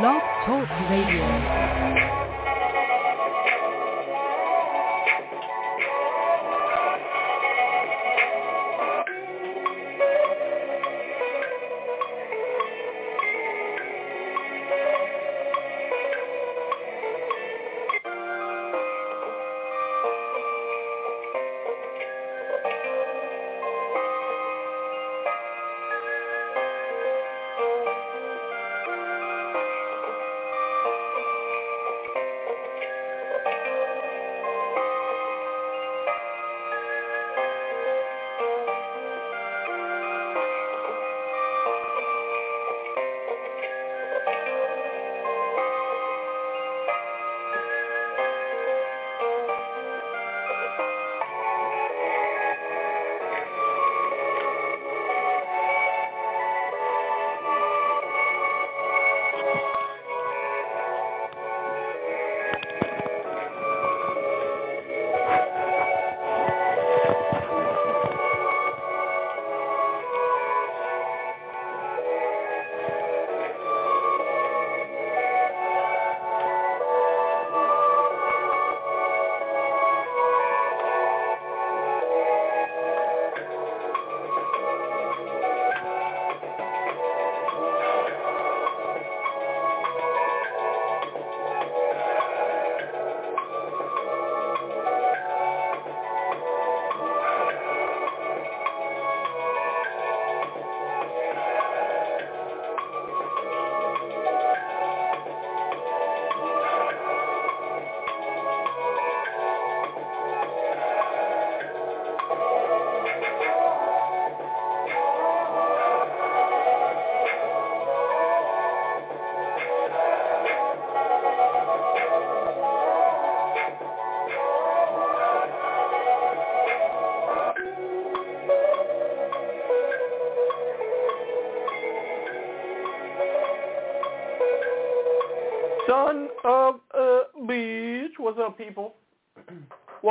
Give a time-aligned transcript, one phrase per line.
[0.00, 2.41] Blog Talk Radio.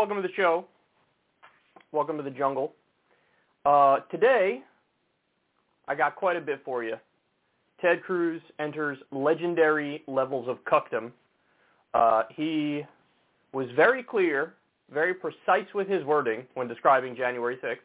[0.01, 0.65] Welcome to the show.
[1.91, 2.73] Welcome to the jungle.
[3.63, 4.63] Uh, today,
[5.87, 6.95] I got quite a bit for you.
[7.79, 11.11] Ted Cruz enters legendary levels of cuckdom.
[11.93, 12.81] Uh, he
[13.53, 14.55] was very clear,
[14.91, 17.77] very precise with his wording when describing January 6th.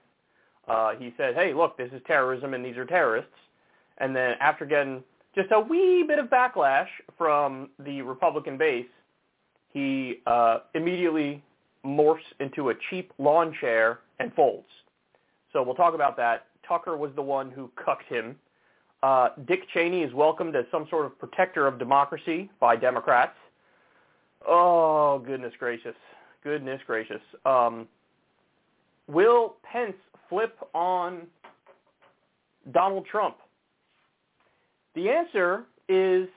[0.68, 3.28] Uh, he said, hey, look, this is terrorism and these are terrorists.
[3.98, 5.04] And then after getting
[5.34, 6.88] just a wee bit of backlash
[7.18, 8.86] from the Republican base,
[9.74, 11.42] he uh, immediately
[11.86, 14.68] morphs into a cheap lawn chair and folds.
[15.52, 16.46] So we'll talk about that.
[16.66, 18.36] Tucker was the one who cucked him.
[19.02, 23.36] Uh, Dick Cheney is welcomed as some sort of protector of democracy by Democrats.
[24.46, 25.94] Oh, goodness gracious.
[26.42, 27.20] Goodness gracious.
[27.44, 27.86] Um,
[29.06, 29.96] will Pence
[30.28, 31.26] flip on
[32.72, 33.36] Donald Trump?
[34.94, 36.28] The answer is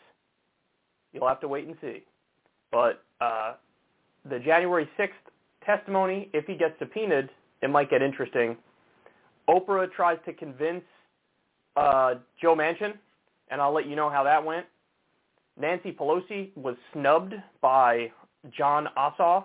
[1.13, 2.03] you'll have to wait and see.
[2.71, 3.53] But uh,
[4.29, 5.09] the January 6th
[5.69, 7.29] testimony, if he gets subpoenaed,
[7.61, 8.57] it might get interesting.
[9.47, 10.83] Oprah tries to convince
[11.75, 12.93] uh, Joe Manchin,
[13.51, 14.65] and I'll let you know how that went.
[15.59, 18.11] Nancy Pelosi was snubbed by
[18.49, 19.43] Jon Ossoff,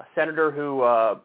[0.00, 1.18] a senator who uh,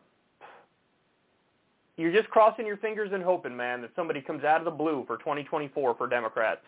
[1.97, 5.03] you're just crossing your fingers and hoping, man, that somebody comes out of the blue
[5.07, 6.61] for 2024 for Democrats.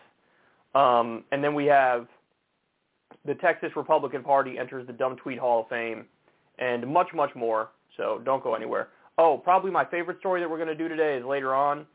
[0.74, 2.08] Um, and then we have
[3.24, 6.06] the Texas Republican Party enters the Dumb Tweet Hall of Fame,
[6.58, 7.70] and much, much more.
[7.96, 8.88] So don't go anywhere.
[9.18, 11.86] Oh, probably my favorite story that we're going to do today is later on.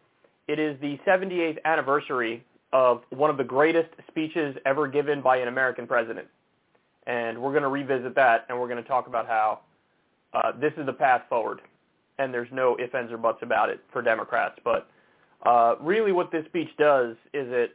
[0.48, 5.48] It is the 78th anniversary of one of the greatest speeches ever given by an
[5.48, 6.28] American president.
[7.06, 9.60] And we're going to revisit that, and we're going to talk about how
[10.34, 11.62] uh, this is the path forward,
[12.20, 14.56] and there's no ifs, ands, or buts about it for Democrats.
[14.64, 14.88] But
[15.46, 17.72] uh, really what this speech does is it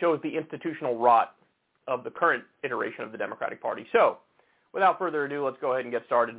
[0.00, 1.34] shows the institutional rot
[1.86, 3.86] of the current iteration of the Democratic Party.
[3.92, 4.18] So,
[4.72, 6.36] without further ado, let's go ahead and get started.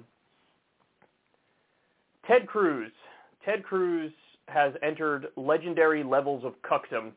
[2.28, 2.92] Ted Cruz.
[3.44, 4.12] Ted Cruz
[4.48, 7.12] has entered legendary levels of cuckdom.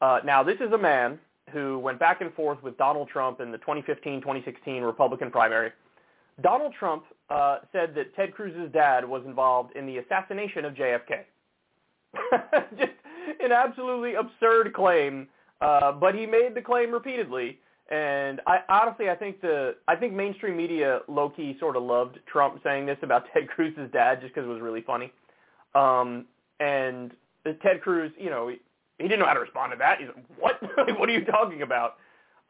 [0.00, 1.18] Uh, now, this is a man
[1.52, 5.70] who went back and forth with Donald Trump in the 2015-2016 Republican primary.
[6.42, 11.24] Donald Trump uh, said that Ted Cruz's dad was involved in the assassination of JFK.
[12.78, 12.92] Just
[13.40, 15.28] an absolutely absurd claim
[15.60, 17.58] uh, but he made the claim repeatedly,
[17.90, 22.18] and I honestly I think the I think mainstream media low key sort of loved
[22.26, 25.12] Trump saying this about Ted Cruz's dad just because it was really funny.
[25.74, 26.26] Um,
[26.58, 27.12] and
[27.62, 28.56] Ted Cruz, you know, he,
[28.98, 29.98] he didn't know how to respond to that.
[29.98, 30.62] He's like, "What?
[30.88, 31.96] like, what are you talking about?"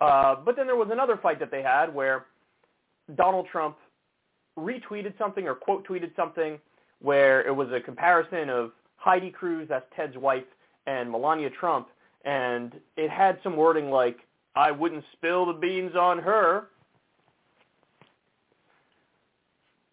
[0.00, 2.27] Uh, but then there was another fight that they had where
[3.15, 3.77] Donald Trump
[4.59, 6.59] retweeted something or quote tweeted something
[7.00, 10.44] where it was a comparison of Heidi Cruz, that's Ted's wife,
[10.87, 11.88] and Melania Trump,
[12.25, 14.19] and it had some wording like,
[14.56, 16.69] I wouldn't spill the beans on her,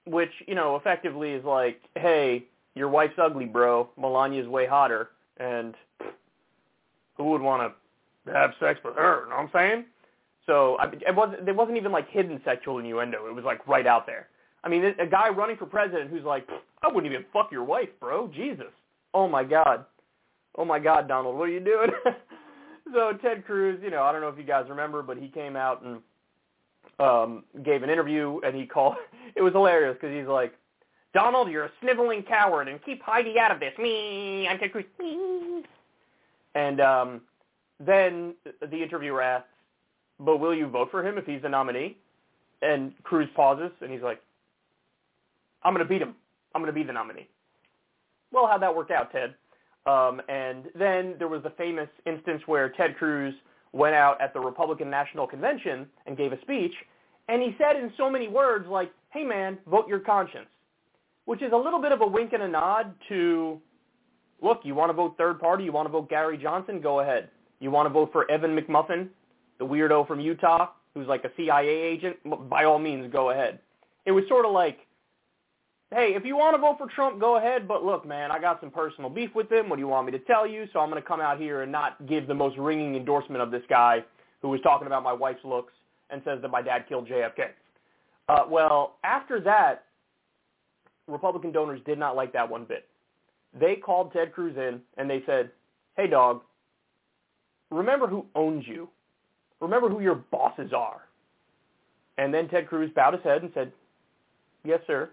[0.06, 3.90] which, you know, effectively is like, hey, your wife's ugly, bro.
[4.00, 5.76] Melania's way hotter, and
[7.18, 7.74] who would want
[8.26, 9.24] to have sex with her?
[9.24, 9.86] You know what I'm saying?
[10.46, 11.46] So I, it wasn't.
[11.46, 13.28] There wasn't even like hidden sexual innuendo.
[13.28, 14.28] It was like right out there.
[14.64, 16.48] I mean, a guy running for president who's like,
[16.82, 18.28] I wouldn't even fuck your wife, bro.
[18.28, 18.72] Jesus.
[19.14, 19.86] Oh my God.
[20.58, 21.90] Oh my God, Donald, what are you doing?
[22.92, 25.56] so Ted Cruz, you know, I don't know if you guys remember, but he came
[25.56, 26.02] out and
[27.00, 28.96] um, gave an interview, and he called.
[29.36, 30.54] It was hilarious because he's like,
[31.12, 33.74] Donald, you're a sniveling coward, and keep Heidi out of this.
[33.80, 34.86] Me, I'm Ted Cruz.
[35.00, 35.64] Me.
[36.54, 37.22] And um,
[37.80, 39.48] then the interviewer asks,
[40.20, 41.98] but will you vote for him if he's the nominee?
[42.62, 44.22] And Cruz pauses, and he's like,
[45.64, 46.14] I'm going to beat him.
[46.54, 47.28] I'm going to be the nominee.
[48.32, 49.34] Well, how'd that work out, Ted?
[49.86, 53.34] Um, and then there was the famous instance where Ted Cruz
[53.74, 56.74] went out at the Republican National Convention and gave a speech,
[57.28, 60.48] and he said in so many words like, hey man, vote your conscience,
[61.26, 63.60] which is a little bit of a wink and a nod to,
[64.42, 67.30] look, you want to vote third party, you want to vote Gary Johnson, go ahead.
[67.60, 69.08] You want to vote for Evan McMuffin,
[69.58, 72.18] the weirdo from Utah, who's like a CIA agent,
[72.50, 73.60] by all means, go ahead.
[74.06, 74.80] It was sort of like,
[75.94, 77.68] hey, if you want to vote for Trump, go ahead.
[77.68, 79.70] But look, man, I got some personal beef with him.
[79.70, 80.68] What do you want me to tell you?
[80.74, 83.52] So I'm going to come out here and not give the most ringing endorsement of
[83.52, 84.04] this guy
[84.42, 85.74] who was talking about my wife's looks
[86.10, 87.50] and says that my dad killed JFK.
[88.30, 89.86] Uh, well, after that,
[91.08, 92.88] Republican donors did not like that one bit.
[93.60, 95.52] They called Ted Cruz in and they said,
[95.98, 96.42] hey, dog,
[97.72, 98.90] remember who owns you.
[99.60, 101.02] Remember who your bosses are.
[102.18, 103.72] And then Ted Cruz bowed his head and said,
[104.64, 105.10] yes, sir.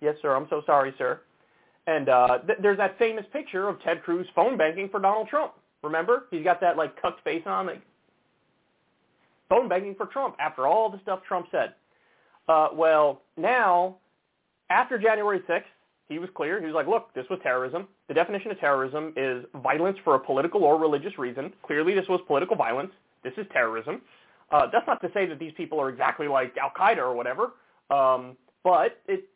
[0.00, 0.34] Yes, sir.
[0.34, 1.20] I'm so sorry, sir.
[1.86, 5.52] And uh, th- there's that famous picture of Ted Cruz phone banking for Donald Trump.
[5.82, 6.26] Remember?
[6.30, 7.82] He's got that like cucked face on, like
[9.48, 11.74] phone banking for Trump after all the stuff Trump said.
[12.48, 13.96] Uh, well, now
[14.70, 15.62] after January 6th,
[16.08, 16.60] he was clear.
[16.60, 17.88] He was like, look, this was terrorism.
[18.08, 21.52] The definition of terrorism is violence for a political or religious reason.
[21.64, 22.92] Clearly, this was political violence.
[23.24, 24.02] This is terrorism.
[24.52, 27.54] Uh, that's not to say that these people are exactly like Al Qaeda or whatever,
[27.90, 29.28] um, but it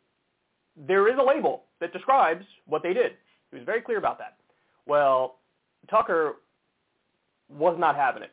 [0.75, 3.13] there is a label that describes what they did.
[3.51, 4.37] He was very clear about that.
[4.85, 5.35] Well,
[5.89, 6.35] Tucker
[7.49, 8.31] was not having it.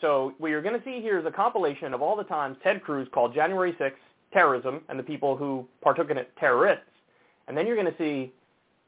[0.00, 2.82] So what you're going to see here is a compilation of all the times Ted
[2.82, 3.92] Cruz called January 6th
[4.32, 6.84] terrorism and the people who partook in it terrorists.
[7.46, 8.32] And then you're going to see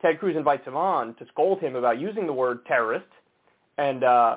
[0.03, 3.07] Ted Cruz invites him on to scold him about using the word terrorist,
[3.79, 4.37] and uh,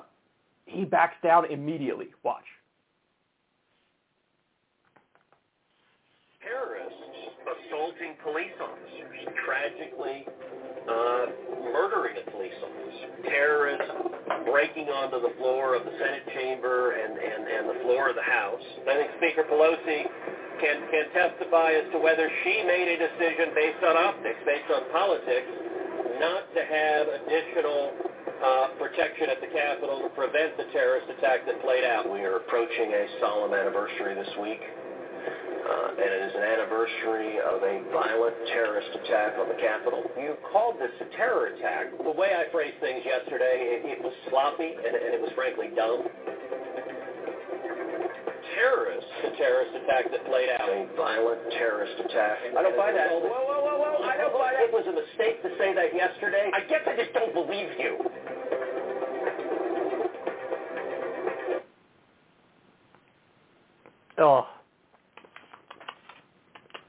[0.66, 2.08] he backs down immediately.
[2.24, 2.44] Watch.
[7.94, 10.26] Assaulting police officers, tragically
[10.90, 11.26] uh,
[11.72, 13.92] murdering a police officer, terrorists
[14.50, 18.24] breaking onto the floor of the Senate chamber and, and, and the floor of the
[18.24, 18.62] House.
[18.88, 20.04] I think Speaker Pelosi
[20.60, 24.82] can, can testify as to whether she made a decision based on optics, based on
[24.92, 25.50] politics,
[26.20, 27.94] not to have additional
[28.44, 32.10] uh, protection at the Capitol to prevent the terrorist attack that played out.
[32.12, 34.62] We are approaching a solemn anniversary this week
[35.74, 40.06] uh, and it is an anniversary of a violent terrorist attack on the Capitol.
[40.18, 41.98] You called this a terror attack.
[41.98, 45.74] The way I phrased things yesterday, it, it was sloppy and, and it was frankly
[45.74, 46.06] dumb.
[48.54, 50.70] Terrorist, the terrorist attack that played out.
[50.70, 52.38] A violent terrorist attack.
[52.54, 53.10] I don't buy that.
[53.10, 54.70] Whoa, whoa, whoa, whoa, I don't buy that.
[54.70, 56.54] It was a mistake to say that yesterday.
[56.54, 57.98] I guess I just don't believe you.
[64.20, 64.46] Oh,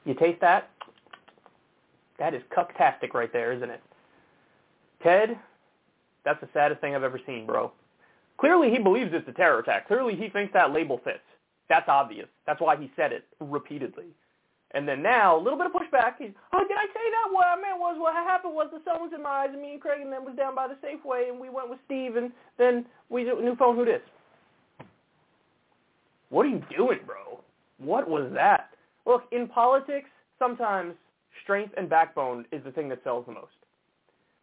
[0.04, 0.70] you taste that?
[2.18, 3.82] That is cucktastic right there, isn't it?
[5.02, 5.38] Ted,
[6.24, 7.72] that's the saddest thing I've ever seen, bro.
[8.38, 9.86] Clearly he believes it's a terror attack.
[9.86, 11.20] Clearly he thinks that label fits.
[11.68, 12.26] That's obvious.
[12.46, 14.06] That's why he said it repeatedly.
[14.72, 16.14] And then now, a little bit of pushback.
[16.18, 17.32] He's, oh, did I say that?
[17.32, 19.72] What I meant was what happened was the sun was in my eyes, and me
[19.72, 22.32] and Craig and then was down by the Safeway, and we went with Steve, and
[22.58, 23.76] then we new phone.
[23.76, 24.02] Who this?
[26.30, 27.40] What are you doing, bro?
[27.78, 28.70] What was that?
[29.06, 30.08] Look, in politics,
[30.38, 30.94] sometimes
[31.42, 33.52] strength and backbone is the thing that sells the most.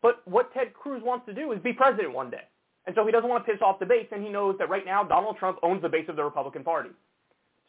[0.01, 2.44] But what Ted Cruz wants to do is be president one day.
[2.86, 4.86] And so he doesn't want to piss off the base, and he knows that right
[4.86, 6.89] now Donald Trump owns the base of the Republican Party.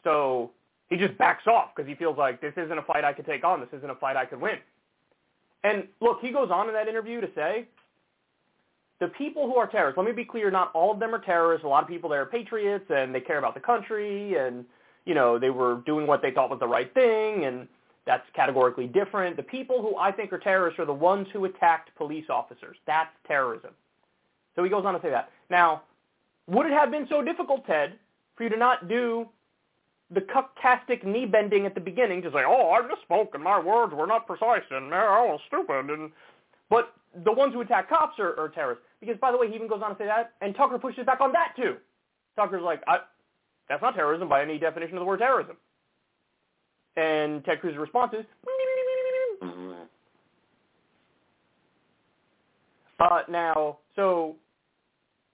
[0.03, 0.51] So
[0.89, 3.43] he just backs off because he feels like this isn't a fight I could take
[3.43, 3.59] on.
[3.59, 4.57] This isn't a fight I could win.
[5.63, 7.67] And look, he goes on in that interview to say
[8.99, 11.63] the people who are terrorists, let me be clear, not all of them are terrorists.
[11.63, 14.65] A lot of people there are patriots and they care about the country and,
[15.05, 17.67] you know, they were doing what they thought was the right thing and
[18.05, 19.37] that's categorically different.
[19.37, 22.77] The people who I think are terrorists are the ones who attacked police officers.
[22.85, 23.71] That's terrorism.
[24.55, 25.29] So he goes on to say that.
[25.49, 25.83] Now,
[26.47, 27.93] would it have been so difficult, Ted,
[28.35, 29.27] for you to not do
[30.11, 33.93] the cucktastic knee bending at the beginning to say, "Oh, I misspoke and my words
[33.93, 36.11] were not precise and I was stupid," and
[36.69, 36.93] but
[37.23, 38.83] the ones who attack cops are, are terrorists.
[38.99, 41.21] Because by the way, he even goes on to say that, and Tucker pushes back
[41.21, 41.77] on that too.
[42.35, 42.81] Tucker's like,
[43.69, 45.57] "That's not terrorism by any definition of the word terrorism."
[46.95, 48.25] And Ted Cruz's response is,
[52.99, 54.35] uh, now, so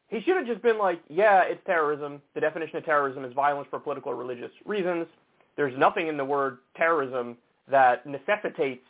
[0.07, 2.21] he should have just been like, yeah, it's terrorism.
[2.33, 5.05] The definition of terrorism is violence for political or religious reasons.
[5.55, 7.37] There's nothing in the word terrorism
[7.69, 8.85] that necessitates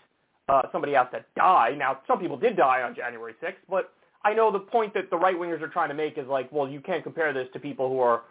[0.48, 1.76] uh, somebody else to die.
[1.78, 3.94] Now, some people did die on January 6th, but
[4.24, 6.80] I know the point that the right-wingers are trying to make is like, well, you
[6.80, 8.22] can't compare this to people who are,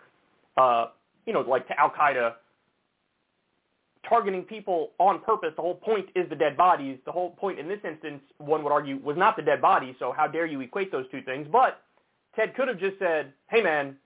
[0.57, 0.89] uh,
[1.29, 2.33] you know, like to Al-Qaeda
[4.09, 5.53] targeting people on purpose.
[5.57, 6.99] The whole point is the dead bodies.
[7.05, 10.11] The whole point in this instance, one would argue, was not the dead bodies, so
[10.11, 11.47] how dare you equate those two things.
[11.53, 11.83] But
[12.35, 13.97] Ted could have just said, hey, man,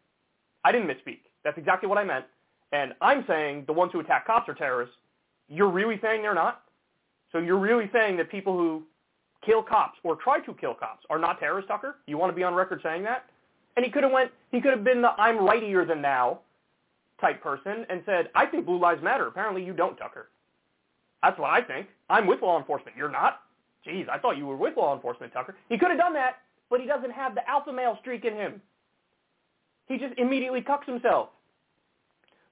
[0.65, 1.21] I didn't misspeak.
[1.45, 2.25] That's exactly what I meant.
[2.73, 4.97] And I'm saying the ones who attack cops are terrorists.
[5.49, 6.63] You're really saying they're not?
[7.31, 8.83] So you're really saying that people who
[9.47, 11.99] kill cops or try to kill cops are not terrorists, Tucker?
[12.09, 13.27] You want to be on record saying that?
[13.77, 16.41] And he could have went, he could have been the I'm rightier than thou
[17.23, 19.27] type person and said, I think blue lives matter.
[19.27, 20.29] Apparently you don't, Tucker.
[21.23, 21.87] That's what I think.
[22.11, 22.97] I'm with law enforcement.
[22.97, 23.41] You're not?
[23.87, 25.57] Jeez, I thought you were with law enforcement, Tucker.
[25.71, 26.37] He could have done that,
[26.69, 28.61] but he doesn't have the alpha male streak in him.
[29.87, 31.31] He just immediately cucks himself.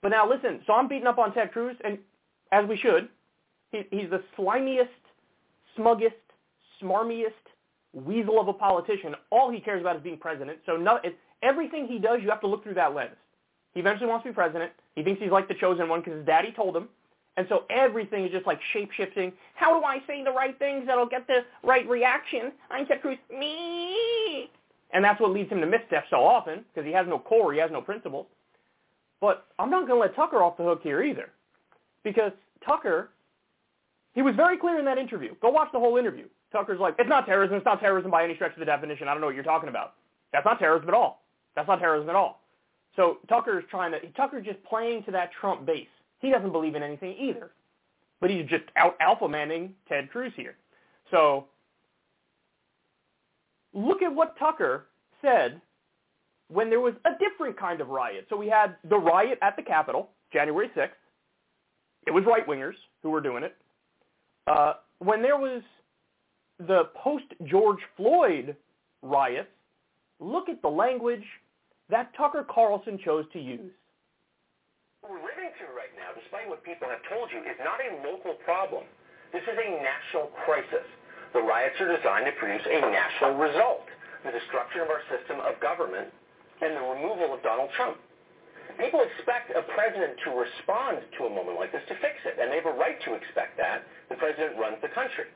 [0.02, 1.98] But now listen, so I'm beating up on Ted Cruz, and
[2.52, 3.08] as we should.
[3.70, 4.88] He, he's the slimiest,
[5.78, 6.14] smuggest,
[6.82, 7.30] smarmiest
[7.92, 9.14] weasel of a politician.
[9.30, 10.58] All he cares about is being president.
[10.66, 10.98] So no,
[11.42, 13.16] everything he does, you have to look through that lens.
[13.74, 14.72] He eventually wants to be president.
[14.96, 16.88] He thinks he's like the chosen one because his daddy told him.
[17.36, 19.32] And so everything is just like shape-shifting.
[19.54, 22.52] How do I say the right things that'll get the right reaction?
[22.70, 23.18] I'm Ted Cruz.
[23.30, 24.50] Me.
[24.92, 27.52] And that's what leads him to missteps so often because he has no core.
[27.52, 28.26] He has no principles.
[29.20, 31.30] But I'm not going to let Tucker off the hook here either
[32.02, 32.32] because
[32.66, 33.10] Tucker,
[34.14, 35.34] he was very clear in that interview.
[35.40, 36.26] Go watch the whole interview.
[36.50, 37.56] Tucker's like, it's not terrorism.
[37.56, 39.06] It's not terrorism by any stretch of the definition.
[39.06, 39.94] I don't know what you're talking about.
[40.32, 41.22] That's not terrorism at all.
[41.54, 42.39] That's not terrorism at all.
[42.97, 45.87] So Tucker is trying to, Tucker's just playing to that Trump base.
[46.18, 47.50] He doesn't believe in anything either.
[48.20, 50.56] But he's just out alpha manning Ted Cruz here.
[51.11, 51.47] So
[53.73, 54.87] look at what Tucker
[55.23, 55.61] said
[56.49, 58.26] when there was a different kind of riot.
[58.28, 60.90] So we had the riot at the Capitol, January 6th.
[62.06, 63.56] It was right-wingers who were doing it.
[64.47, 65.62] Uh, when there was
[66.59, 68.56] the post-George Floyd
[69.02, 69.49] riots,
[70.18, 71.25] look at the language
[71.90, 73.75] that Tucker Carlson chose to use.
[75.02, 77.90] What we're living through right now, despite what people have told you, is not a
[78.06, 78.85] local problem.
[79.32, 80.87] This is a national crisis.
[81.32, 83.87] The riots are designed to produce a national result,
[84.26, 86.11] the destruction of our system of government
[86.61, 87.97] and the removal of Donald Trump.
[88.78, 92.52] People expect a president to respond to a moment like this to fix it, and
[92.52, 93.82] they have a right to expect that.
[94.09, 95.26] The president runs the country.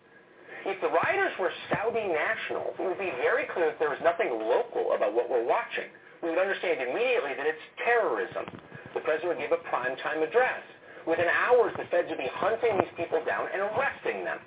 [0.64, 4.32] If the rioters were Saudi nationals, it would be very clear that there was nothing
[4.32, 5.90] local about what we're watching.
[6.24, 8.46] We would understand immediately that it's terrorism.
[8.94, 10.62] The president would give a primetime address.
[11.06, 14.38] Within hours, the feds would be hunting these people down and arresting them.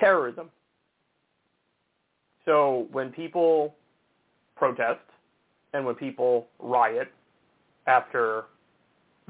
[0.00, 0.50] Terrorism.
[2.44, 3.76] So when people
[4.56, 5.00] protest
[5.72, 7.12] and when people riot
[7.86, 8.46] after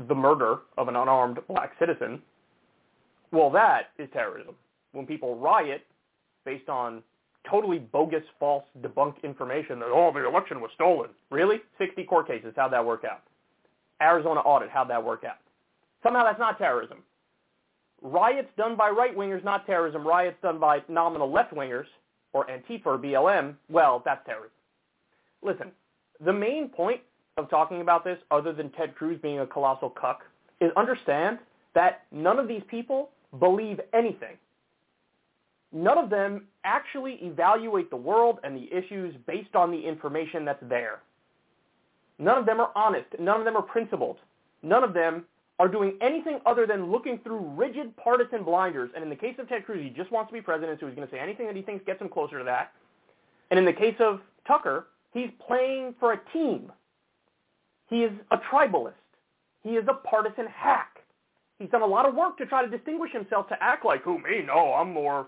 [0.08, 2.22] the murder of an unarmed black citizen,
[3.30, 4.54] well, that is terrorism.
[4.92, 5.82] When people riot
[6.44, 7.02] based on
[7.48, 11.10] totally bogus, false, debunked information that, oh, the election was stolen.
[11.30, 11.60] Really?
[11.78, 12.52] 60 court cases.
[12.56, 13.22] How'd that work out?
[14.00, 14.70] Arizona audit.
[14.70, 15.38] How'd that work out?
[16.02, 16.98] Somehow that's not terrorism.
[18.02, 20.06] Riots done by right-wingers, not terrorism.
[20.06, 21.86] Riots done by nominal left-wingers,
[22.34, 24.50] or Antifa or BLM, well, that's terrorism.
[25.42, 25.70] Listen,
[26.22, 27.00] the main point
[27.38, 30.22] of talking about this, other than Ted Cruz being a colossal cuck,
[30.60, 31.38] is understand
[31.74, 34.36] that none of these people believe anything.
[35.74, 40.62] None of them actually evaluate the world and the issues based on the information that's
[40.68, 41.00] there.
[42.18, 43.06] None of them are honest.
[43.18, 44.18] None of them are principled.
[44.62, 45.24] None of them
[45.58, 48.90] are doing anything other than looking through rigid partisan blinders.
[48.94, 50.94] And in the case of Ted Cruz, he just wants to be president, so he's
[50.94, 52.72] going to say anything that he thinks gets him closer to that.
[53.50, 56.70] And in the case of Tucker, he's playing for a team.
[57.90, 58.92] He is a tribalist.
[59.62, 60.98] He is a partisan hack.
[61.58, 64.18] He's done a lot of work to try to distinguish himself to act like, who,
[64.18, 64.42] me?
[64.46, 65.26] No, I'm more,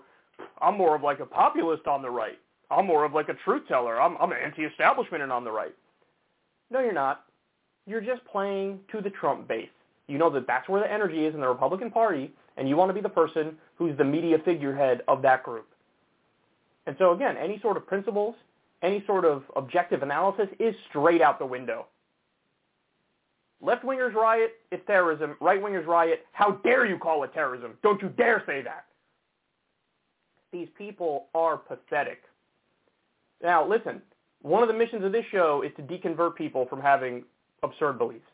[0.61, 2.39] I'm more of like a populist on the right.
[2.69, 4.01] I'm more of like a truth teller.
[4.01, 5.75] I'm, I'm anti-establishment and on the right.
[6.69, 7.25] No, you're not.
[7.85, 9.69] You're just playing to the Trump base.
[10.07, 12.89] You know that that's where the energy is in the Republican Party, and you want
[12.89, 15.67] to be the person who's the media figurehead of that group.
[16.85, 18.35] And so again, any sort of principles,
[18.81, 21.87] any sort of objective analysis is straight out the window.
[23.61, 25.35] Left-wingers riot, it's terrorism.
[25.41, 27.73] Right-wingers riot, how dare you call it terrorism?
[27.81, 28.85] Don't you dare say that.
[30.57, 32.23] These people are pathetic.
[33.43, 34.01] Now, listen,
[34.41, 37.25] one of the missions of this show is to deconvert people from having
[37.61, 38.25] absurd beliefs.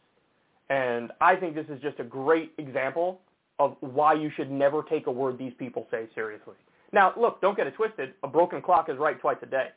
[0.69, 3.19] And I think this is just a great example
[3.59, 6.55] of why you should never take a word these people say seriously.
[6.93, 8.13] Now, look, don't get it twisted.
[8.23, 9.67] A broken clock is right twice a day.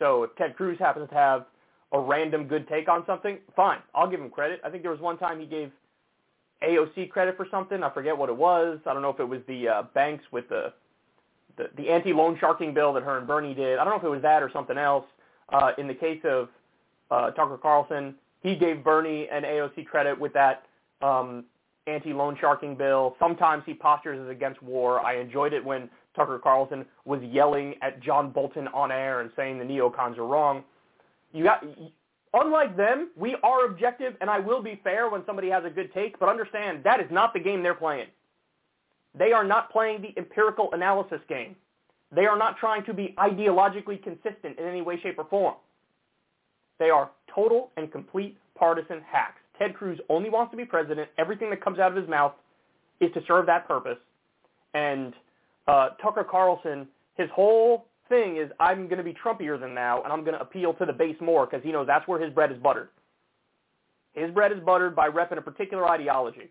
[0.00, 1.44] So if Ted Cruz happens to have
[1.92, 3.78] a random good take on something, fine.
[3.94, 4.60] I'll give him credit.
[4.64, 5.70] I think there was one time he gave
[6.64, 7.84] AOC credit for something.
[7.84, 8.80] I forget what it was.
[8.86, 10.72] I don't know if it was the uh, banks with the
[11.56, 13.78] the, the anti-loan sharking bill that her and Bernie did.
[13.78, 15.04] I don't know if it was that or something else.
[15.48, 16.48] Uh, in the case of
[17.10, 20.64] uh, Tucker Carlson, he gave Bernie and AOC credit with that
[21.02, 21.44] um,
[21.86, 23.16] anti-loan sharking bill.
[23.18, 25.00] Sometimes he postures as against war.
[25.00, 29.58] I enjoyed it when Tucker Carlson was yelling at John Bolton on air and saying
[29.58, 30.64] the neocons are wrong.
[31.32, 31.64] You got,
[32.34, 35.92] unlike them, we are objective, and I will be fair when somebody has a good
[35.92, 38.08] take, but understand that is not the game they're playing.
[39.18, 41.56] They are not playing the empirical analysis game.
[42.14, 45.54] They are not trying to be ideologically consistent in any way, shape, or form.
[46.78, 49.40] They are total and complete partisan hacks.
[49.58, 51.08] Ted Cruz only wants to be president.
[51.18, 52.32] Everything that comes out of his mouth
[53.00, 53.98] is to serve that purpose.
[54.74, 55.14] And
[55.68, 60.12] uh, Tucker Carlson, his whole thing is, I'm going to be Trumpier than now, and
[60.12, 62.50] I'm going to appeal to the base more because he knows that's where his bread
[62.50, 62.88] is buttered.
[64.14, 66.50] His bread is buttered by repping a particular ideology.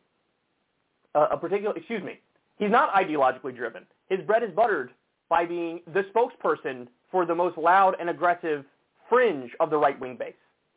[1.13, 2.19] Uh, a particular, excuse me,
[2.61, 3.83] he's not ideologically driven.
[4.07, 4.91] His bread is buttered
[5.29, 8.63] by being the spokesperson for the most loud and aggressive
[9.09, 10.33] fringe of the right-wing base.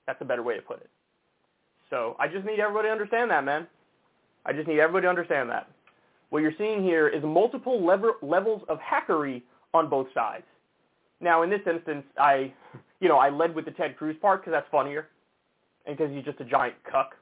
[0.06, 0.90] That's a better way to put it.
[1.90, 3.66] So I just need everybody to understand that, man.
[4.46, 5.68] I just need everybody to understand that.
[6.30, 9.42] What you're seeing here is multiple lever- levels of hackery
[9.74, 10.44] on both sides.
[11.20, 12.52] Now, in this instance, I,
[13.00, 15.08] you know, I led with the Ted Cruz part because that's funnier,
[15.86, 17.14] and because he's just a giant cuck.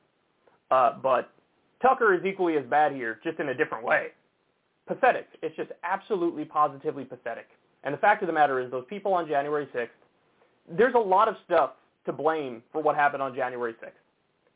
[0.70, 1.30] Uh, but
[1.82, 4.08] Tucker is equally as bad here, just in a different way.
[4.86, 5.28] Pathetic.
[5.42, 7.48] It's just absolutely, positively pathetic.
[7.84, 9.88] And the fact of the matter is, those people on January 6th,
[10.70, 11.72] there's a lot of stuff
[12.06, 13.90] to blame for what happened on January 6th.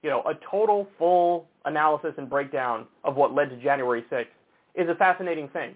[0.02, 4.26] You know, a total, full analysis and breakdown of what led to January 6th
[4.74, 5.74] is a fascinating thing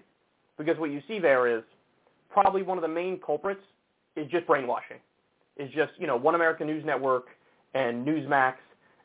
[0.57, 1.63] because what you see there is
[2.29, 3.61] probably one of the main culprits
[4.15, 4.97] is just brainwashing.
[5.57, 7.27] Is just, you know, One American News Network
[7.73, 8.53] and Newsmax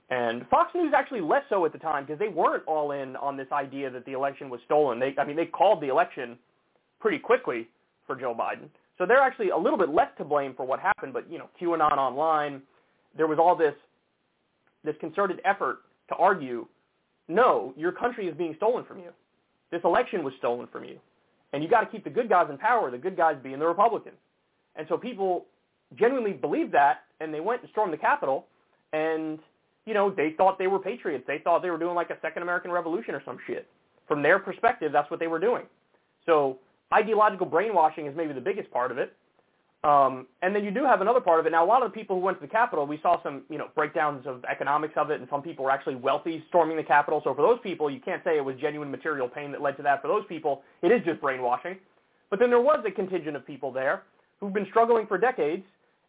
[0.09, 3.37] and Fox News actually less so at the time because they weren't all in on
[3.37, 5.01] this idea that the election was stolen.
[5.01, 6.39] They, I mean, they called the election
[7.01, 7.69] pretty quickly
[8.07, 8.69] for Joe Biden.
[8.99, 11.13] So they're actually a little bit less to blame for what happened.
[11.13, 12.63] But, you know, QAnon online,
[13.17, 13.75] there was all this,
[14.85, 16.67] this concerted effort to argue,
[17.29, 19.11] no, your country is being stolen from you.
[19.73, 20.99] This election was stolen from you.
[21.53, 23.67] And you got to keep the good guys in power, the good guys being the
[23.67, 24.17] Republicans.
[24.77, 25.47] And so people
[25.99, 28.47] genuinely believed that, and they went and stormed the Capitol,
[28.93, 29.41] and,
[29.87, 31.25] you know, they thought they were patriots.
[31.27, 33.67] They thought they were doing like a second American Revolution or some shit.
[34.07, 35.65] From their perspective, that's what they were doing.
[36.27, 36.59] So
[36.93, 39.15] ideological brainwashing is maybe the biggest part of it.
[39.85, 41.51] Um, and then you do have another part of it.
[41.51, 43.59] Now, a lot of the people who went to the Capitol, we saw some, you
[43.59, 47.21] know, breakdowns of economics of it, and some people were actually wealthy storming the Capitol.
[47.23, 49.85] So for those people, you can't say it was genuine material pain that led to
[49.85, 50.03] that.
[50.03, 51.77] For those people, it is just brainwashing.
[52.31, 54.03] But then there was a contingent of people there
[54.41, 55.65] who've been struggling for decades,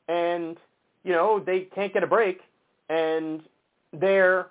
[0.07, 0.57] and,
[1.03, 2.39] you know, they can't get a break,
[2.89, 3.41] and
[3.93, 4.47] they're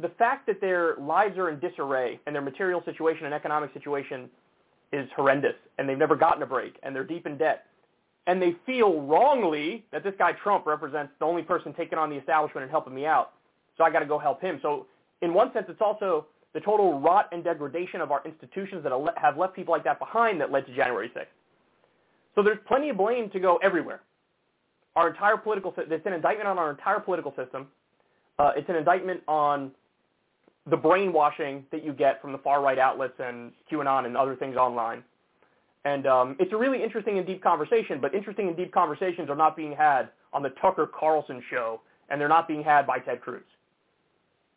[0.00, 4.30] the fact that their lives are in disarray and their material situation and economic situation
[4.92, 7.64] is horrendous and they've never gotten a break and they're deep in debt.
[8.26, 12.16] And they feel wrongly that this guy Trump represents the only person taking on the
[12.16, 13.32] establishment and helping me out.
[13.76, 14.58] So I got to go help him.
[14.62, 14.86] So
[15.22, 19.36] in one sense, it's also the total rot and degradation of our institutions that have
[19.36, 21.26] left people like that behind that led to January 6th.
[22.34, 24.00] So there's plenty of blame to go everywhere.
[24.98, 27.68] Our entire political, it's an indictment on our entire political system.
[28.36, 29.70] Uh, it's an indictment on
[30.68, 34.56] the brainwashing that you get from the far right outlets and QAnon and other things
[34.56, 35.04] online.
[35.84, 39.36] And um, it's a really interesting and deep conversation, but interesting and deep conversations are
[39.36, 43.20] not being had on the Tucker Carlson show, and they're not being had by Ted
[43.20, 43.44] Cruz.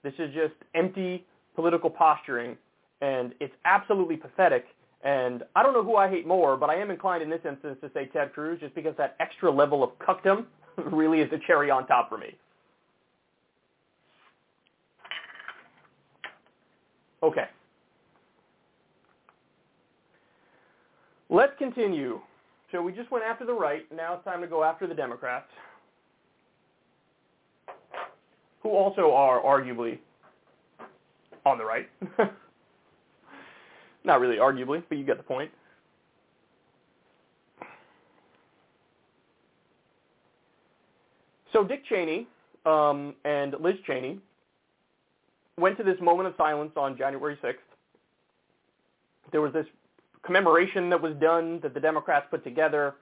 [0.02, 1.24] This is just empty
[1.54, 2.58] political posturing,
[3.02, 4.66] and it's absolutely pathetic.
[5.04, 7.78] And I don't know who I hate more, but I am inclined in this instance
[7.82, 10.46] to say Ted Cruz just because that extra level of cuckdom
[10.92, 12.36] really is the cherry on top for me.
[17.24, 17.46] Okay.
[21.30, 22.20] Let's continue.
[22.72, 23.86] So we just went after the right.
[23.96, 25.48] Now it's time to go after the Democrats,
[28.62, 30.00] who also are arguably
[31.46, 31.90] on the right.
[34.04, 35.52] Not really arguably, but you get the point.
[41.54, 42.28] So Dick Cheney
[42.66, 44.20] um, and Liz Cheney
[45.58, 47.56] went to this moment of silence on January 6th.
[49.32, 49.66] There was this
[50.24, 52.96] commemoration that was done that the Democrats put together,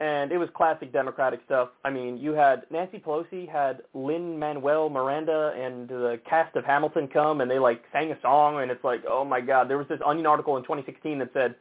[0.00, 1.68] and it was classic Democratic stuff.
[1.84, 7.08] I mean, you had Nancy Pelosi had Lin Manuel Miranda and the cast of Hamilton
[7.08, 9.70] come, and they like sang a song, and it's like, oh my God.
[9.70, 11.54] There was this Onion article in 2016 that said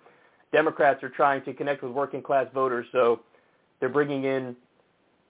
[0.52, 3.22] Democrats are trying to connect with working class voters, so
[3.80, 4.56] they're bringing in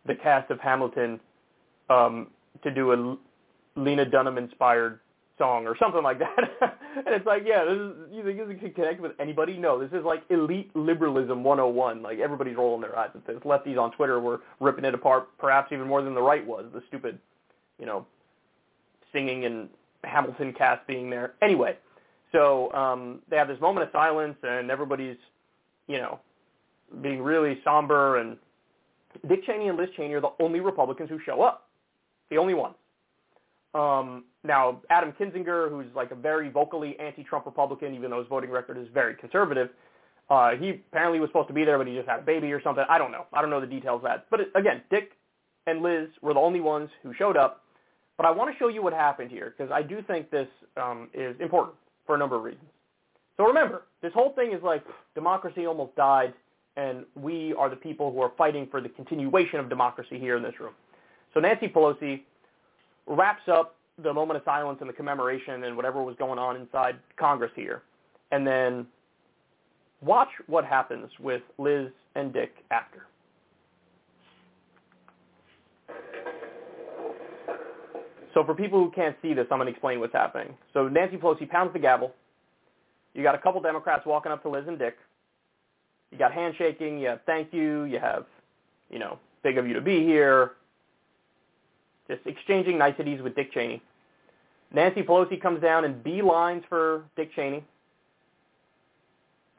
[0.05, 1.19] the cast of Hamilton
[1.89, 2.27] um,
[2.63, 3.17] to do a
[3.79, 4.99] Lena Dunham inspired
[5.37, 6.37] song or something like that.
[6.95, 9.57] and it's like, yeah, this is, you think this can connect with anybody?
[9.57, 12.01] No, this is like elite liberalism 101.
[12.01, 13.37] Like everybody's rolling their eyes at this.
[13.43, 16.65] Lefties on Twitter were ripping it apart, perhaps even more than the right was.
[16.73, 17.19] The stupid,
[17.79, 18.05] you know,
[19.11, 19.69] singing and
[20.03, 21.33] Hamilton cast being there.
[21.41, 21.77] Anyway,
[22.31, 25.17] so um, they have this moment of silence, and everybody's,
[25.87, 26.19] you know,
[27.01, 28.17] being really somber.
[28.17, 28.37] And
[29.27, 31.67] Dick Cheney and Liz Cheney are the only Republicans who show up.
[32.29, 32.75] The only ones.
[33.73, 38.51] Um, now, Adam Kinzinger, who's like a very vocally anti-Trump Republican, even though his voting
[38.51, 39.69] record is very conservative,
[40.29, 42.61] uh, he apparently was supposed to be there, but he just had a baby or
[42.61, 42.83] something.
[42.89, 43.25] I don't know.
[43.33, 44.25] I don't know the details of that.
[44.29, 45.11] But it, again, Dick
[45.67, 47.63] and Liz were the only ones who showed up.
[48.17, 51.09] But I want to show you what happened here because I do think this um,
[51.13, 52.69] is important for a number of reasons.
[53.37, 54.83] So remember, this whole thing is like
[55.15, 56.33] democracy almost died,
[56.77, 60.43] and we are the people who are fighting for the continuation of democracy here in
[60.43, 60.73] this room.
[61.33, 62.21] So Nancy Pelosi
[63.07, 66.97] wraps up the moment of silence and the commemoration and whatever was going on inside
[67.17, 67.83] Congress here.
[68.31, 68.87] And then
[70.01, 73.05] watch what happens with Liz and Dick after.
[78.33, 80.55] So for people who can't see this, I'm going to explain what's happening.
[80.73, 82.13] So Nancy Pelosi pounds the gavel.
[83.13, 84.97] You got a couple Democrats walking up to Liz and Dick.
[86.11, 86.97] You got handshaking.
[86.97, 87.83] You have thank you.
[87.83, 88.25] You have,
[88.89, 90.53] you know, big of you to be here
[92.13, 93.81] just exchanging niceties with Dick Cheney.
[94.71, 97.63] Nancy Pelosi comes down and beelines for Dick Cheney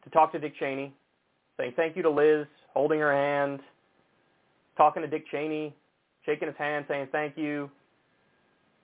[0.03, 0.93] to talk to Dick Cheney,
[1.57, 3.61] saying thank you to Liz, holding her hand,
[4.77, 5.75] talking to Dick Cheney,
[6.27, 7.71] shaking his hand, saying thank you,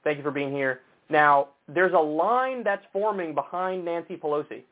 [0.04, 0.80] thank you for being here.
[1.08, 4.62] Now, there's a line that's forming behind Nancy Pelosi.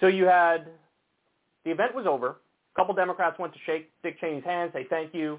[0.00, 0.68] So you had,
[1.64, 2.28] the event was over.
[2.74, 5.38] A couple Democrats went to shake Dick Cheney's hand, say thank you.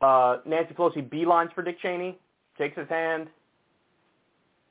[0.00, 2.18] Uh, Nancy Pelosi beelines for Dick Cheney,
[2.58, 3.28] shakes his hand.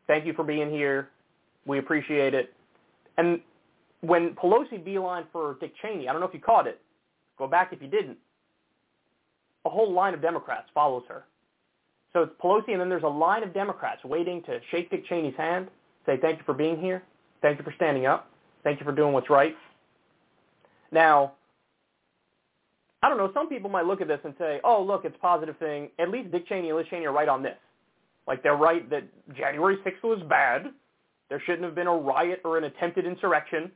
[0.07, 1.09] Thank you for being here.
[1.65, 2.53] We appreciate it.
[3.17, 3.39] And
[4.01, 6.79] when Pelosi beeline for Dick Cheney, I don't know if you caught it.
[7.37, 8.17] Go back if you didn't.
[9.65, 11.25] A whole line of Democrats follows her.
[12.13, 15.35] So it's Pelosi, and then there's a line of Democrats waiting to shake Dick Cheney's
[15.35, 15.67] hand,
[16.05, 17.03] say thank you for being here,
[17.41, 18.29] thank you for standing up,
[18.63, 19.55] thank you for doing what's right.
[20.91, 21.33] Now,
[23.05, 25.19] I don't know, some people might look at this and say, oh, look, it's a
[25.19, 25.91] positive thing.
[25.99, 27.57] At least Dick Cheney and Liz Cheney are right on this.
[28.27, 29.03] Like, they're right that
[29.37, 30.63] January 6th was bad.
[31.29, 33.71] There shouldn't have been a riot or an attempted insurrection.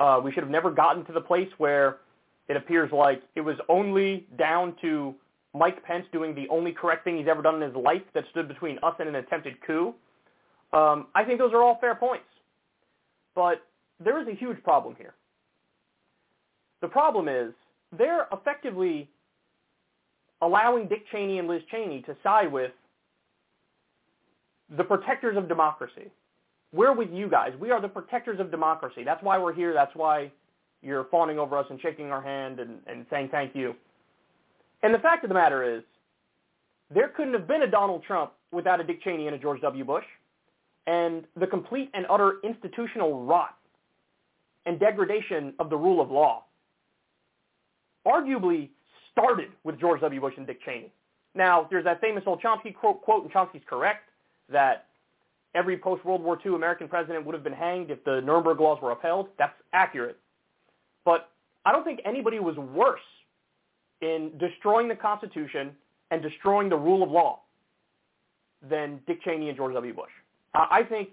[0.00, 1.98] Uh, we should have never gotten to the place where
[2.48, 5.14] it appears like it was only down to
[5.54, 8.48] Mike Pence doing the only correct thing he's ever done in his life that stood
[8.48, 9.94] between us and an attempted coup.
[10.72, 12.26] Um, I think those are all fair points.
[13.36, 13.62] But
[14.02, 15.14] there is a huge problem here.
[16.82, 17.52] The problem is
[17.98, 19.08] they're effectively
[20.42, 22.72] allowing Dick Cheney and Liz Cheney to side with
[24.76, 26.10] the protectors of democracy.
[26.72, 27.52] We're with you guys.
[27.60, 29.04] We are the protectors of democracy.
[29.04, 29.72] That's why we're here.
[29.72, 30.32] That's why
[30.82, 33.74] you're fawning over us and shaking our hand and, and saying thank you.
[34.82, 35.82] And the fact of the matter is,
[36.92, 39.84] there couldn't have been a Donald Trump without a Dick Cheney and a George W.
[39.84, 40.04] Bush.
[40.86, 43.56] And the complete and utter institutional rot
[44.66, 46.44] and degradation of the rule of law
[48.06, 48.70] arguably
[49.12, 50.20] started with George W.
[50.20, 50.92] Bush and Dick Cheney.
[51.34, 54.08] Now, there's that famous old Chomsky quote, quote and Chomsky's correct,
[54.50, 54.86] that
[55.54, 58.92] every post-World War II American president would have been hanged if the Nuremberg laws were
[58.92, 59.28] upheld.
[59.38, 60.18] That's accurate.
[61.04, 61.30] But
[61.64, 63.00] I don't think anybody was worse
[64.00, 65.70] in destroying the Constitution
[66.10, 67.40] and destroying the rule of law
[68.68, 69.94] than Dick Cheney and George W.
[69.94, 70.10] Bush.
[70.54, 71.10] I think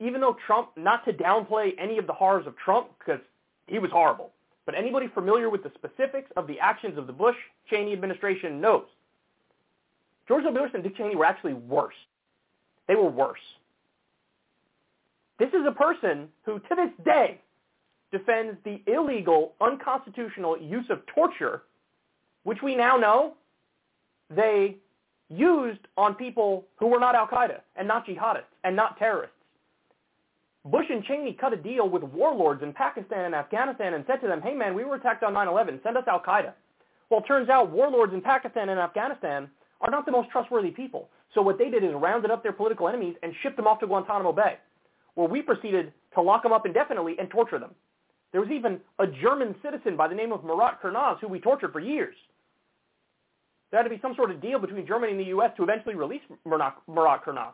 [0.00, 3.20] even though Trump, not to downplay any of the horrors of Trump, because
[3.66, 4.32] he was horrible,
[4.66, 8.86] but anybody familiar with the specifics of the actions of the Bush-Cheney administration knows.
[10.26, 10.58] George W.
[10.58, 11.94] Bush and Dick Cheney were actually worse.
[12.88, 13.38] They were worse.
[15.38, 17.40] This is a person who, to this day,
[18.12, 21.62] defends the illegal, unconstitutional use of torture,
[22.44, 23.34] which we now know
[24.30, 24.76] they
[25.28, 29.33] used on people who were not al-Qaeda and not jihadists and not terrorists.
[30.64, 34.26] Bush and Cheney cut a deal with warlords in Pakistan and Afghanistan and said to
[34.26, 36.52] them, hey man, we were attacked on 9-11, send us al-Qaeda.
[37.10, 39.50] Well, it turns out warlords in Pakistan and Afghanistan
[39.82, 41.10] are not the most trustworthy people.
[41.34, 43.86] So what they did is rounded up their political enemies and shipped them off to
[43.86, 44.56] Guantanamo Bay,
[45.14, 47.74] where we proceeded to lock them up indefinitely and torture them.
[48.32, 51.72] There was even a German citizen by the name of Murat Kurnaz who we tortured
[51.72, 52.16] for years.
[53.70, 55.50] There had to be some sort of deal between Germany and the U.S.
[55.56, 57.52] to eventually release Murat Kurnaz.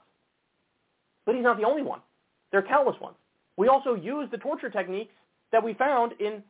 [1.27, 2.01] But he's not the only one.
[2.51, 3.17] There are countless ones.
[3.57, 5.13] We also use the torture techniques
[5.53, 6.43] that we found in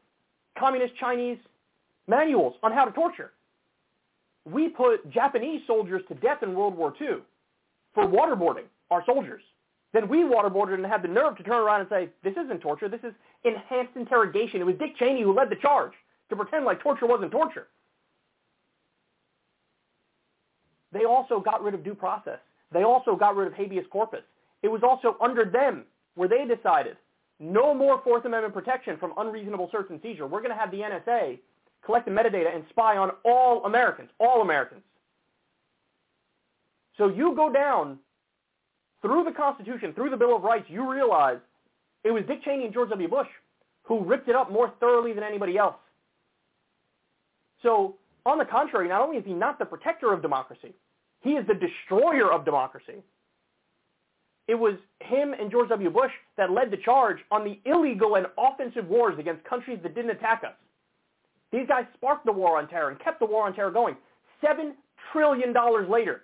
[0.58, 1.38] communist Chinese
[2.06, 3.32] manuals on how to torture.
[4.44, 7.18] We put Japanese soldiers to death in World War II
[7.94, 9.42] for waterboarding our soldiers.
[9.92, 12.88] Then we waterboarded and had the nerve to turn around and say, this isn't torture,
[12.88, 13.12] this is
[13.44, 14.60] enhanced interrogation.
[14.60, 15.92] It was Dick Cheney who led the charge
[16.28, 17.66] to pretend like torture wasn't torture.
[20.92, 22.38] They also got rid of due process.
[22.72, 24.22] They also got rid of habeas corpus.
[24.62, 26.96] It was also under them where they decided
[27.38, 30.26] no more Fourth Amendment protection from unreasonable search and seizure.
[30.26, 31.38] We're going to have the NSA
[31.84, 34.82] collect the metadata and spy on all Americans, all Americans.
[36.98, 37.98] So you go down
[39.00, 41.38] through the Constitution, through the Bill of Rights, you realize
[42.04, 43.08] it was Dick Cheney and George W.
[43.08, 43.28] Bush
[43.90, 45.74] who ripped it up more thoroughly than anybody else.
[47.60, 50.74] So on the contrary, not only is he not the protector of democracy,
[51.22, 53.02] he is the destroyer of democracy.
[54.50, 55.90] It was him and George W.
[55.90, 60.10] Bush that led the charge on the illegal and offensive wars against countries that didn't
[60.10, 60.54] attack us.
[61.52, 63.94] These guys sparked the war on terror and kept the war on terror going.
[64.44, 64.74] Seven
[65.12, 66.22] trillion dollars later.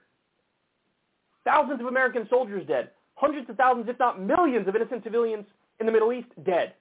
[1.44, 2.90] Thousands of American soldiers dead.
[3.14, 5.44] Hundreds of thousands, if not millions, of innocent civilians
[5.78, 6.72] in the Middle East dead.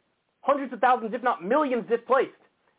[0.41, 2.31] Hundreds of thousands, if not millions, displaced.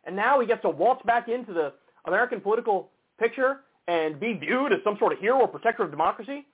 [0.03, 1.73] And now he gets to waltz back into the
[2.05, 6.47] American political picture and be viewed as some sort of hero or protector of democracy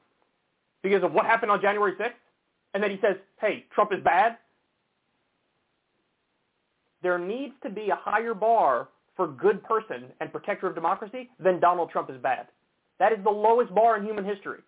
[0.83, 2.13] because of what happened on January 6th.
[2.75, 4.39] And then he says, hey, Trump is bad.
[7.03, 11.61] There needs to be a higher bar for good person and protector of democracy than
[11.61, 12.47] Donald Trump is bad.
[12.99, 14.61] That is the lowest bar in human history.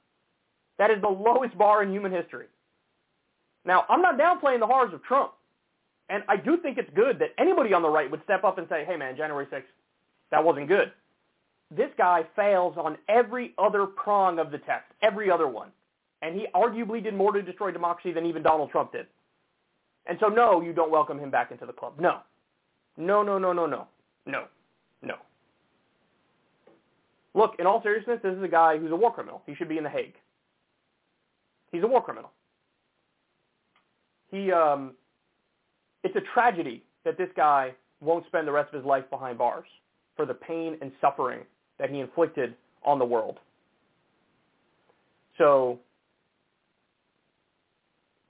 [0.78, 2.46] That is the lowest bar in human history.
[3.64, 5.32] Now, I'm not downplaying the horrors of Trump.
[6.10, 8.68] And I do think it's good that anybody on the right would step up and
[8.68, 9.62] say, hey man, January 6th,
[10.30, 10.92] that wasn't good.
[11.70, 15.70] This guy fails on every other prong of the test, every other one.
[16.24, 19.06] And he arguably did more to destroy democracy than even Donald Trump did.
[20.06, 21.94] And so no, you don't welcome him back into the club.
[22.00, 22.20] No.
[22.96, 23.86] No, no, no, no, no.
[24.24, 24.44] No.
[25.02, 25.16] No.
[27.34, 29.42] Look, in all seriousness, this is a guy who's a war criminal.
[29.44, 30.14] He should be in The Hague.
[31.72, 32.30] He's a war criminal.
[34.30, 34.92] He, um,
[36.04, 39.66] it's a tragedy that this guy won't spend the rest of his life behind bars
[40.16, 41.40] for the pain and suffering
[41.78, 43.36] that he inflicted on the world.
[45.36, 45.80] So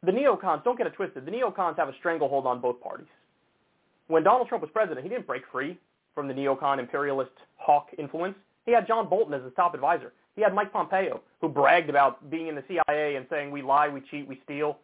[0.05, 3.07] the neocons, don't get it twisted, the neocons have a stranglehold on both parties
[4.09, 5.79] when Donald Trump was president, he didn't break free
[6.15, 8.37] from the neocon imperialist hawk influence.
[8.67, 10.13] He had John Bolton as his top advisor.
[10.37, 13.89] He had Mike Pompeo, who bragged about being in the CIA and saying, we lie,
[13.89, 14.79] we cheat, we steal.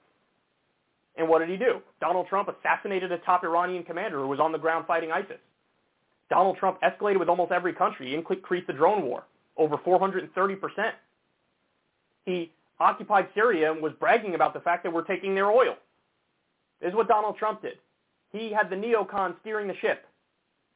[1.16, 1.80] And what did he do?
[2.00, 5.38] Donald Trump assassinated a top Iranian commander who was on the ground fighting ISIS.
[6.30, 8.14] Donald Trump escalated with almost every country.
[8.14, 9.24] Increased the drone war
[9.56, 10.92] over 430%.
[12.24, 15.76] He occupied Syria and was bragging about the fact that we're taking their oil.
[16.80, 17.78] This is what Donald Trump did.
[18.32, 20.06] He had the neocon steering the ship.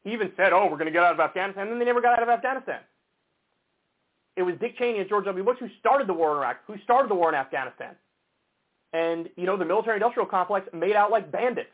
[0.03, 2.03] He even said, oh, we're going to get out of Afghanistan, and then they never
[2.03, 2.81] got out of Afghanistan.
[4.37, 5.45] It was Dick Cheney and George W.
[5.45, 7.95] Bush who started the war in Iraq, who started the war in Afghanistan.
[8.93, 11.71] And, you know, the military-industrial complex made out like bandits.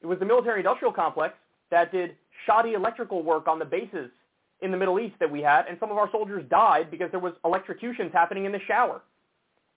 [0.00, 1.34] It was the military-industrial complex
[1.70, 4.10] that did shoddy electrical work on the bases
[4.60, 7.20] in the Middle East that we had, and some of our soldiers died because there
[7.20, 9.02] was electrocutions happening in the shower.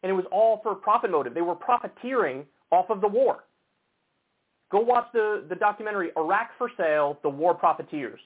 [0.04, 1.34] And it was all for profit motive.
[1.34, 3.44] They were profiteering off of the war.
[4.72, 8.20] Go watch the, the documentary Iraq for Sale, The War Profiteers.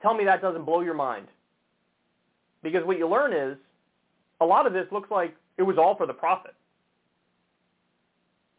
[0.00, 1.26] Tell me that doesn't blow your mind.
[2.62, 3.58] Because what you learn is
[4.40, 6.54] a lot of this looks like it was all for the profit.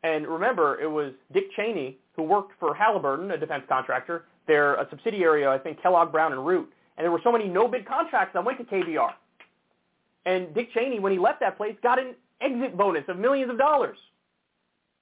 [0.03, 4.25] And remember, it was Dick Cheney who worked for Halliburton, a defense contractor.
[4.47, 6.71] They're a subsidiary of, I think, Kellogg Brown and Root.
[6.97, 9.13] And there were so many no-bid contracts that went to KBR.
[10.25, 13.57] And Dick Cheney, when he left that place, got an exit bonus of millions of
[13.57, 13.97] dollars.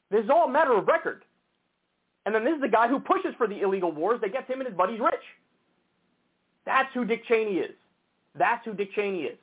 [0.10, 1.23] This is all a matter of record.
[2.25, 4.60] And then this is the guy who pushes for the illegal wars that gets him
[4.60, 5.23] and his buddies rich.
[6.65, 7.75] That's who Dick Cheney is.
[8.38, 9.38] That's who Dick Cheney is.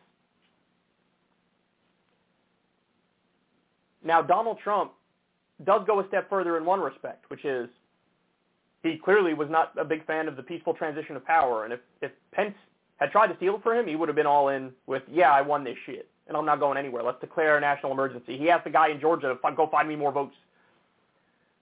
[4.04, 4.92] Now, Donald Trump
[5.64, 7.68] does go a step further in one respect, which is
[8.82, 11.64] he clearly was not a big fan of the peaceful transition of power.
[11.64, 12.54] And if, if Pence
[12.98, 15.32] had tried to steal it for him, he would have been all in with, yeah,
[15.32, 17.02] I won this shit, and I'm not going anywhere.
[17.02, 18.38] Let's declare a national emergency.
[18.38, 20.34] He asked the guy in Georgia to go find me more votes.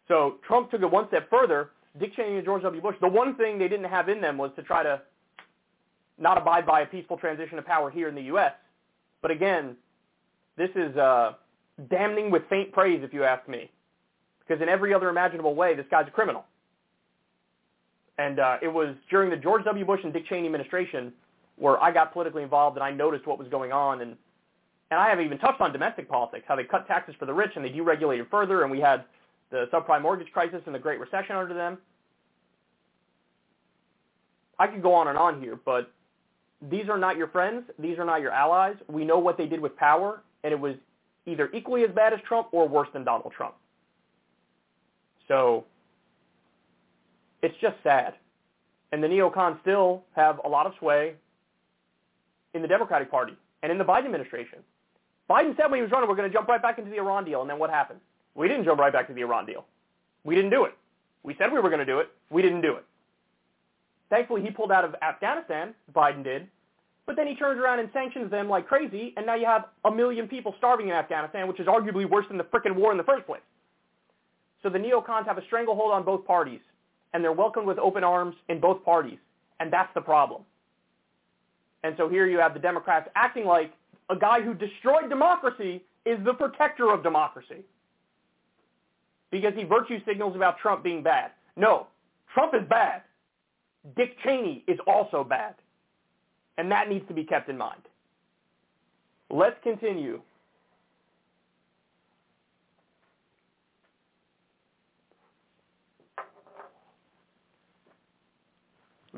[0.09, 1.70] So Trump took it one step further.
[1.98, 2.83] Dick Cheney and George W.
[2.83, 5.00] Bush, the one thing they didn't have in them was to try to
[6.18, 8.52] not abide by a peaceful transition of power here in the U.S.
[9.22, 9.76] But again,
[10.57, 11.33] this is uh,
[11.90, 13.70] damning with faint praise, if you ask me,
[14.40, 16.44] because in every other imaginable way, this guy's a criminal.
[18.18, 19.85] And uh, it was during the George W.
[19.85, 21.12] Bush and Dick Cheney administration
[21.57, 24.00] where I got politically involved and I noticed what was going on.
[24.02, 24.16] And,
[24.90, 27.52] and I haven't even touched on domestic politics, how they cut taxes for the rich
[27.57, 29.05] and they deregulated further, and we had
[29.50, 31.79] the subprime mortgage crisis and the Great Recession under them.
[34.59, 35.92] I could go on and on here, but
[36.70, 37.64] these are not your friends.
[37.79, 38.76] These are not your allies.
[38.88, 40.74] We know what they did with power, and it was
[41.26, 43.55] either equally as bad as Trump or worse than Donald Trump.
[45.29, 45.64] So
[47.42, 48.14] it's just sad.
[48.92, 51.14] And the neocons still have a lot of sway
[52.55, 54.61] in the Democratic Party and in the Biden administration.
[55.29, 57.25] Biden said when he was running, we're going to jump right back into the Iran
[57.25, 57.40] deal.
[57.40, 58.01] And then what happened?
[58.35, 59.64] We didn't jump right back to the Iran deal.
[60.25, 60.75] We didn't do it.
[61.22, 62.09] We said we were going to do it.
[62.31, 62.85] We didn't do it.
[64.09, 66.46] Thankfully, he pulled out of Afghanistan, Biden did,
[67.07, 69.90] but then he turns around and sanctions them like crazy, and now you have a
[69.90, 73.05] million people starving in Afghanistan, which is arguably worse than the frickin' war in the
[73.05, 73.42] first place.
[74.62, 76.61] So the neocons have a stranglehold on both parties,
[77.12, 79.19] and they're welcomed with open arms in both parties,
[79.61, 80.42] and that's the problem.
[81.83, 83.73] And so here you have the Democrats acting like
[84.11, 87.64] a guy who destroyed democracy is the protector of democracy
[89.31, 91.33] because he virtue signals about Trump being bad.
[91.57, 91.88] No,
[92.33, 93.03] Trump is bad.
[93.97, 95.55] Dick Cheney is also bad.
[96.59, 97.83] And that needs to be kept in mind.
[99.31, 100.21] Let's continue.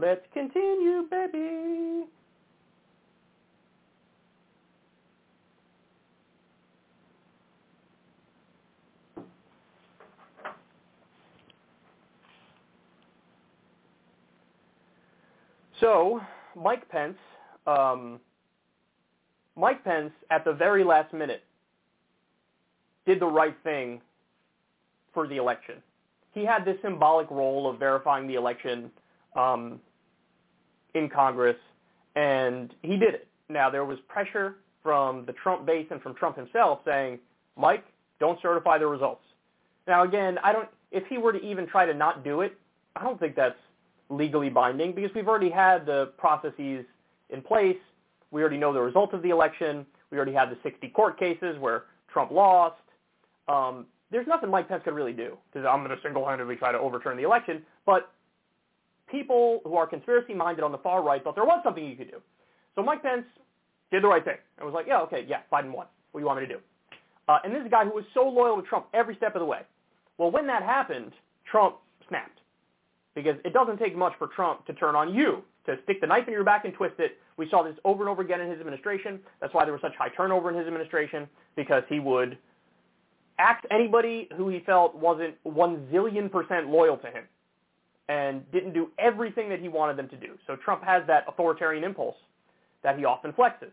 [0.00, 2.04] Let's continue, baby.
[15.80, 16.20] So,
[16.54, 17.16] Mike Pence,
[17.66, 18.20] um,
[19.56, 21.42] Mike Pence, at the very last minute,
[23.04, 24.00] did the right thing
[25.12, 25.82] for the election.
[26.34, 28.90] He had this symbolic role of verifying the election
[29.34, 29.80] um,
[30.98, 31.56] in Congress,
[32.16, 33.28] and he did it.
[33.48, 37.18] Now, there was pressure from the Trump base and from Trump himself saying,
[37.56, 37.84] Mike,
[38.20, 39.22] don't certify the results.
[39.86, 40.68] Now, again, I don't.
[40.90, 42.58] If he were to even try to not do it,
[42.96, 43.58] I don't think that's
[44.10, 46.84] legally binding because we've already had the processes
[47.30, 47.76] in place.
[48.30, 49.86] We already know the result of the election.
[50.10, 52.76] We already had the 60 court cases where Trump lost.
[53.48, 56.78] Um, there's nothing Mike Pence could really do because I'm going to single-handedly try to
[56.78, 57.62] overturn the election.
[57.84, 58.10] But
[59.10, 62.18] people who are conspiracy-minded on the far right thought there was something you could do.
[62.74, 63.24] So Mike Pence
[63.90, 65.86] did the right thing and was like, yeah, okay, yeah, Biden won.
[66.12, 66.60] What do you want me to do?
[67.28, 69.40] Uh, and this is a guy who was so loyal to Trump every step of
[69.40, 69.60] the way.
[70.16, 71.12] Well, when that happened,
[71.50, 71.76] Trump
[72.08, 72.40] snapped
[73.14, 76.26] because it doesn't take much for Trump to turn on you, to stick the knife
[76.26, 77.18] in your back and twist it.
[77.36, 79.20] We saw this over and over again in his administration.
[79.40, 82.38] That's why there was such high turnover in his administration, because he would
[83.38, 87.24] axe anybody who he felt wasn't one zillion percent loyal to him
[88.08, 90.38] and didn't do everything that he wanted them to do.
[90.46, 92.16] So Trump has that authoritarian impulse
[92.82, 93.72] that he often flexes.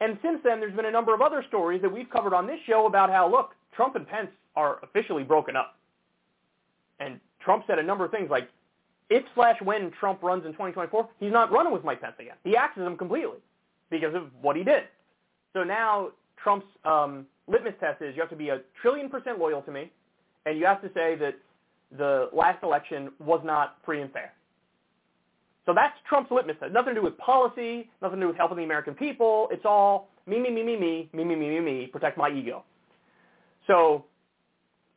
[0.00, 2.58] And since then, there's been a number of other stories that we've covered on this
[2.66, 5.76] show about how, look, Trump and Pence are officially broken up.
[7.00, 8.48] And Trump said a number of things like,
[9.10, 12.34] if slash when Trump runs in 2024, he's not running with Mike Pence again.
[12.44, 13.38] He axes him completely
[13.90, 14.84] because of what he did.
[15.54, 16.10] So now
[16.42, 19.90] Trump's um, litmus test is you have to be a trillion percent loyal to me,
[20.46, 21.36] and you have to say that
[21.96, 24.32] the last election was not free and fair.
[25.66, 26.72] So that's Trump's litmus test.
[26.72, 29.48] Nothing to do with policy, nothing to do with helping the American people.
[29.50, 32.64] It's all me, me, me, me, me, me, me, me, me, me, protect my ego.
[33.66, 34.04] So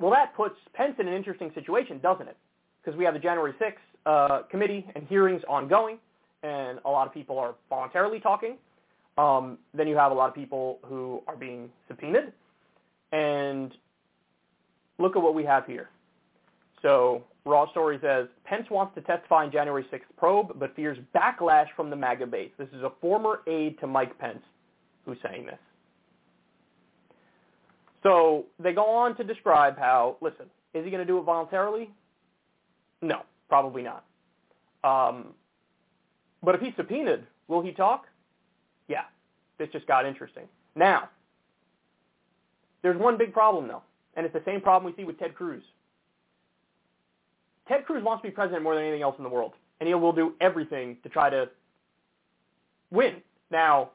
[0.01, 2.35] well, that puts Pence in an interesting situation, doesn't it?
[2.83, 3.75] Because we have the January 6th
[4.07, 5.99] uh, committee and hearings ongoing,
[6.41, 8.57] and a lot of people are voluntarily talking.
[9.19, 12.33] Um, then you have a lot of people who are being subpoenaed.
[13.11, 13.71] And
[14.97, 15.89] look at what we have here.
[16.81, 21.67] So Raw Story says, Pence wants to testify in January 6th probe, but fears backlash
[21.75, 22.51] from the MAGA base.
[22.57, 24.41] This is a former aide to Mike Pence
[25.05, 25.59] who's saying this.
[28.03, 31.89] So they go on to describe how, listen, is he going to do it voluntarily?
[33.01, 34.05] No, probably not.
[34.83, 35.33] Um,
[36.43, 38.05] but if he's subpoenaed, will he talk?
[38.87, 39.03] Yeah,
[39.59, 40.45] this just got interesting.
[40.75, 41.09] Now,
[42.81, 43.83] there's one big problem though.
[44.15, 45.63] And it's the same problem we see with Ted Cruz.
[47.67, 49.93] Ted Cruz wants to be president more than anything else in the world, and he
[49.93, 51.49] will do everything to try to
[52.91, 53.15] win.
[53.49, 53.91] Now,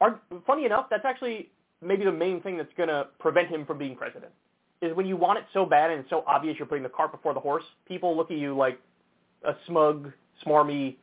[0.00, 1.50] are, funny enough, that's actually
[1.80, 4.32] maybe the main thing that's going to prevent him from being president.
[4.80, 7.12] Is when you want it so bad and it's so obvious you're putting the cart
[7.12, 8.80] before the horse, people look at you like
[9.44, 10.12] a smug,
[10.44, 10.96] smarmy,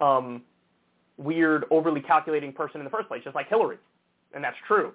[0.00, 0.42] um,
[1.16, 3.78] weird, overly calculating person in the first place, just like Hillary.
[4.34, 4.92] And that's true.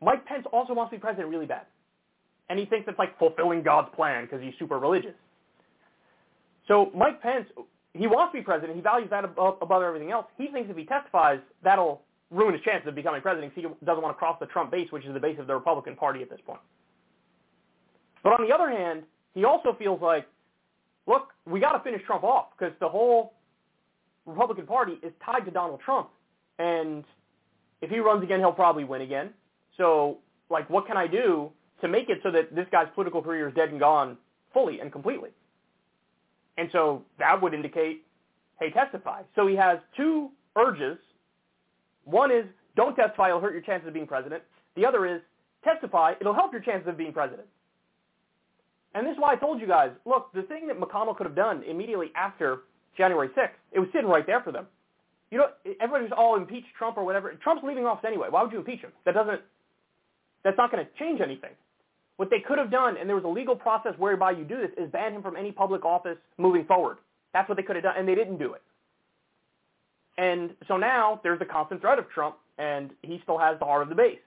[0.00, 1.66] Mike Pence also wants to be president really bad.
[2.48, 5.14] And he thinks it's like fulfilling God's plan because he's super religious.
[6.70, 7.48] So Mike Pence,
[7.94, 8.76] he wants to be president.
[8.76, 10.26] He values that above, above everything else.
[10.38, 14.14] He thinks if he testifies, that'll ruin his chances of becoming president he doesn't want
[14.14, 16.38] to cross the Trump base, which is the base of the Republican Party at this
[16.46, 16.60] point.
[18.22, 19.02] But on the other hand,
[19.34, 20.28] he also feels like,
[21.08, 23.32] look, we got to finish Trump off because the whole
[24.24, 26.08] Republican Party is tied to Donald Trump.
[26.60, 27.02] And
[27.80, 29.30] if he runs again, he'll probably win again.
[29.76, 30.18] So,
[30.50, 31.50] like, what can I do
[31.80, 34.16] to make it so that this guy's political career is dead and gone
[34.52, 35.30] fully and completely?
[36.58, 38.04] And so that would indicate,
[38.58, 39.22] hey, testify.
[39.34, 40.98] So he has two urges.
[42.04, 42.44] One is,
[42.76, 44.42] don't testify, it'll hurt your chances of being president.
[44.76, 45.20] The other is,
[45.64, 47.46] testify, it'll help your chances of being president.
[48.94, 51.36] And this is why I told you guys, look, the thing that McConnell could have
[51.36, 52.60] done immediately after
[52.96, 54.66] January 6th, it was sitting right there for them.
[55.30, 55.46] You know,
[55.80, 57.32] everybody's all impeach Trump or whatever.
[57.42, 58.26] Trump's leaving office anyway.
[58.30, 58.90] Why would you impeach him?
[59.06, 59.40] That doesn't,
[60.42, 61.50] that's not going to change anything.
[62.20, 64.68] What they could have done, and there was a legal process whereby you do this,
[64.76, 66.98] is ban him from any public office moving forward.
[67.32, 68.60] That's what they could have done, and they didn't do it.
[70.18, 73.80] And so now there's the constant threat of Trump, and he still has the heart
[73.80, 74.18] of the base.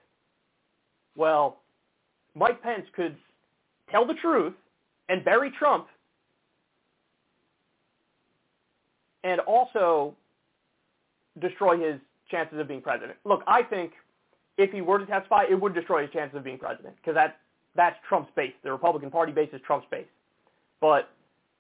[1.16, 1.60] Well,
[2.34, 3.16] Mike Pence could
[3.92, 4.54] tell the truth
[5.08, 5.86] and bury Trump
[9.24, 10.16] and also
[11.40, 13.20] destroy his chances of being president.
[13.24, 13.92] Look, I think
[14.58, 17.38] if he were to testify, it would destroy his chances of being president because that
[17.76, 18.54] that's Trump's base.
[18.64, 20.06] The Republican Party base is Trump's base.
[20.80, 21.10] But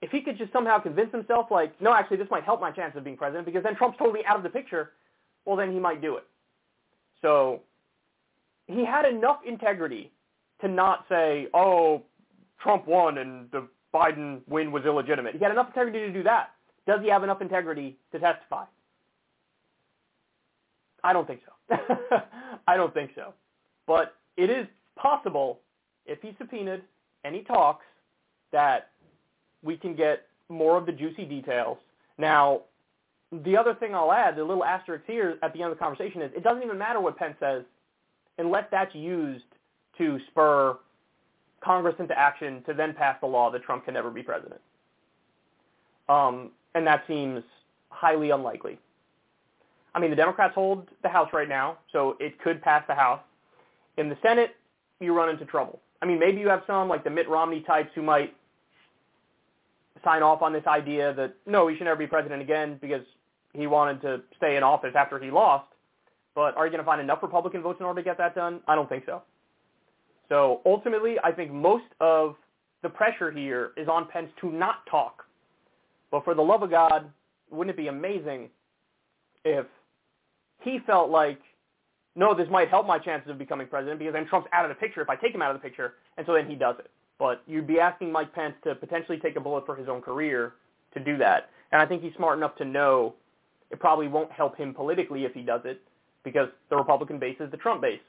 [0.01, 2.95] if he could just somehow convince himself, like, no, actually, this might help my chance
[2.95, 4.91] of being president because then Trump's totally out of the picture,
[5.45, 6.25] well, then he might do it.
[7.21, 7.61] So
[8.67, 10.11] he had enough integrity
[10.61, 12.03] to not say, oh,
[12.61, 15.35] Trump won and the Biden win was illegitimate.
[15.35, 16.51] He had enough integrity to do that.
[16.85, 18.65] Does he have enough integrity to testify?
[21.03, 21.77] I don't think so.
[22.67, 23.33] I don't think so.
[23.87, 25.59] But it is possible
[26.05, 26.81] if he's subpoenaed
[27.23, 27.85] and he talks,
[28.51, 28.89] that
[29.63, 31.77] we can get more of the juicy details.
[32.17, 32.61] Now,
[33.43, 36.21] the other thing I'll add, the little asterisk here at the end of the conversation
[36.21, 37.63] is it doesn't even matter what Pence says
[38.37, 39.45] unless that's used
[39.97, 40.77] to spur
[41.63, 44.61] Congress into action to then pass the law that Trump can never be president.
[46.09, 47.43] Um, and that seems
[47.89, 48.79] highly unlikely.
[49.95, 53.21] I mean, the Democrats hold the House right now, so it could pass the House.
[53.97, 54.55] In the Senate,
[54.99, 55.79] you run into trouble.
[56.03, 58.35] I mean, maybe you have some like the Mitt Romney types who might
[60.03, 63.03] sign off on this idea that no, he should never be president again because
[63.53, 65.65] he wanted to stay in office after he lost.
[66.35, 68.59] But are you going to find enough Republican votes in order to get that done?
[68.67, 69.21] I don't think so.
[70.27, 72.35] So ultimately, I think most of
[72.81, 75.23] the pressure here is on Pence to not talk.
[76.11, 77.09] But for the love of God,
[77.49, 78.49] wouldn't it be amazing
[79.45, 79.65] if
[80.63, 81.39] he felt like
[82.15, 84.75] no, this might help my chances of becoming president because then Trump's out of the
[84.75, 86.91] picture if I take him out of the picture, and so then he does it.
[87.17, 90.53] But you'd be asking Mike Pence to potentially take a bullet for his own career
[90.93, 91.49] to do that.
[91.71, 93.15] And I think he's smart enough to know
[93.71, 95.81] it probably won't help him politically if he does it
[96.23, 97.99] because the Republican base is the Trump base.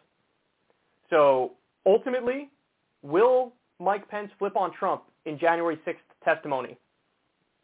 [1.10, 1.52] So
[1.86, 2.50] ultimately,
[3.02, 6.76] will Mike Pence flip on Trump in January 6th testimony?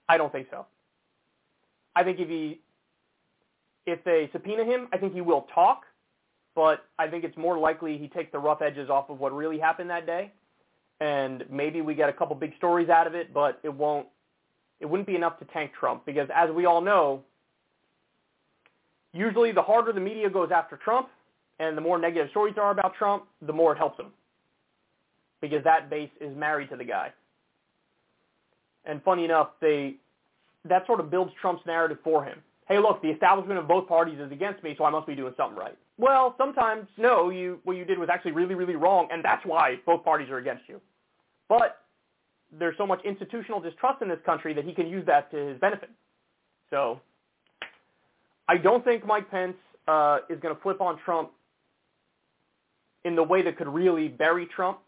[0.08, 0.66] I don't think so.
[1.94, 2.60] I think if he
[3.86, 5.82] if they subpoena him, I think he will talk
[6.60, 9.58] but I think it's more likely he takes the rough edges off of what really
[9.58, 10.30] happened that day,
[11.00, 14.06] and maybe we get a couple big stories out of it, but it won't.
[14.78, 17.22] It wouldn't be enough to tank Trump because, as we all know,
[19.14, 21.08] usually the harder the media goes after Trump
[21.60, 24.08] and the more negative stories there are about Trump, the more it helps him
[25.40, 27.10] because that base is married to the guy.
[28.84, 29.94] And funny enough, they
[30.66, 32.42] that sort of builds Trump's narrative for him.
[32.68, 35.32] Hey, look, the establishment of both parties is against me, so I must be doing
[35.38, 35.78] something right.
[36.00, 39.76] Well, sometimes no, you what you did was actually really, really wrong, and that's why
[39.84, 40.80] both parties are against you.
[41.46, 41.82] But
[42.58, 45.60] there's so much institutional distrust in this country that he can use that to his
[45.60, 45.90] benefit.
[46.70, 47.00] So
[48.48, 49.56] I don't think Mike Pence
[49.88, 51.32] uh, is going to flip on Trump
[53.04, 54.78] in the way that could really bury Trump.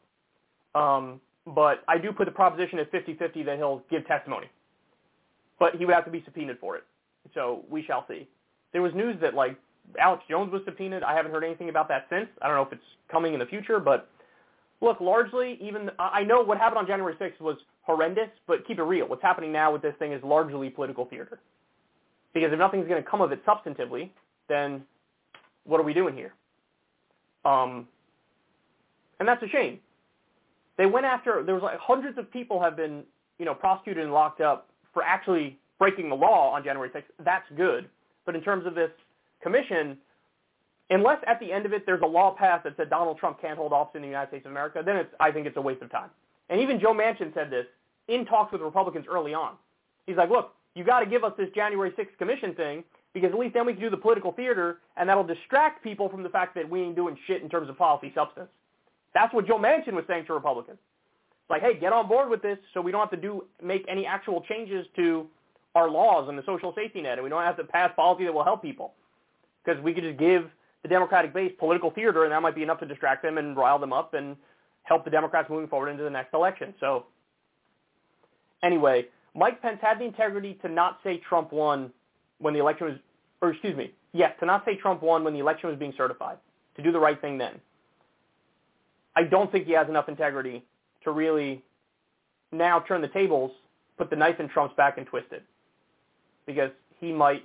[0.75, 4.47] Um, but I do put the proposition at 50-50 that he'll give testimony.
[5.59, 6.85] But he would have to be subpoenaed for it.
[7.35, 8.27] So we shall see.
[8.73, 9.57] There was news that like
[9.99, 11.03] Alex Jones was subpoenaed.
[11.03, 12.29] I haven't heard anything about that since.
[12.41, 14.09] I don't know if it's coming in the future, but
[14.81, 18.83] look, largely, even I know what happened on January 6th was horrendous, but keep it
[18.83, 19.07] real.
[19.07, 21.41] What's happening now with this thing is largely political theater.
[22.35, 24.11] Because if nothing's going to come of it substantively,
[24.49, 24.83] then
[25.65, 26.33] what are we doing here?
[27.45, 27.87] Um,
[29.21, 29.79] and that's a shame.
[30.79, 33.03] They went after there was like hundreds of people have been
[33.39, 37.03] you know prosecuted and locked up for actually breaking the law on January 6th.
[37.25, 37.89] That's good.
[38.25, 38.91] But in terms of this
[39.43, 39.99] commission,
[40.91, 43.59] unless at the end of it there's a law passed that said Donald Trump can't
[43.59, 45.83] hold office in the United States of America, then it's I think it's a waste
[45.83, 46.11] of time.
[46.49, 47.67] And even Joe Manchin said this
[48.09, 49.55] in talks with Republicans early on.
[50.07, 52.85] He's like, look, you got to give us this January 6th commission thing
[53.15, 56.23] because at least then we can do the political theater and that'll distract people from
[56.23, 58.49] the fact that we ain't doing shit in terms of policy substance.
[59.15, 60.79] That's what Joe Manchin was saying to Republicans.
[61.43, 63.85] It's like, hey, get on board with this so we don't have to do make
[63.89, 65.27] any actual changes to
[65.75, 68.33] our laws and the social safety net, and we don't have to pass policy that
[68.33, 68.93] will help people
[69.65, 70.51] because we could just give
[70.83, 73.79] the Democratic base political theater, and that might be enough to distract them and rile
[73.79, 74.37] them up and
[74.83, 76.75] help the Democrats moving forward into the next election.
[76.81, 77.07] So
[78.63, 81.93] anyway, Mike Pence had the integrity to not say Trump won
[82.39, 82.97] when the election was,
[83.41, 86.39] or excuse me, yes, to not say Trump won when the election was being certified,
[86.77, 87.61] to do the right thing then.
[89.15, 90.65] I don't think he has enough integrity
[91.05, 91.63] to really
[92.51, 93.53] now turn the tables,
[93.99, 95.45] put the knife in Trump's back and twist it.
[96.47, 97.45] Because he might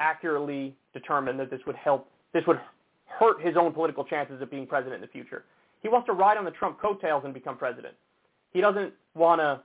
[0.00, 2.60] accurately determine that this would help, this would
[3.06, 5.44] hurt his own political chances of being president in the future.
[5.82, 7.94] He wants to ride on the Trump coattails and become president.
[8.52, 9.60] He doesn't want to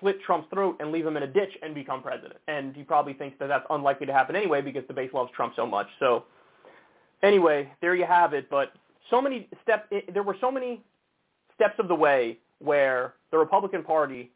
[0.00, 2.38] slit Trump's throat and leave him in a ditch and become president.
[2.48, 5.54] And he probably thinks that that's unlikely to happen anyway because the base loves Trump
[5.56, 5.86] so much.
[5.98, 6.24] So
[7.22, 8.50] anyway, there you have it.
[8.50, 8.72] But
[9.10, 10.82] so many steps, eh, there were so many
[11.54, 14.30] steps of the way where the Republican Party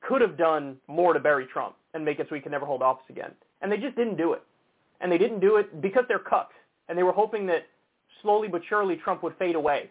[0.00, 2.82] could have done more to bury Trump and make it so he could never hold
[2.82, 3.32] office again.
[3.62, 4.42] And they just didn't do it.
[5.00, 6.54] And they didn't do it because they're cucked.
[6.88, 7.66] And they were hoping that
[8.22, 9.90] slowly but surely Trump would fade away.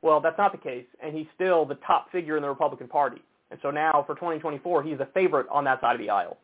[0.00, 3.22] Well, that's not the case, and he's still the top figure in the Republican Party.
[3.52, 6.38] And so now for 2024, he's a favorite on that side of the aisle.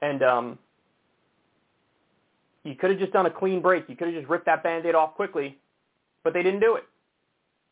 [0.00, 0.58] And um,
[2.64, 3.86] you could have just done a clean break.
[3.88, 5.58] You could have just ripped that Band-Aid off quickly
[6.26, 6.82] but they didn't do it.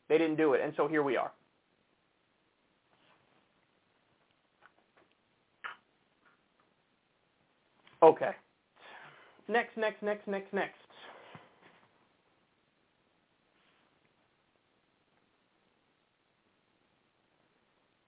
[0.08, 0.60] They didn't do it.
[0.62, 1.32] And so here we are.
[8.00, 8.30] Okay.
[9.48, 10.74] Next, next, next, next, next.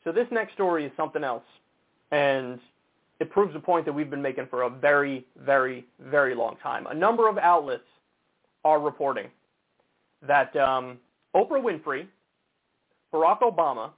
[0.05, 1.43] So this next story is something else.
[2.13, 2.61] And
[3.19, 6.87] it proves a point that we've been making for a very, very, very long time.
[6.87, 7.83] A number of outlets
[8.65, 9.27] are reporting
[10.27, 10.99] that um,
[11.35, 12.07] Oprah Winfrey,
[13.13, 13.91] Barack Obama,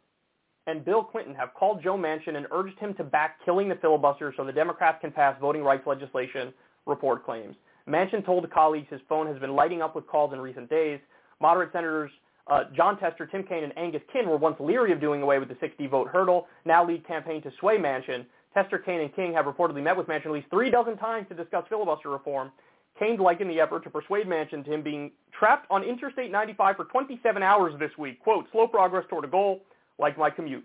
[0.67, 4.35] and Bill Clinton have called Joe Manchin and urged him to back killing the filibuster
[4.37, 6.53] so the Democrats can pass voting rights legislation,
[6.89, 7.55] report claims.
[7.89, 11.01] Manchin told colleagues his phone has been lighting up with calls in recent days.
[11.41, 12.11] Moderate Senators
[12.49, 15.49] uh, Jon Tester, Tim Kaine, and Angus King were once leery of doing away with
[15.49, 18.25] the 60-vote hurdle, now lead campaign to sway Manchin.
[18.55, 21.35] Tester, Kaine, and King have reportedly met with Manchin at least three dozen times to
[21.35, 22.51] discuss filibuster reform.
[22.99, 26.85] Kaine likened the effort to persuade Manchin to him being trapped on Interstate 95 for
[26.87, 28.21] 27 hours this week.
[28.21, 29.61] Quote, slow progress toward a goal,
[29.99, 30.65] like my commute.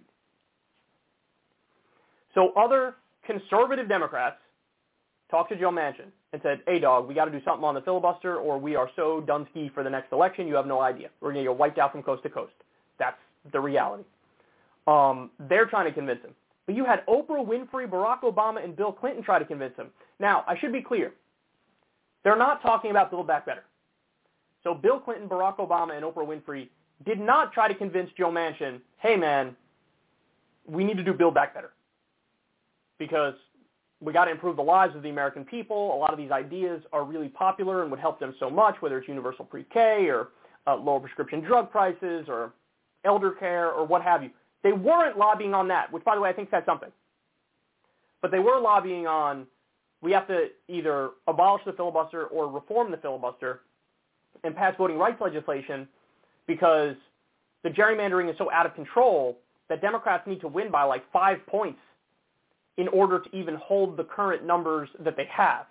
[2.33, 2.95] So other
[3.25, 4.37] conservative Democrats
[5.33, 7.81] talked to Joe Manchin and said, hey, dog, we got to do something on the
[7.81, 11.09] filibuster or we are so done for the next election, you have no idea.
[11.21, 12.53] We're going to get wiped out from coast to coast.
[12.99, 13.17] That's
[13.51, 14.03] the reality.
[14.85, 16.35] Um, they're trying to convince him.
[16.67, 19.87] But you had Oprah Winfrey, Barack Obama, and Bill Clinton try to convince him.
[20.19, 21.13] Now, I should be clear.
[22.23, 23.63] They're not talking about Build Back Better.
[24.63, 26.69] So Bill Clinton, Barack Obama, and Oprah Winfrey
[27.05, 29.55] did not try to convince Joe Manchin, hey man,
[30.67, 31.71] we need to do Build Back Better.
[32.99, 33.33] Because
[34.03, 35.95] we got to improve the lives of the American people.
[35.95, 38.97] A lot of these ideas are really popular and would help them so much, whether
[38.97, 40.29] it's universal pre-K or
[40.67, 42.53] uh, lower prescription drug prices or
[43.05, 44.29] elder care or what have you.
[44.63, 46.91] They weren't lobbying on that, which by the way I think said something.
[48.21, 49.47] But they were lobbying on
[50.01, 53.61] we have to either abolish the filibuster or reform the filibuster
[54.43, 55.87] and pass voting rights legislation
[56.45, 56.95] because
[57.63, 59.37] the gerrymandering is so out of control
[59.69, 61.79] that Democrats need to win by like five points
[62.77, 65.65] in order to even hold the current numbers that they have.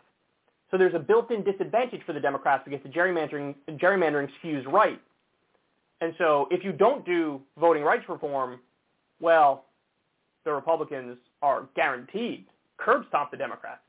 [0.71, 5.01] So there's a built-in disadvantage for the Democrats get the gerrymandering, gerrymandering skews right.
[6.01, 8.59] And so if you don't do voting rights reform,
[9.21, 9.67] well,
[10.45, 12.47] the Republicans are guaranteed
[12.79, 13.81] curb stomp the Democrats.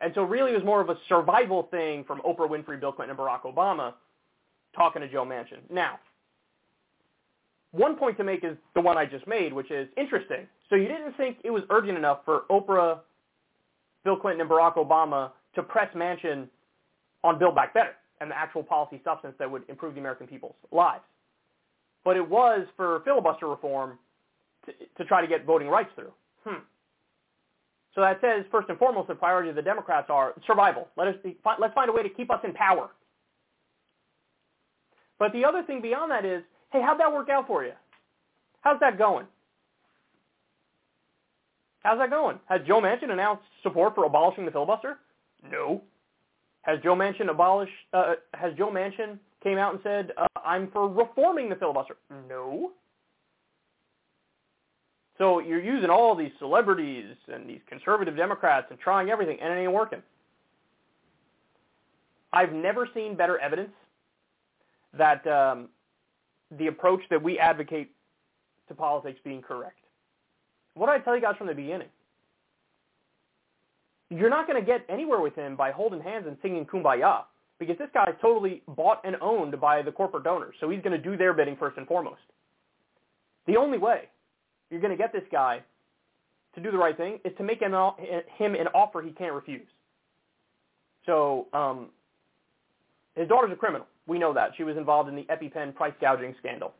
[0.00, 3.16] And so really it was more of a survival thing from Oprah Winfrey, Bill Clinton,
[3.16, 3.94] and Barack Obama
[4.74, 5.58] talking to Joe Manchin.
[5.70, 5.98] Now,
[7.72, 10.46] one point to make is the one I just made, which is interesting.
[10.68, 13.00] So you didn't think it was urgent enough for Oprah,
[14.04, 16.48] Bill Clinton, and Barack Obama to press Manchin
[17.24, 20.54] on Build Back Better and the actual policy substance that would improve the American people's
[20.72, 21.04] lives.
[22.04, 23.98] but it was for filibuster reform
[24.66, 26.12] to, to try to get voting rights through.
[26.44, 26.60] Hmm.
[27.94, 30.88] So that says, first and foremost, the priority of the Democrats are survival.
[30.96, 32.90] Let us be, let's find a way to keep us in power.
[35.18, 36.42] But the other thing beyond that is,
[36.72, 37.72] hey, how'd that work out for you?
[38.62, 39.26] How's that going?
[41.82, 42.38] How's that going?
[42.46, 44.98] Has Joe Manchin announced support for abolishing the filibuster?
[45.50, 45.82] No.
[46.62, 47.72] Has Joe Manchin abolished?
[47.92, 51.96] Uh, has Joe Manchin came out and said, uh, "I'm for reforming the filibuster"?
[52.28, 52.72] No.
[55.16, 59.62] So you're using all these celebrities and these conservative Democrats and trying everything, and it
[59.62, 60.02] ain't working.
[62.32, 63.72] I've never seen better evidence
[64.96, 65.68] that um,
[66.58, 67.90] the approach that we advocate
[68.68, 69.78] to politics being correct.
[70.74, 71.88] What did I tell you guys from the beginning?
[74.10, 77.24] You're not going to get anywhere with him by holding hands and singing kumbaya
[77.58, 80.54] because this guy is totally bought and owned by the corporate donors.
[80.60, 82.20] So he's going to do their bidding first and foremost.
[83.46, 84.08] The only way
[84.70, 85.60] you're going to get this guy
[86.54, 89.68] to do the right thing is to make him, him an offer he can't refuse.
[91.06, 91.88] So um,
[93.14, 93.86] his daughter's a criminal.
[94.10, 94.50] We know that.
[94.56, 96.74] She was involved in the EpiPen price gouging scandal.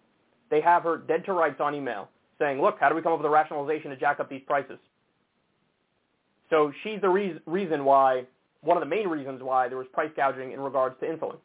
[0.51, 2.09] They have her dead to rights on email
[2.41, 4.79] saying, look, how do we come up with a rationalization to jack up these prices?
[6.51, 8.25] So she's the re- reason why,
[8.63, 11.37] one of the main reasons why there was price gouging in regards to insulin.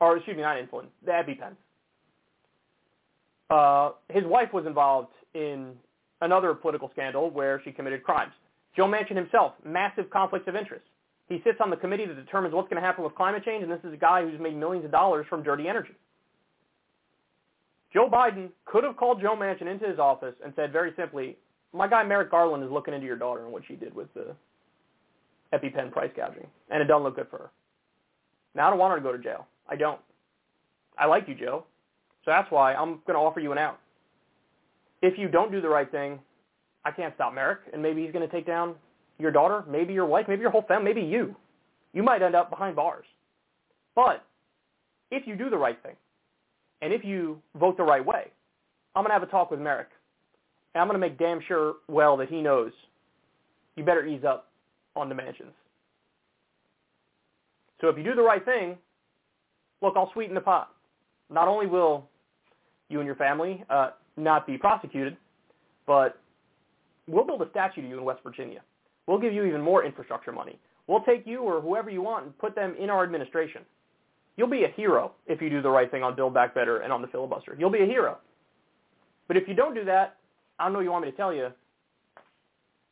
[0.00, 1.52] Or excuse me, not insulin, the EpiPen.
[3.48, 5.74] Uh, his wife was involved in
[6.20, 8.32] another political scandal where she committed crimes.
[8.74, 10.84] Joe Manchin himself, massive conflicts of interest.
[11.28, 13.72] He sits on the committee that determines what's going to happen with climate change, and
[13.72, 15.94] this is a guy who's made millions of dollars from dirty energy.
[17.92, 21.36] Joe Biden could have called Joe Manchin into his office and said very simply,
[21.72, 24.36] my guy Merrick Garland is looking into your daughter and what she did with the
[25.52, 27.50] EpiPen price gouging, and it doesn't look good for her.
[28.54, 29.46] Now I don't want her to go to jail.
[29.68, 30.00] I don't.
[30.98, 31.64] I like you, Joe.
[32.24, 33.78] So that's why I'm going to offer you an out.
[35.02, 36.18] If you don't do the right thing,
[36.84, 38.74] I can't stop Merrick, and maybe he's going to take down
[39.18, 41.34] your daughter, maybe your wife, maybe your whole family, maybe you.
[41.92, 43.06] You might end up behind bars.
[43.94, 44.24] But
[45.10, 45.96] if you do the right thing,
[46.82, 48.30] and if you vote the right way,
[48.94, 49.88] I'm going to have a talk with Merrick.
[50.74, 52.72] And I'm going to make damn sure well that he knows
[53.76, 54.48] you better ease up
[54.94, 55.52] on the Manchins.
[57.80, 58.76] So if you do the right thing,
[59.82, 60.70] look, I'll sweeten the pot.
[61.30, 62.08] Not only will
[62.88, 65.16] you and your family uh, not be prosecuted,
[65.86, 66.18] but
[67.06, 68.60] we'll build a statue to you in West Virginia.
[69.06, 70.58] We'll give you even more infrastructure money.
[70.86, 73.62] We'll take you or whoever you want and put them in our administration.
[74.36, 76.92] You'll be a hero if you do the right thing on Build Back Better and
[76.92, 77.56] on the filibuster.
[77.58, 78.18] You'll be a hero.
[79.28, 80.16] But if you don't do that,
[80.58, 81.48] I don't know you want me to tell you.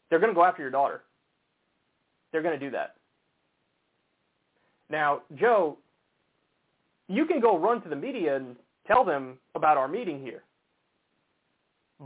[0.08, 1.02] They're going to go after your daughter.
[2.32, 2.96] They're going to do that.
[4.90, 5.78] Now, Joe,
[7.08, 8.56] you can go run to the media and
[8.86, 10.42] tell them about our meeting here.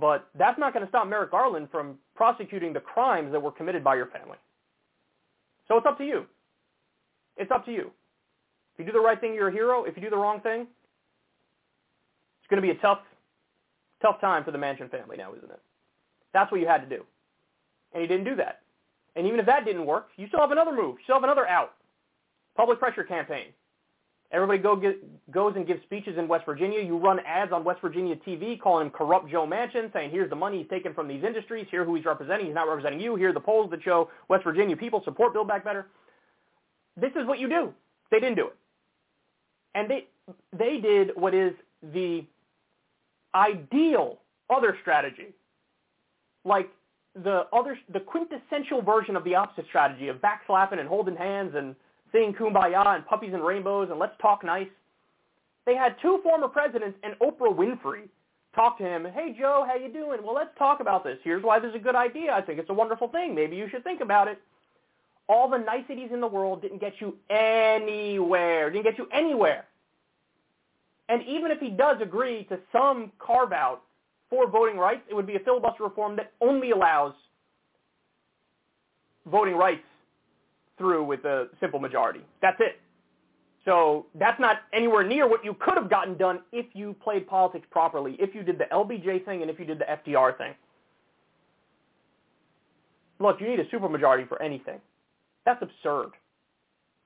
[0.01, 3.83] But that's not going to stop Merrick Garland from prosecuting the crimes that were committed
[3.83, 4.37] by your family.
[5.67, 6.25] So it's up to you.
[7.37, 7.91] It's up to you.
[8.75, 9.85] If you do the right thing, you're a hero.
[9.85, 13.01] If you do the wrong thing, it's going to be a tough,
[14.01, 15.61] tough time for the Manchin family now, isn't it?
[16.33, 17.05] That's what you had to do.
[17.93, 18.61] And you didn't do that.
[19.17, 20.97] And even if that didn't work, you still have another move.
[20.99, 21.75] You still have another out.
[22.57, 23.47] Public pressure campaign.
[24.31, 24.99] Everybody go get,
[25.31, 26.83] goes and gives speeches in West Virginia.
[26.83, 30.37] You run ads on West Virginia TV calling him corrupt Joe Manchin, saying here's the
[30.37, 31.67] money he's taken from these industries.
[31.71, 32.47] Here who he's representing.
[32.47, 33.17] He's not representing you.
[33.17, 35.87] Here are the polls that show West Virginia people support Build Back Better.
[37.01, 37.73] This is what you do.
[38.11, 38.57] They didn't do it.
[39.75, 40.07] And they,
[40.53, 41.53] they did what is
[41.95, 42.25] the
[43.35, 44.19] ideal
[44.51, 45.35] other strategy.
[46.45, 46.69] Like
[47.15, 51.75] the other, the quintessential version of the opposite strategy of backslapping and holding hands and
[52.13, 54.69] singing kumbaya and puppies and rainbows and let's talk nice.
[55.67, 58.09] They had two former presidents and Oprah Winfrey
[58.55, 59.07] talk to him.
[59.15, 60.21] Hey Joe, how you doing?
[60.25, 61.19] Well, let's talk about this.
[61.23, 62.33] Here's why this is a good idea.
[62.33, 63.35] I think it's a wonderful thing.
[63.35, 64.41] Maybe you should think about it.
[65.29, 68.71] All the niceties in the world didn't get you anywhere.
[68.71, 69.67] Didn't get you anywhere.
[71.11, 73.83] And even if he does agree to some carve out
[74.31, 77.15] for voting rights, it would be a filibuster reform that only allows
[79.31, 79.83] voting rights
[80.79, 82.21] through with a simple majority.
[82.41, 82.81] That's it.
[83.65, 87.67] So that's not anywhere near what you could have gotten done if you played politics
[87.71, 90.55] properly, if you did the LBJ thing and if you did the FDR thing.
[93.21, 94.81] Look, you need a supermajority for anything.
[95.45, 96.13] That's absurd.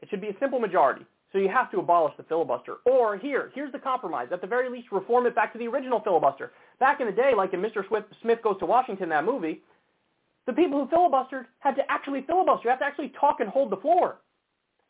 [0.00, 1.04] It should be a simple majority.
[1.32, 2.76] So you have to abolish the filibuster.
[2.84, 4.28] Or here, here's the compromise.
[4.32, 6.52] At the very least, reform it back to the original filibuster.
[6.78, 7.82] Back in the day, like in Mr.
[8.20, 9.62] Smith Goes to Washington, that movie,
[10.46, 12.62] the people who filibustered had to actually filibuster.
[12.64, 14.18] You have to actually talk and hold the floor.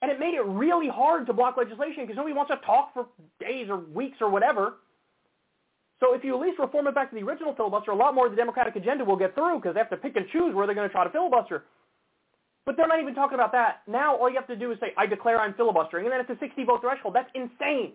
[0.00, 3.07] And it made it really hard to block legislation because nobody wants to talk for
[3.38, 4.78] days or weeks or whatever.
[6.00, 8.26] So if you at least reform it back to the original filibuster, a lot more
[8.26, 10.66] of the Democratic agenda will get through because they have to pick and choose where
[10.66, 11.64] they're going to try to filibuster.
[12.66, 13.82] But they're not even talking about that.
[13.86, 16.30] Now all you have to do is say, I declare I'm filibustering, and then it's
[16.30, 17.14] a 60 vote threshold.
[17.14, 17.92] That's insane.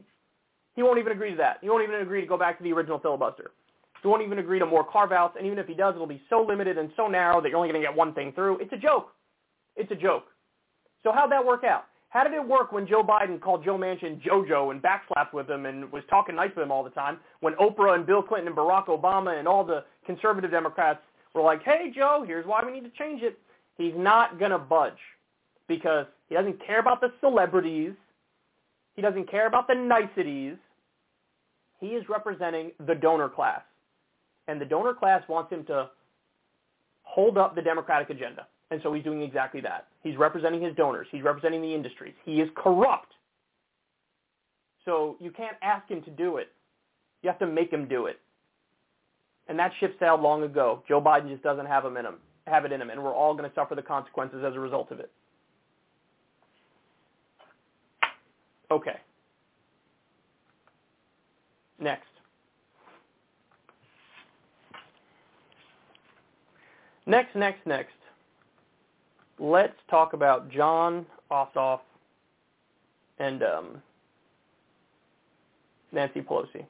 [0.75, 1.57] He won't even agree to that.
[1.61, 3.51] He won't even agree to go back to the original filibuster.
[4.01, 6.41] He won't even agree to more carve-outs, and even if he does, it'll be so
[6.41, 8.59] limited and so narrow that you're only going to get one thing through.
[8.59, 9.09] It's a joke.
[9.75, 10.25] It's a joke.
[11.03, 11.85] So how'd that work out?
[12.09, 15.65] How did it work when Joe Biden called Joe Manchin JoJo and backslapped with him
[15.65, 17.19] and was talking nice to him all the time?
[17.41, 20.99] When Oprah and Bill Clinton and Barack Obama and all the conservative Democrats
[21.33, 23.37] were like, hey, Joe, here's why we need to change it.
[23.77, 24.97] He's not going to budge
[25.67, 27.93] because he doesn't care about the celebrities.
[28.95, 30.55] He doesn't care about the niceties.
[31.79, 33.61] He is representing the donor class.
[34.47, 35.89] And the donor class wants him to
[37.03, 38.47] hold up the Democratic agenda.
[38.71, 39.87] And so he's doing exactly that.
[40.03, 41.07] He's representing his donors.
[41.11, 42.13] He's representing the industries.
[42.25, 43.13] He is corrupt.
[44.85, 46.49] So you can't ask him to do it.
[47.21, 48.19] You have to make him do it.
[49.47, 50.83] And that ship sailed long ago.
[50.87, 53.33] Joe Biden just doesn't have him in him, have it in him, and we're all
[53.33, 55.11] going to suffer the consequences as a result of it.
[58.69, 58.97] Okay.
[61.79, 62.07] Next.
[67.07, 67.93] Next, next, next
[69.39, 71.79] let's talk about Jon Ossoff
[73.19, 73.81] and um,
[75.91, 76.65] Nancy Pelosi.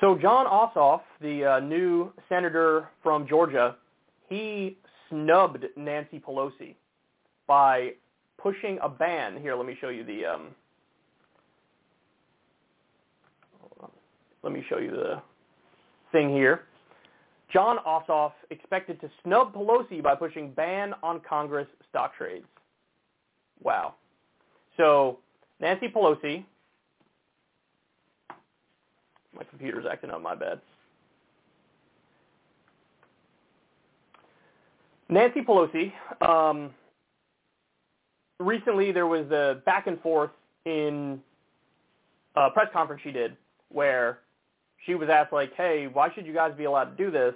[0.00, 3.76] So Jon Ossoff, the uh, new senator from Georgia,
[4.28, 4.78] he
[5.10, 6.74] snubbed Nancy Pelosi
[7.46, 7.90] by
[8.38, 9.38] pushing a ban.
[9.38, 10.24] Here, let me show you the.
[10.24, 10.48] Um,
[14.42, 15.22] let me show you the
[16.12, 16.62] thing here.
[17.52, 22.46] Jon Ossoff expected to snub Pelosi by pushing ban on Congress stock trades.
[23.62, 23.94] Wow.
[24.76, 25.18] So
[25.60, 26.44] Nancy Pelosi,
[29.34, 30.60] my computer's acting up, my bad.
[35.08, 36.70] Nancy Pelosi, um,
[38.38, 40.30] recently there was a back and forth
[40.64, 41.20] in
[42.36, 43.36] a press conference she did
[43.70, 44.20] where
[44.86, 47.34] she was asked like, "Hey, why should you guys be allowed to do this?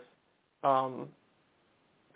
[0.63, 1.09] Um,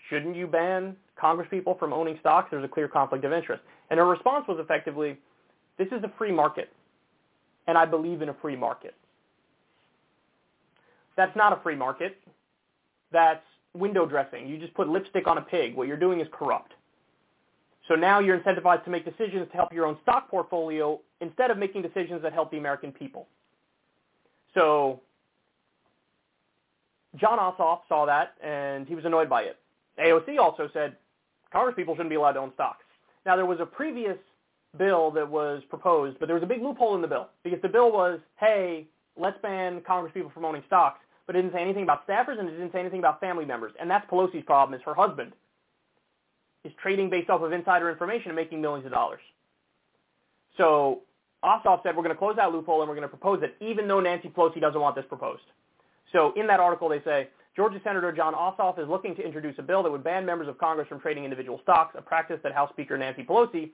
[0.09, 2.49] shouldn't you ban Congress people from owning stocks?
[2.51, 5.19] There's a clear conflict of interest." And her response was effectively,
[5.77, 6.73] "This is a free market,
[7.67, 8.95] and I believe in a free market."
[11.17, 12.17] That's not a free market.
[13.11, 14.47] That's window dressing.
[14.47, 15.75] You just put lipstick on a pig.
[15.75, 16.75] What you're doing is corrupt.
[17.89, 21.59] So now you're incentivized to make decisions to help your own stock portfolio instead of
[21.59, 23.27] making decisions that help the American people.
[24.55, 25.01] So
[27.17, 29.59] Jon Ossoff saw that, and he was annoyed by it.
[29.99, 30.97] AOC also said
[31.53, 32.85] Congress people shouldn't be allowed to own stocks.
[33.27, 34.17] Now, there was a previous
[34.77, 37.69] bill that was proposed, but there was a big loophole in the bill because the
[37.69, 38.87] bill was, hey,
[39.17, 42.49] let's ban Congress people from owning stocks, but it didn't say anything about staffers and
[42.49, 43.73] it didn't say anything about family members.
[43.81, 45.33] And that's Pelosi's problem is her husband
[46.65, 49.21] is trading based off of insider information and making millions of dollars.
[50.57, 51.03] So
[51.45, 53.89] Ossoff said we're going to close that loophole and we're going to propose it, even
[53.89, 55.43] though Nancy Pelosi doesn't want this proposed.
[56.13, 59.63] So in that article, they say, Georgia Senator Jon Ossoff is looking to introduce a
[59.63, 62.71] bill that would ban members of Congress from trading individual stocks, a practice that House
[62.71, 63.71] Speaker Nancy Pelosi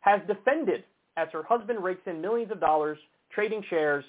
[0.00, 0.84] has defended
[1.16, 2.98] as her husband rakes in millions of dollars
[3.34, 4.04] trading shares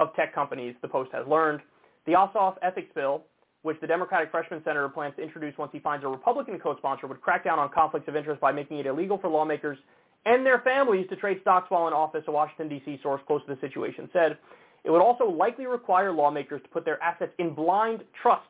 [0.00, 1.60] of tech companies, the Post has learned.
[2.06, 3.22] The Ossoff ethics bill,
[3.62, 7.20] which the Democratic freshman senator plans to introduce once he finds a Republican co-sponsor, would
[7.20, 9.78] crack down on conflicts of interest by making it illegal for lawmakers
[10.26, 12.98] and their families to trade stocks while in office, a Washington, D.C.
[13.02, 14.38] source close to the situation said.
[14.84, 18.46] It would also likely require lawmakers to put their assets in blind trusts,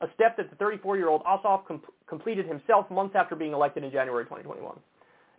[0.00, 4.24] a step that the 34-year-old Ossoff com- completed himself months after being elected in January
[4.24, 4.76] 2021.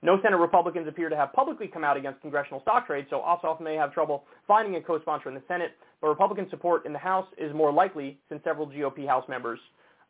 [0.03, 3.59] No Senate Republicans appear to have publicly come out against congressional stock trades, so Ossoff
[3.59, 7.27] may have trouble finding a co-sponsor in the Senate, but Republican support in the House
[7.37, 9.59] is more likely since several GOP House members,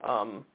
[0.08, 0.46] um,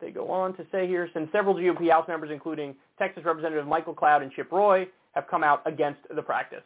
[0.00, 3.94] they go on to say here, since several GOP House members, including Texas Representative Michael
[3.94, 6.64] Cloud and Chip Roy, have come out against the practice.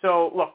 [0.00, 0.54] So look,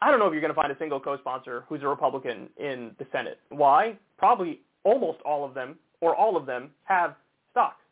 [0.00, 2.92] I don't know if you're going to find a single co-sponsor who's a Republican in
[2.98, 3.38] the Senate.
[3.48, 3.96] Why?
[4.16, 7.14] Probably almost all of them or all of them have
[7.50, 7.82] stocks.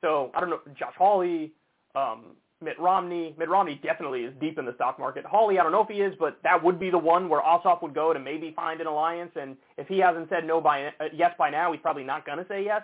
[0.00, 1.52] So I don't know, Josh Hawley,
[1.94, 3.34] um, Mitt Romney.
[3.38, 5.24] Mitt Romney definitely is deep in the stock market.
[5.24, 7.82] Hawley, I don't know if he is, but that would be the one where Ossoff
[7.82, 9.32] would go to maybe find an alliance.
[9.34, 12.38] And if he hasn't said no by uh, yes by now, he's probably not going
[12.38, 12.82] to say yes.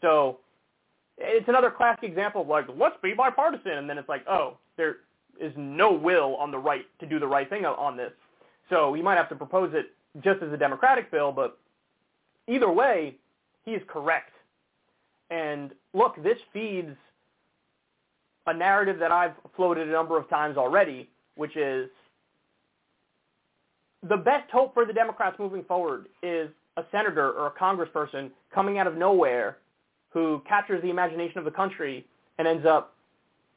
[0.00, 0.38] So
[1.18, 4.98] it's another classic example of like, let's be bipartisan, and then it's like, oh, there
[5.40, 8.12] is no will on the right to do the right thing on this.
[8.68, 9.86] So he might have to propose it
[10.22, 11.58] just as a Democratic bill, but
[12.48, 13.16] either way,
[13.64, 14.32] he is correct.
[15.30, 16.96] And look, this feeds
[18.46, 21.88] a narrative that I've floated a number of times already, which is
[24.08, 28.78] the best hope for the Democrats moving forward is a senator or a congressperson coming
[28.78, 29.58] out of nowhere
[30.10, 32.06] who captures the imagination of the country
[32.38, 32.94] and ends up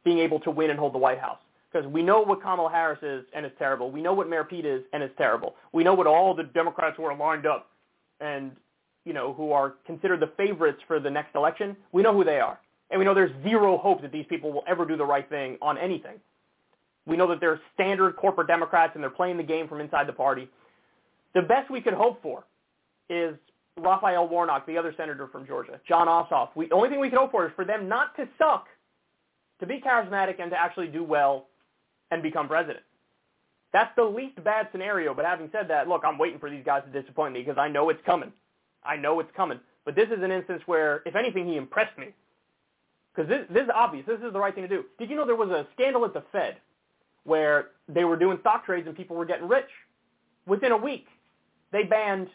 [0.04, 1.40] being able to win and hold the White House.
[1.74, 3.90] Because we know what Kamala Harris is, and it's terrible.
[3.90, 5.56] We know what Mayor Pete is, and it's terrible.
[5.72, 7.72] We know what all the Democrats who are lined up
[8.20, 8.52] and,
[9.06, 12.40] you know, who are considered the favorites for the next election, we know who they
[12.40, 12.60] are.
[12.92, 15.58] And we know there's zero hope that these people will ever do the right thing
[15.64, 16.20] on anything.
[17.08, 20.14] We know that they're standard corporate Democrats and they're playing the game from inside the
[20.14, 20.48] party.
[21.34, 22.44] The best we could hope for
[23.10, 23.36] is
[23.78, 26.50] Raphael Warnock, the other senator from Georgia, Jon Ossoff.
[26.56, 28.68] The only thing we can hope for is for them not to suck,
[29.60, 31.48] to be charismatic, and to actually do well
[32.14, 32.84] and become president.
[33.72, 35.14] That's the least bad scenario.
[35.14, 37.68] But having said that, look, I'm waiting for these guys to disappoint me because I
[37.68, 38.32] know it's coming.
[38.84, 39.60] I know it's coming.
[39.84, 42.10] But this is an instance where, if anything, he impressed me.
[43.14, 44.06] Because this, this is obvious.
[44.06, 44.86] This is the right thing to do.
[45.00, 46.58] Did you know there was a scandal at the Fed
[47.24, 49.70] where they were doing stock trades and people were getting rich?
[50.46, 51.08] Within a week,
[51.72, 52.28] they banned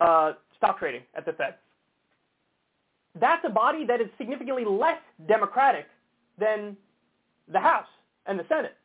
[0.00, 1.54] uh, stock trading at the Fed.
[3.18, 5.86] That's a body that is significantly less democratic
[6.38, 6.76] than
[7.52, 7.88] the House
[8.26, 8.76] and the Senate.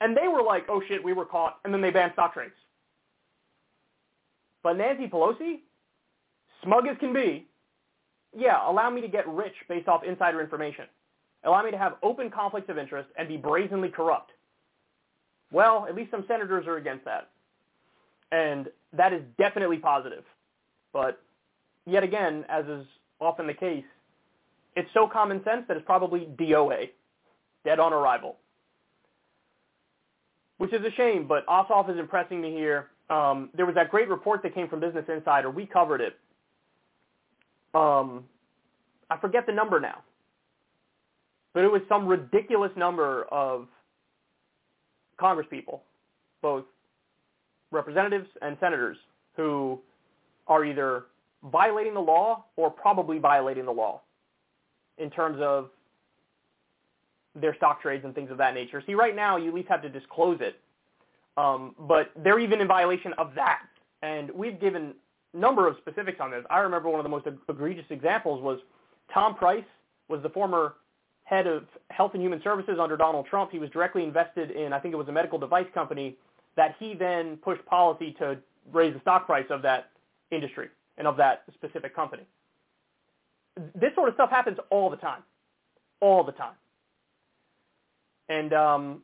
[0.00, 2.54] And they were like, oh shit, we were caught, and then they banned stock trades.
[4.62, 5.60] But Nancy Pelosi,
[6.62, 7.46] smug as can be,
[8.36, 10.84] yeah, allow me to get rich based off insider information.
[11.44, 14.32] Allow me to have open conflicts of interest and be brazenly corrupt.
[15.50, 17.30] Well, at least some senators are against that.
[18.32, 20.24] And that is definitely positive.
[20.92, 21.20] But
[21.86, 22.84] yet again, as is
[23.20, 23.84] often the case,
[24.76, 26.90] it's so common sense that it's probably DOA,
[27.64, 28.36] dead on arrival.
[30.58, 32.88] Which is a shame, but Ossoff is impressing me here.
[33.10, 35.50] Um, there was that great report that came from Business Insider.
[35.50, 36.16] We covered it.
[37.74, 38.24] Um,
[39.10, 40.02] I forget the number now,
[41.54, 43.68] but it was some ridiculous number of
[45.20, 45.80] Congresspeople,
[46.42, 46.64] both
[47.70, 48.96] representatives and senators,
[49.36, 49.78] who
[50.46, 51.04] are either
[51.44, 54.00] violating the law or probably violating the law
[54.98, 55.70] in terms of
[57.40, 58.82] their stock trades and things of that nature.
[58.86, 60.60] See, right now you at least have to disclose it,
[61.36, 63.62] um, but they're even in violation of that.
[64.02, 64.94] And we've given
[65.34, 66.44] a number of specifics on this.
[66.50, 68.58] I remember one of the most egregious examples was
[69.12, 69.64] Tom Price
[70.08, 70.74] was the former
[71.24, 73.50] head of Health and Human Services under Donald Trump.
[73.50, 76.16] He was directly invested in, I think it was a medical device company
[76.56, 78.38] that he then pushed policy to
[78.72, 79.90] raise the stock price of that
[80.30, 82.22] industry and of that specific company.
[83.74, 85.22] This sort of stuff happens all the time,
[86.00, 86.54] all the time.
[88.28, 89.02] And um,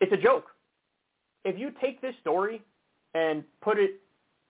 [0.00, 0.46] it's a joke.
[1.44, 2.62] If you take this story
[3.14, 4.00] and put it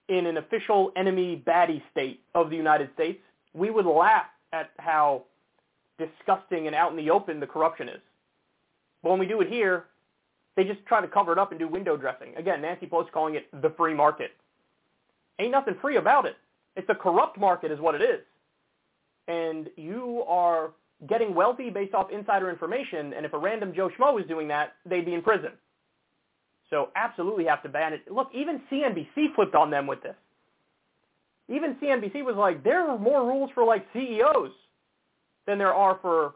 [0.08, 3.20] in an official enemy baddie state of the United States,
[3.54, 5.24] we would laugh at how
[5.98, 8.00] disgusting and out in the open the corruption is.
[9.02, 9.86] But when we do it here,
[10.56, 12.34] they just try to cover it up and do window dressing.
[12.36, 14.32] Again, Nancy Pelosi calling it the free market.
[15.38, 16.36] Ain't nothing free about it.
[16.76, 18.20] It's a corrupt market is what it is.
[19.28, 20.70] And you are
[21.08, 24.74] getting wealthy based off insider information, and if a random Joe Schmo was doing that,
[24.84, 25.50] they'd be in prison.
[26.70, 28.10] So absolutely have to ban it.
[28.10, 30.16] Look, even CNBC flipped on them with this.
[31.48, 34.50] Even CNBC was like, there are more rules for like CEOs
[35.46, 36.34] than there are for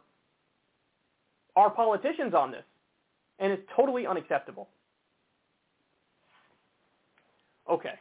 [1.57, 2.63] our politicians on this
[3.41, 4.69] and it's totally unacceptable.
[7.69, 7.95] Okay.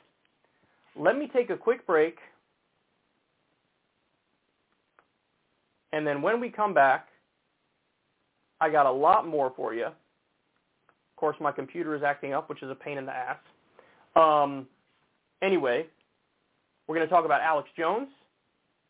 [0.96, 2.18] Let me take a quick break.
[5.92, 7.08] And then when we come back,
[8.62, 9.86] I got a lot more for you.
[9.86, 13.38] Of course, my computer is acting up, which is a pain in the ass.
[14.16, 14.68] Um,
[15.42, 15.88] anyway,
[16.88, 18.08] we're going to talk about Alex Jones,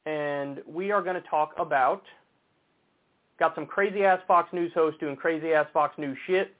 [0.06, 2.04] and we are going to talk about
[3.39, 6.54] Got some crazy ass Fox News hosts doing crazy ass Fox News shit,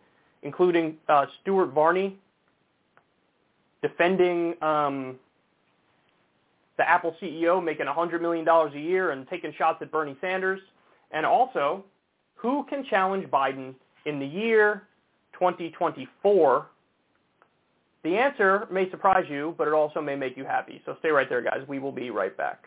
[0.44, 2.18] including uh, Stuart Varney
[3.82, 5.18] defending um,
[6.80, 10.62] the Apple CEO making $100 million a year and taking shots at Bernie Sanders.
[11.12, 11.84] And also,
[12.36, 13.76] who can challenge Biden
[14.06, 14.84] in the year
[15.34, 16.68] 2024?
[18.04, 20.82] The answer may surprise you, but it also may make you happy.
[20.86, 21.68] So stay right there, guys.
[21.68, 22.64] We will be right back.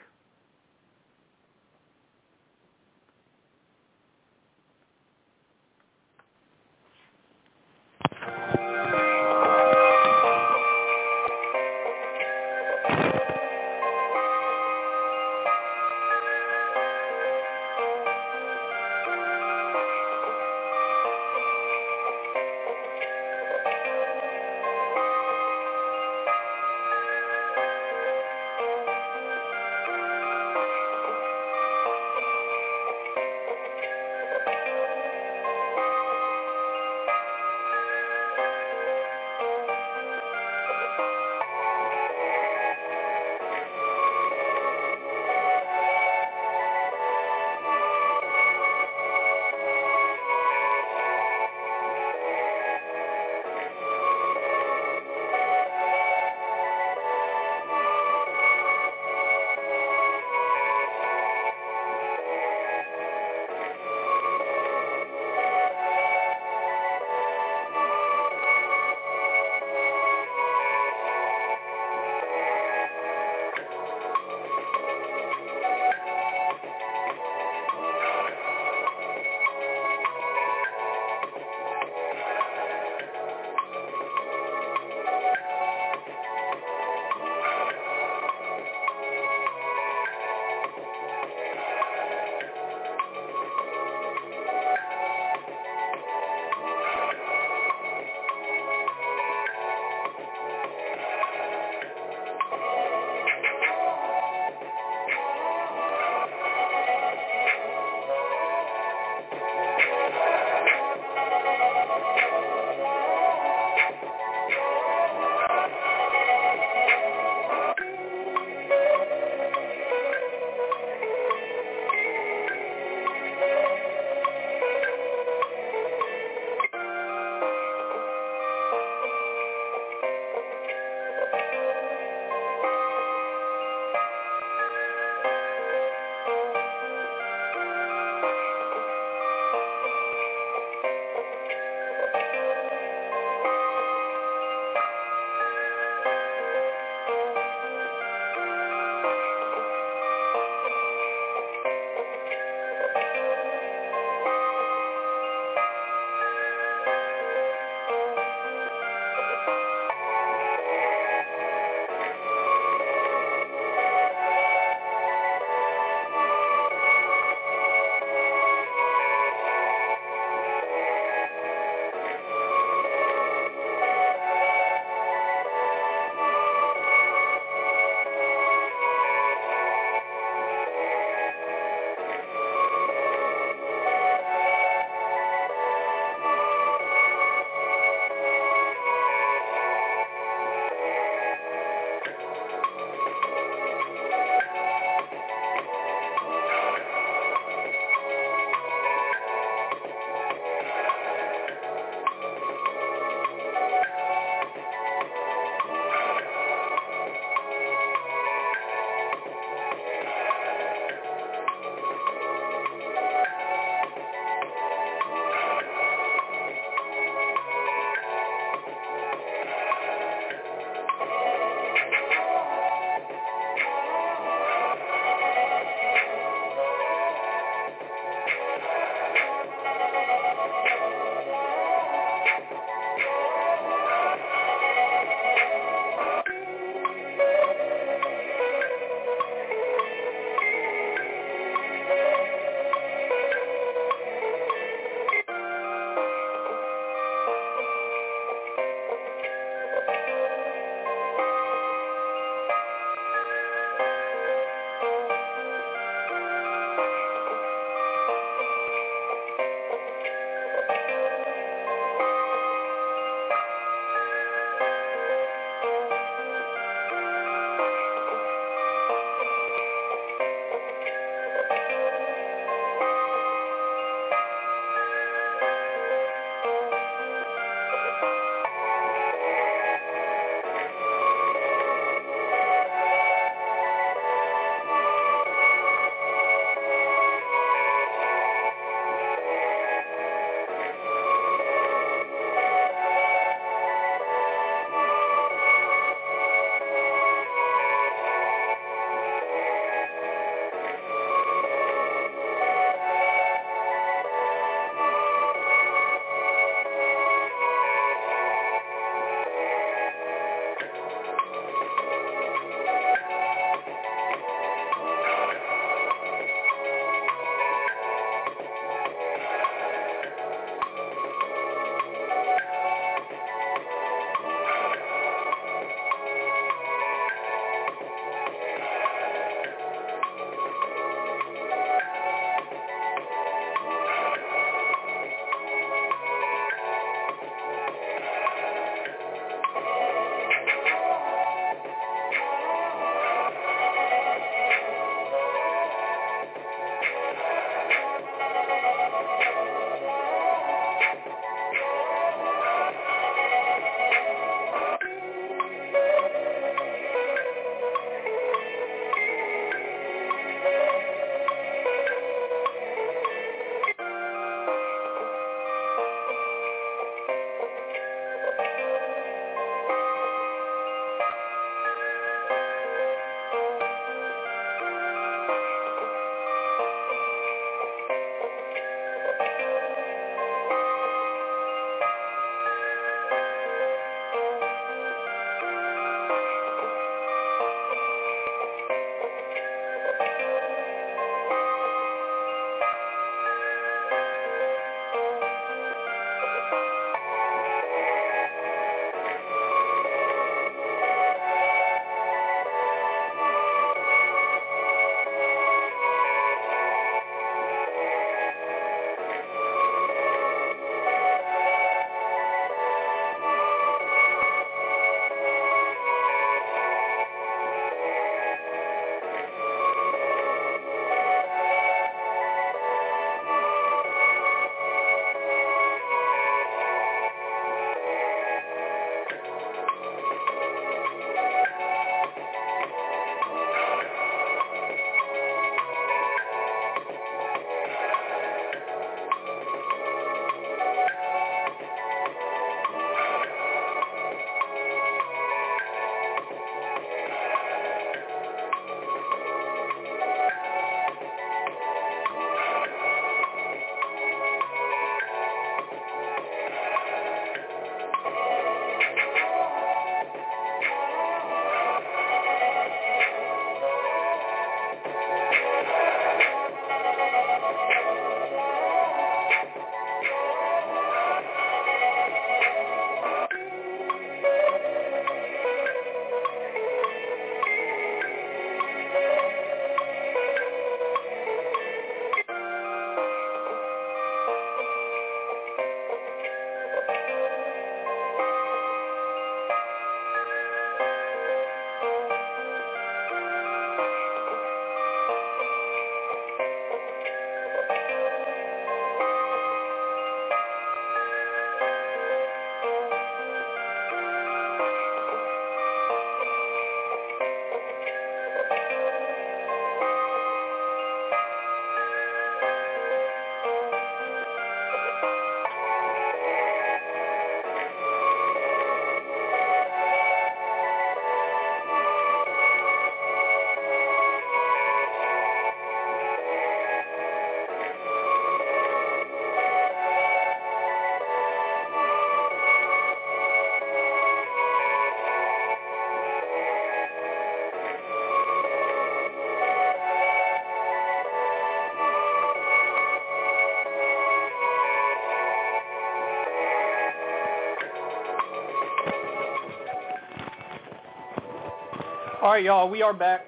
[552.32, 553.26] All right, y'all, we are back.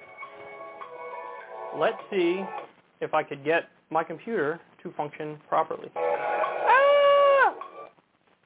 [1.79, 2.43] Let's see
[3.03, 5.91] if I could get my computer to function properly.
[5.95, 7.53] Ah!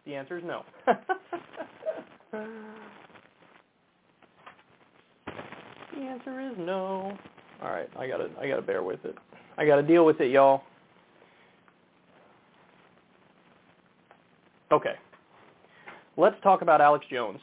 [0.05, 0.65] The answer is no.
[2.33, 2.41] the
[5.97, 7.17] answer is no.
[7.63, 9.15] All right, I gotta, I gotta bear with it.
[9.59, 10.63] I gotta deal with it, y'all.
[14.73, 14.95] Okay.
[16.17, 17.39] Let's talk about Alex Jones.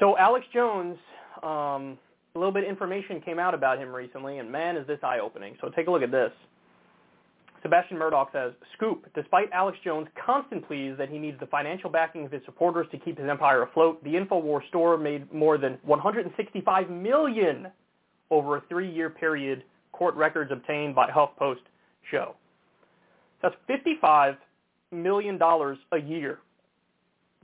[0.00, 0.96] So Alex Jones,
[1.42, 1.98] um,
[2.34, 5.56] a little bit of information came out about him recently, and man, is this eye-opening.
[5.60, 6.30] So take a look at this.
[7.62, 12.24] Sebastian Murdock says, Scoop, despite Alex Jones' constant pleas that he needs the financial backing
[12.24, 16.90] of his supporters to keep his empire afloat, the InfoWars store made more than 165
[16.90, 17.66] million
[18.30, 21.56] over a three-year period, court records obtained by HuffPost
[22.10, 22.36] show.
[23.42, 24.36] That's $55
[24.92, 26.38] million a year.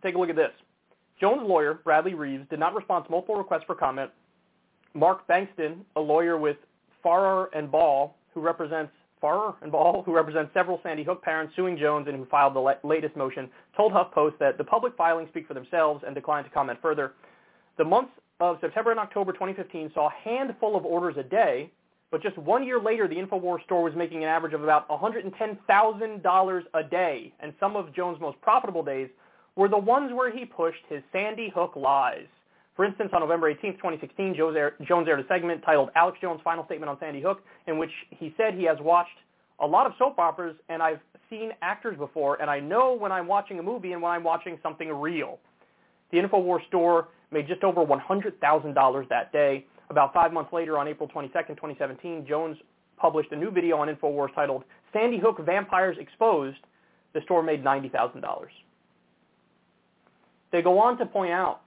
[0.03, 0.53] Take a look at this.
[1.21, 4.11] Jones' lawyer, Bradley Reeves, did not respond to multiple requests for comment.
[4.95, 6.57] Mark Bankston, a lawyer with
[7.03, 11.79] Farrar and Ball, who represents Farrar and Ball, who represents several Sandy Hook parents suing
[11.79, 15.47] Jones and who filed the la- latest motion, told HuffPost that the public filings speak
[15.49, 17.13] for themselves and declined to comment further.
[17.79, 21.71] The months of September and October 2015 saw a handful of orders a day,
[22.11, 26.63] but just one year later, the InfoWars store was making an average of about $110,000
[26.75, 29.09] a day, and some of Jones' most profitable days
[29.57, 32.27] were the ones where he pushed his Sandy Hook lies.
[32.77, 34.57] For instance, on November 18, 2016, Jones
[35.09, 38.55] aired a segment titled Alex Jones' Final Statement on Sandy Hook, in which he said
[38.55, 39.17] he has watched
[39.61, 40.99] a lot of soap operas and I've
[41.31, 44.59] seen actors before, and I know when I'm watching a movie and when I'm watching
[44.63, 45.39] something real.
[46.11, 49.67] The InfoWars store made just over $100,000 that day.
[49.91, 52.57] About five months later, on April 22, 2017, Jones
[52.97, 56.59] published a new video on InfoWars titled Sandy Hook Vampires Exposed.
[57.13, 58.23] The store made $90,000.
[60.55, 61.63] They go on to point out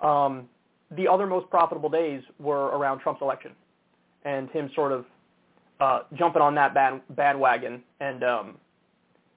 [0.00, 0.48] um,
[0.96, 3.52] the other most profitable days were around Trump's election
[4.24, 5.04] and him sort of
[5.78, 8.56] uh, jumping on that bad, bandwagon and um,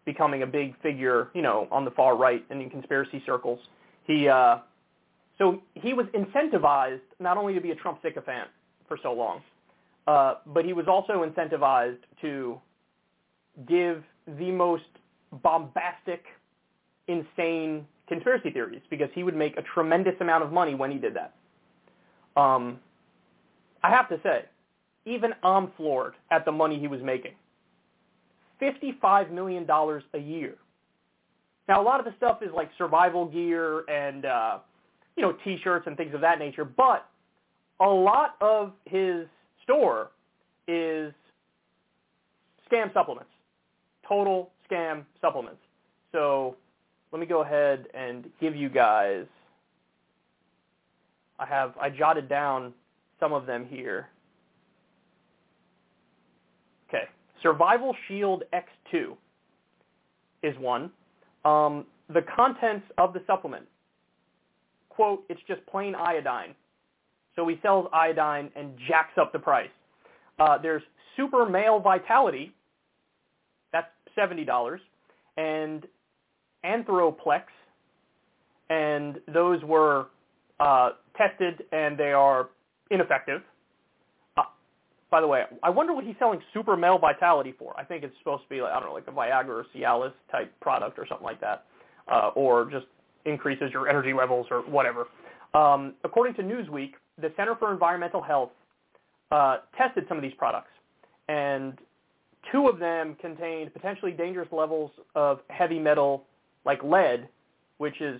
[0.06, 3.60] becoming a big figure, you know, on the far right and in conspiracy circles.
[4.08, 4.60] He uh,
[5.38, 8.48] so he was incentivized not only to be a Trump sycophant
[8.88, 9.42] for so long,
[10.08, 12.58] uh, but he was also incentivized to
[13.68, 14.02] give
[14.40, 14.84] the most
[15.44, 16.24] bombastic,
[17.10, 21.16] insane conspiracy theories because he would make a tremendous amount of money when he did
[21.16, 21.34] that.
[22.40, 22.80] Um,
[23.84, 24.46] I have to say,
[25.06, 27.34] even I'm floored at the money he was making.
[28.62, 30.56] $55 million a year.
[31.68, 34.60] Now, a lot of the stuff is like survival gear and, uh,
[35.16, 37.10] you know, T-shirts and things of that nature, but
[37.80, 39.26] a lot of his
[39.64, 40.12] store
[40.68, 41.14] is
[42.72, 43.32] scam supplements,
[44.08, 45.62] total scam supplements.
[46.12, 46.56] So
[47.14, 49.26] let me go ahead and give you guys,
[51.38, 52.74] I have, I jotted down
[53.20, 54.08] some of them here.
[56.90, 57.04] Okay,
[57.44, 59.16] Survival Shield X2
[60.42, 60.90] is one.
[61.46, 63.66] Um, the contents of the supplement,
[64.90, 66.56] quote, it's just plain iodine.
[67.36, 69.70] So he sells iodine and jacks up the price.
[70.40, 70.82] Uh, there's
[71.16, 72.52] Super Male Vitality,
[73.72, 73.88] that's
[74.18, 74.80] $70,
[75.38, 75.86] and
[76.66, 77.44] Anthroplex,
[78.70, 80.08] and those were
[80.60, 82.50] uh, tested and they are
[82.92, 83.42] ineffective.
[84.38, 84.44] Uh,
[85.12, 87.74] by the way, I wonder what he's selling super male vitality for.
[87.78, 90.14] I think it's supposed to be, like, I don't know, like a Viagra or Cialis
[90.32, 91.66] type product or something like that,
[92.12, 92.86] uh, or just
[93.26, 95.08] increases your energy levels or whatever.
[95.54, 98.50] Um, according to Newsweek, the Center for Environmental Health
[99.32, 100.72] uh, tested some of these products,
[101.28, 101.78] and
[102.52, 106.24] two of them contained potentially dangerous levels of heavy metal
[106.66, 107.28] like lead,
[107.78, 108.20] which is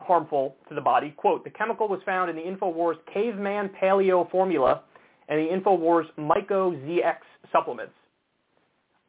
[0.00, 1.12] harmful to the body.
[1.16, 4.82] Quote, the chemical was found in the InfoWars Caveman Paleo formula
[5.28, 7.16] and the InfoWars Myco ZX
[7.52, 7.92] supplements.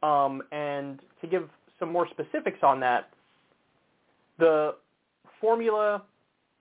[0.02, 1.48] Um, and to give
[1.78, 3.10] some more specifics on that,
[4.38, 4.74] the
[5.40, 6.02] formula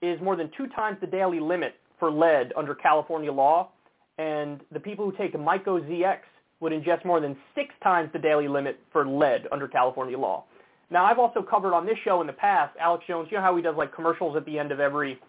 [0.01, 3.69] is more than two times the daily limit for lead under California law,
[4.17, 6.19] and the people who take Myco ZX
[6.59, 10.43] would ingest more than six times the daily limit for lead under California law.
[10.91, 13.55] Now, I've also covered on this show in the past, Alex Jones, you know how
[13.55, 15.19] he does like commercials at the end of every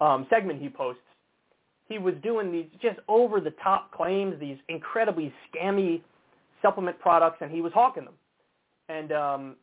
[0.00, 1.02] um, segment he posts?
[1.88, 6.00] He was doing these just over-the-top claims, these incredibly scammy
[6.62, 8.14] supplement products, and he was hawking them.
[8.88, 9.56] And um,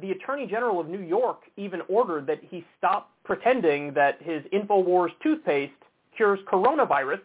[0.00, 5.10] the Attorney General of New York even ordered that he stop pretending that his InfoWars
[5.22, 5.72] toothpaste
[6.16, 7.20] cures coronavirus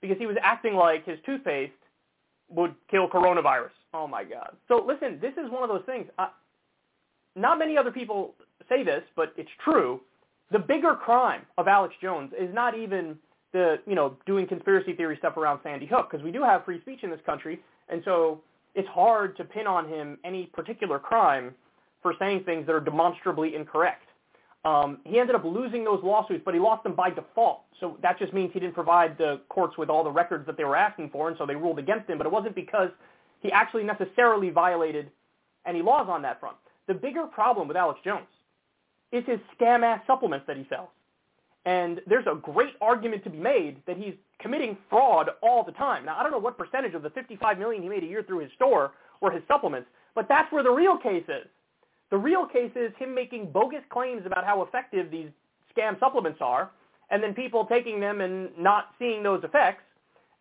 [0.00, 1.72] because he was acting like his toothpaste
[2.48, 3.70] would kill coronavirus.
[3.92, 4.56] Oh my God.
[4.68, 6.06] So listen, this is one of those things.
[6.18, 6.28] I,
[7.36, 8.34] not many other people
[8.68, 10.00] say this, but it's true.
[10.50, 13.16] the bigger crime of Alex Jones is not even
[13.52, 16.80] the, you know, doing conspiracy theory stuff around Sandy Hook, because we do have free
[16.80, 18.40] speech in this country, and so
[18.74, 21.54] it's hard to pin on him any particular crime
[22.02, 24.02] for saying things that are demonstrably incorrect.
[24.64, 27.62] Um, he ended up losing those lawsuits, but he lost them by default.
[27.80, 30.64] So that just means he didn't provide the courts with all the records that they
[30.64, 32.16] were asking for, and so they ruled against him.
[32.16, 32.90] But it wasn't because
[33.40, 35.10] he actually necessarily violated
[35.66, 36.56] any laws on that front.
[36.86, 38.26] The bigger problem with Alex Jones
[39.12, 40.88] is his scam-ass supplements that he sells.
[41.66, 46.04] And there's a great argument to be made that he's committing fraud all the time.
[46.04, 48.40] Now, I don't know what percentage of the 55 million he made a year through
[48.40, 48.92] his store
[49.22, 51.46] were his supplements, but that's where the real case is.
[52.10, 55.30] The real case is him making bogus claims about how effective these
[55.74, 56.70] scam supplements are,
[57.10, 59.82] and then people taking them and not seeing those effects.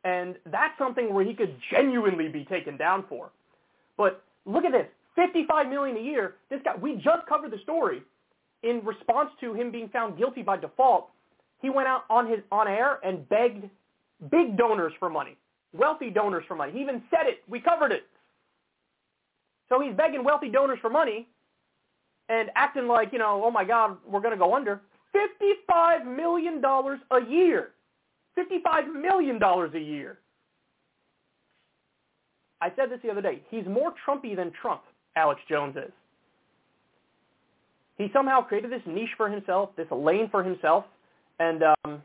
[0.04, 3.32] And that's something where he could genuinely be taken down for.
[3.96, 4.88] But look at this.
[5.16, 6.36] 55 million a year.
[6.50, 8.02] This guy, we just covered the story
[8.64, 11.10] in response to him being found guilty by default,
[11.62, 13.70] he went out on his on air and begged
[14.32, 15.38] big donors for money,
[15.74, 16.72] wealthy donors for money.
[16.72, 17.44] He even said it.
[17.48, 18.04] We covered it.
[19.70, 21.28] So he's begging wealthy donors for money
[22.30, 24.82] and acting like, you know, oh my God, we're going to go under.
[25.16, 27.72] $55 million a year.
[28.38, 30.20] $55 million a year.
[32.62, 33.42] I said this the other day.
[33.50, 34.84] He's more Trumpy than Trump,
[35.16, 35.92] Alex Jones is.
[37.98, 40.86] He somehow created this niche for himself, this lane for himself,
[41.40, 42.02] and um,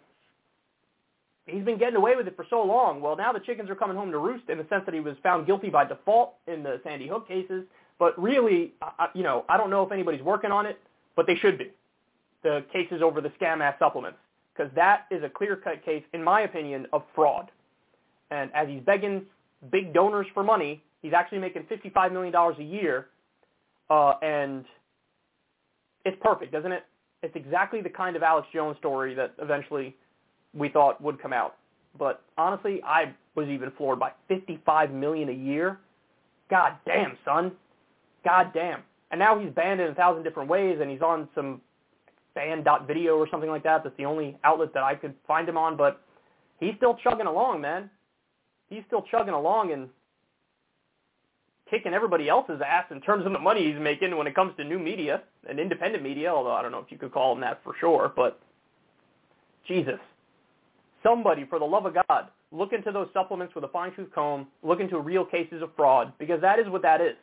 [1.47, 3.01] he's been getting away with it for so long.
[3.01, 5.17] Well, now the chickens are coming home to roost in the sense that he was
[5.23, 7.65] found guilty by default in the Sandy Hook cases.
[7.99, 10.79] But really, I, you know, I don't know if anybody's working on it,
[11.17, 11.73] but they should be.
[12.43, 14.19] The cases over the scam ass supplements,
[14.55, 17.51] because that is a clear-cut case, in my opinion, of fraud.
[18.31, 19.23] And as he's begging
[19.73, 23.07] big donors for money, he's actually making $55 million a year,
[23.91, 24.65] uh, and
[26.05, 26.85] it's perfect, doesn't it?
[27.23, 29.97] It's exactly the kind of Alex Jones story that eventually
[30.55, 31.57] we thought would come out.
[31.99, 35.79] But honestly, I was even floored by 55 million a year.
[36.51, 37.53] God damn, son.
[38.25, 38.83] God damn.
[39.11, 41.61] And now he's banned in a thousand different ways, and he's on some
[42.35, 43.83] banned.video or something like that.
[43.83, 45.77] That's the only outlet that I could find him on.
[45.77, 46.01] But
[46.61, 47.91] he's still chugging along, man.
[48.69, 49.89] He's still chugging along, and
[51.71, 54.65] kicking everybody else's ass in terms of the money he's making when it comes to
[54.65, 57.61] new media and independent media, although I don't know if you could call him that
[57.65, 58.41] for sure, but
[59.67, 59.99] Jesus.
[61.03, 64.81] Somebody, for the love of God, look into those supplements with a fine-tooth comb, look
[64.81, 67.15] into real cases of fraud, because that is what that is.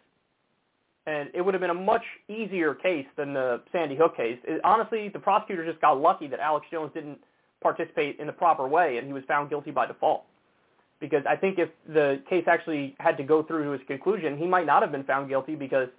[1.08, 4.40] And it would have been a much easier case than the Sandy Hook case.
[4.46, 7.20] It, honestly, the prosecutor just got lucky that Alex Jones didn't
[7.62, 10.24] participate in the proper way, and he was found guilty by default
[11.00, 14.48] because I think if the case actually had to go through to its conclusion, he
[14.48, 15.90] might not have been found guilty because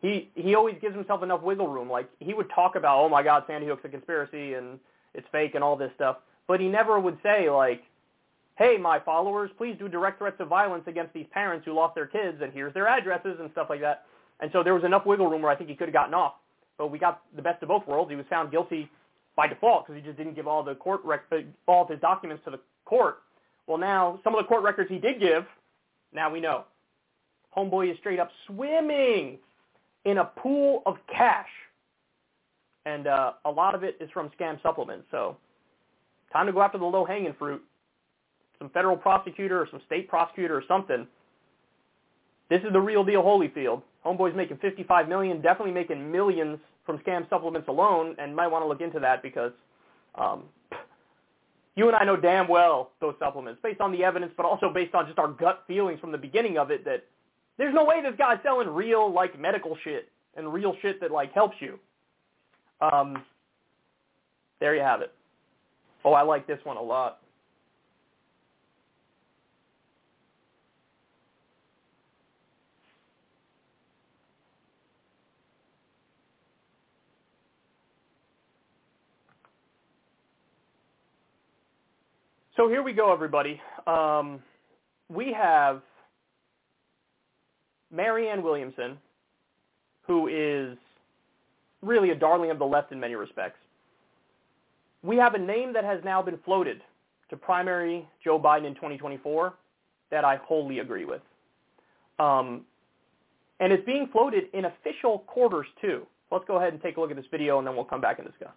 [0.00, 1.90] he he always gives himself enough wiggle room.
[1.90, 4.78] Like he would talk about, oh my God, Sandy Hook's a conspiracy and
[5.14, 7.82] it's fake and all this stuff, but he never would say like,
[8.56, 12.06] hey, my followers, please do direct threats of violence against these parents who lost their
[12.06, 14.04] kids, and here's their addresses and stuff like that.
[14.40, 16.34] And so there was enough wiggle room where I think he could have gotten off.
[16.78, 18.10] But we got the best of both worlds.
[18.10, 18.88] He was found guilty
[19.36, 21.24] by default because he just didn't give all the court rec-
[21.66, 23.18] all of his documents to the court
[23.70, 25.44] well, now some of the court records he did give,
[26.12, 26.64] now we know.
[27.56, 29.38] Homeboy is straight up swimming
[30.04, 31.46] in a pool of cash.
[32.84, 35.06] And uh, a lot of it is from scam supplements.
[35.12, 35.36] So
[36.32, 37.62] time to go after the low-hanging fruit.
[38.58, 41.06] Some federal prosecutor or some state prosecutor or something.
[42.48, 43.82] This is the real deal Holyfield.
[44.04, 48.66] Homeboy's making 55 million, definitely making millions from scam supplements alone, and might want to
[48.68, 49.52] look into that because
[50.16, 50.42] um,
[51.76, 54.94] you and I know damn well those supplements, based on the evidence, but also based
[54.94, 57.04] on just our gut feelings from the beginning of it, that
[57.58, 61.32] there's no way this guy's selling real, like, medical shit and real shit that, like,
[61.32, 61.78] helps you.
[62.80, 63.22] Um,
[64.60, 65.12] there you have it.
[66.04, 67.20] Oh, I like this one a lot.
[82.60, 83.58] So here we go, everybody.
[83.86, 84.42] Um,
[85.08, 85.80] we have
[87.90, 88.98] Marianne Williamson,
[90.06, 90.76] who is
[91.80, 93.56] really a darling of the left in many respects.
[95.02, 96.82] We have a name that has now been floated
[97.30, 99.54] to primary Joe Biden in 2024
[100.10, 101.22] that I wholly agree with.
[102.18, 102.66] Um,
[103.58, 106.06] and it's being floated in official quarters, too.
[106.30, 108.18] Let's go ahead and take a look at this video, and then we'll come back
[108.18, 108.52] and discuss.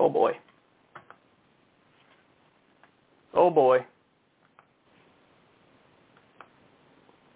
[0.00, 0.32] Oh boy.
[3.34, 3.84] Oh boy.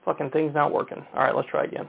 [0.07, 1.05] Fucking thing's not working.
[1.13, 1.85] All right, let's try again.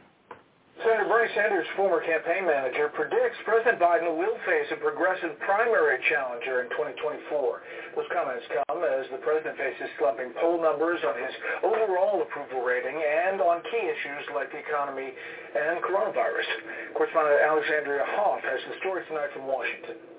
[0.83, 6.59] Senator Bernie Sanders' former campaign manager predicts President Biden will face a progressive primary challenger
[6.59, 7.95] in 2024.
[7.95, 11.31] Those comments come as the president faces slumping poll numbers on his
[11.63, 15.15] overall approval rating and on key issues like the economy
[15.55, 16.51] and coronavirus.
[16.99, 20.14] Correspondent Alexandria Hoff has the story tonight from Washington.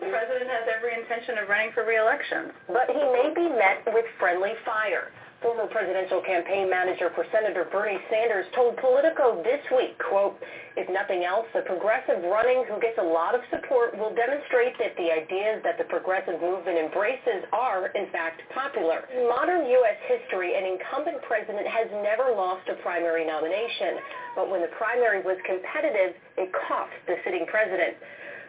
[0.00, 2.52] The president has every intention of running for re-election.
[2.68, 5.12] But he may be met with friendly fire.
[5.44, 10.40] Former presidential campaign manager for Senator Bernie Sanders told Politico this week, quote,
[10.80, 14.96] if nothing else, the progressive running who gets a lot of support will demonstrate that
[14.96, 19.04] the ideas that the progressive movement embraces are, in fact, popular.
[19.12, 19.98] In modern U.S.
[20.08, 24.00] history, an incumbent president has never lost a primary nomination.
[24.36, 27.96] But when the primary was competitive, it cost the sitting president.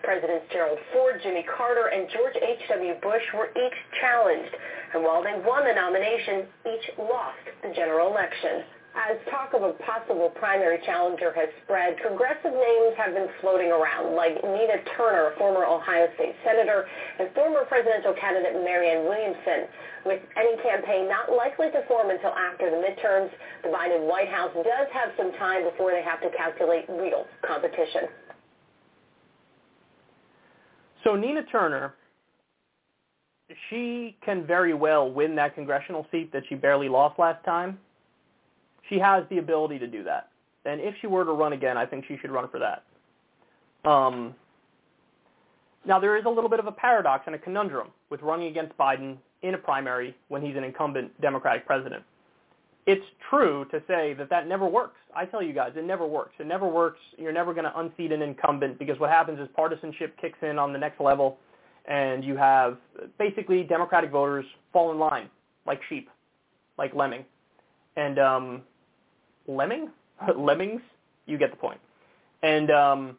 [0.04, 2.96] Presidents Gerald Ford, Jimmy Carter, and George H.W.
[3.02, 4.54] Bush were each challenged.
[4.94, 8.64] And while they won the nomination, each lost the general election.
[8.98, 14.16] As talk of a possible primary challenger has spread, progressive names have been floating around,
[14.16, 19.70] like Nina Turner, former Ohio State Senator, and former presidential candidate Marianne Williamson.
[20.04, 23.30] With any campaign not likely to form until after the midterms,
[23.62, 28.10] the Biden White House does have some time before they have to calculate real competition.
[31.04, 31.94] So Nina Turner,
[33.70, 37.80] she can very well win that congressional seat that she barely lost last time.
[38.90, 40.30] She has the ability to do that.
[40.66, 43.90] And if she were to run again, I think she should run for that.
[43.90, 44.36] Um,
[45.86, 48.78] now, there is a little bit of a paradox and a conundrum with running against
[48.78, 52.04] Biden in a primary when he's an incumbent Democratic president
[52.88, 54.96] it's true to say that that never works.
[55.14, 56.32] I tell you guys, it never works.
[56.40, 57.00] It never works.
[57.18, 60.72] You're never going to unseat an incumbent because what happens is partisanship kicks in on
[60.72, 61.38] the next level,
[61.86, 62.78] and you have
[63.20, 65.30] basically Democratic voters fall in line
[65.66, 66.10] like sheep,
[66.78, 67.26] like lemming,
[67.98, 68.62] and um,
[69.48, 69.90] lemming,
[70.38, 70.82] lemmings.
[71.26, 71.82] You get the point.
[72.42, 73.18] And um,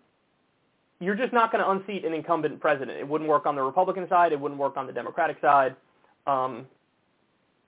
[0.99, 2.99] you're just not going to unseat an incumbent president.
[2.99, 4.33] It wouldn't work on the Republican side.
[4.33, 5.77] It wouldn't work on the Democratic side.
[6.27, 6.67] Um,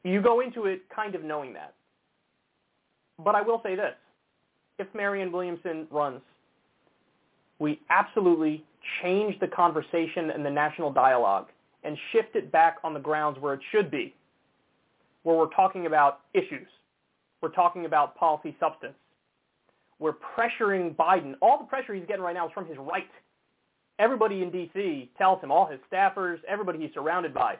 [0.02, 1.74] you go into it kind of knowing that.
[3.24, 3.94] But I will say this.
[4.78, 6.22] If Marianne Williamson runs,
[7.58, 8.64] we absolutely
[9.02, 11.48] change the conversation and the national dialogue
[11.84, 14.14] and shift it back on the grounds where it should be,
[15.22, 16.66] where we're talking about issues.
[17.42, 18.94] We're talking about policy substance.
[19.98, 21.34] We're pressuring Biden.
[21.42, 23.10] All the pressure he's getting right now is from his right.
[23.98, 25.10] Everybody in D.C.
[25.18, 27.56] tells him, all his staffers, everybody he's surrounded by,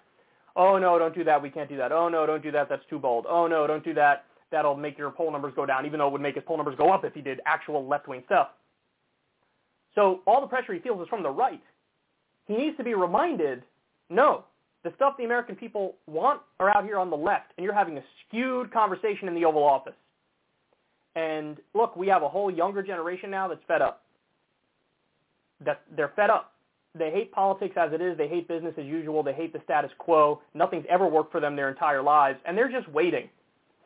[0.56, 1.42] oh, no, don't do that.
[1.42, 1.92] We can't do that.
[1.92, 2.70] Oh, no, don't do that.
[2.70, 3.26] That's too bold.
[3.28, 6.12] Oh, no, don't do that that'll make your poll numbers go down, even though it
[6.12, 8.48] would make his poll numbers go up if he did actual left-wing stuff.
[9.94, 11.62] So all the pressure he feels is from the right.
[12.46, 13.62] He needs to be reminded,
[14.08, 14.44] no,
[14.82, 17.98] the stuff the American people want are out here on the left, and you're having
[17.98, 19.94] a skewed conversation in the Oval Office.
[21.16, 24.04] And look, we have a whole younger generation now that's fed up.
[25.64, 26.52] That they're fed up.
[26.94, 28.16] They hate politics as it is.
[28.16, 29.22] They hate business as usual.
[29.22, 30.40] They hate the status quo.
[30.54, 33.28] Nothing's ever worked for them their entire lives, and they're just waiting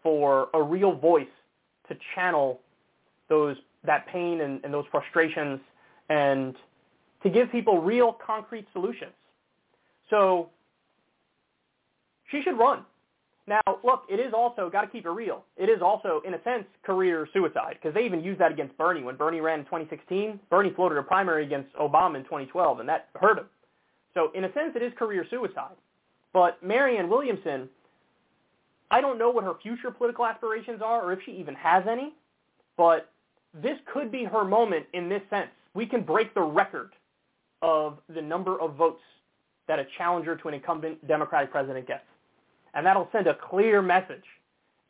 [0.04, 1.26] for a real voice
[1.88, 2.60] to channel
[3.28, 5.58] those that pain and, and those frustrations
[6.08, 6.54] and
[7.24, 9.12] to give people real concrete solutions.
[10.10, 10.50] So
[12.30, 12.84] she should run.
[13.46, 16.42] Now, look, it is also, got to keep it real, it is also, in a
[16.44, 19.02] sense, career suicide, because they even used that against Bernie.
[19.02, 23.08] When Bernie ran in 2016, Bernie floated a primary against Obama in 2012, and that
[23.16, 23.44] hurt him.
[24.14, 25.76] So in a sense, it is career suicide.
[26.32, 27.68] But Marianne Williamson
[28.94, 32.14] I don't know what her future political aspirations are or if she even has any,
[32.76, 33.10] but
[33.52, 35.48] this could be her moment in this sense.
[35.74, 36.92] We can break the record
[37.60, 39.02] of the number of votes
[39.66, 42.04] that a challenger to an incumbent Democratic president gets.
[42.74, 44.22] And that'll send a clear message.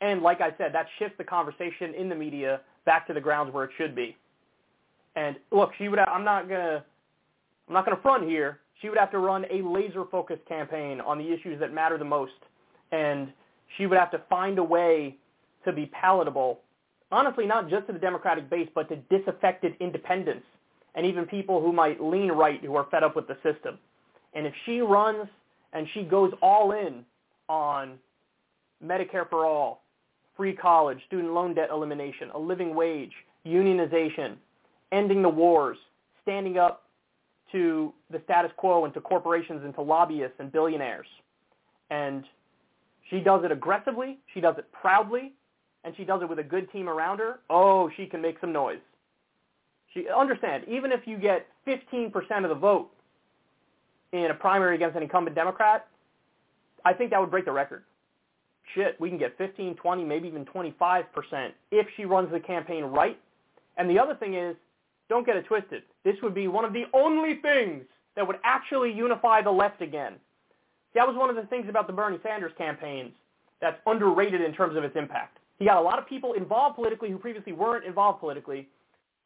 [0.03, 3.55] And like I said, that shifts the conversation in the media back to the grounds
[3.55, 4.15] where it should be.
[5.17, 5.99] And look, she would.
[5.99, 6.85] I'm not gonna.
[7.69, 8.61] I'm not gonna front here.
[8.83, 12.33] She would have to run a laser-focused campaign on the issues that matter the most.
[12.93, 13.33] And
[13.77, 15.17] she would have to find a way
[15.65, 16.61] to be palatable,
[17.11, 20.47] honestly, not just to the Democratic base, but to disaffected independents
[20.95, 23.79] and even people who might lean right who are fed up with the system.
[24.35, 25.29] And if she runs
[25.73, 27.05] and she goes all in
[27.49, 27.99] on
[28.85, 29.83] Medicare for all,
[30.37, 33.13] free college, student loan debt elimination, a living wage,
[33.47, 34.37] unionization,
[34.93, 35.79] ending the wars,
[36.23, 36.85] standing up
[37.53, 41.07] to the status quo and to corporations and to lobbyists and billionaires,
[41.91, 42.25] and
[43.11, 45.33] she does it aggressively, she does it proudly,
[45.85, 47.41] and she does it with a good team around her.
[47.51, 48.81] Oh, she can make some noise.
[49.93, 52.11] She understand, even if you get 15%
[52.43, 52.91] of the vote
[54.13, 55.87] in a primary against an incumbent Democrat,
[56.85, 57.85] I think that would break the record.
[58.75, 61.05] shit, we can get 15, 20, maybe even 25%
[61.71, 63.19] if she runs the campaign right.
[63.77, 64.57] And the other thing is,
[65.09, 65.83] don't get it twisted.
[66.05, 67.85] This would be one of the only things
[68.17, 70.15] that would actually unify the left again.
[70.95, 73.13] That was one of the things about the Bernie Sanders campaigns
[73.61, 75.39] that's underrated in terms of its impact.
[75.59, 78.69] He got a lot of people involved politically who previously weren't involved politically.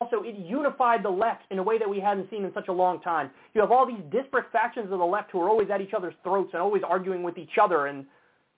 [0.00, 2.72] Also, it unified the left in a way that we hadn't seen in such a
[2.72, 3.30] long time.
[3.54, 6.14] You have all these disparate factions of the left who are always at each other's
[6.22, 8.06] throats and always arguing with each other, and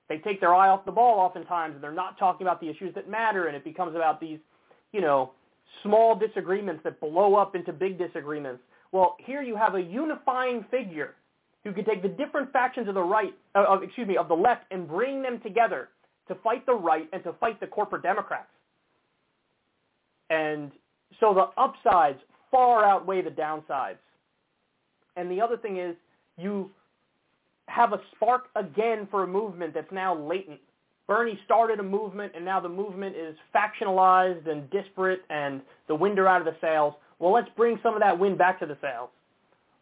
[0.09, 2.95] they take their eye off the ball oftentimes, and they're not talking about the issues
[2.95, 4.39] that matter, and it becomes about these,
[4.93, 5.33] you know,
[5.83, 8.61] small disagreements that blow up into big disagreements.
[8.93, 11.15] Well, here you have a unifying figure
[11.65, 14.35] who could take the different factions of the right, uh, of, excuse me, of the
[14.35, 15.89] left and bring them together
[16.29, 18.49] to fight the right and to fight the corporate Democrats.
[20.31, 20.71] And
[21.19, 22.19] so the upsides
[22.51, 23.99] far outweigh the downsides.
[25.17, 25.97] And the other thing is
[26.39, 26.71] you
[27.67, 30.61] have a spark again for a movement that's now latent.
[31.07, 36.21] Bernie started a movement, and now the movement is factionalized and disparate, and the wind
[36.21, 36.95] are out of the sails.
[37.19, 39.11] Well, let's bring some of that wind back to the sails.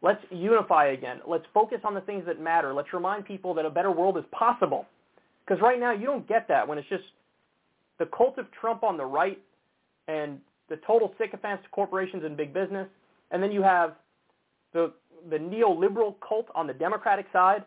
[0.01, 1.20] Let's unify again.
[1.27, 2.73] Let's focus on the things that matter.
[2.73, 4.87] Let's remind people that a better world is possible.
[5.45, 7.05] Because right now you don't get that when it's just
[7.99, 9.41] the cult of Trump on the right
[10.07, 10.39] and
[10.69, 12.87] the total sycophants to corporations and big business,
[13.31, 13.95] and then you have
[14.73, 14.93] the
[15.31, 17.65] the neoliberal cult on the Democratic side,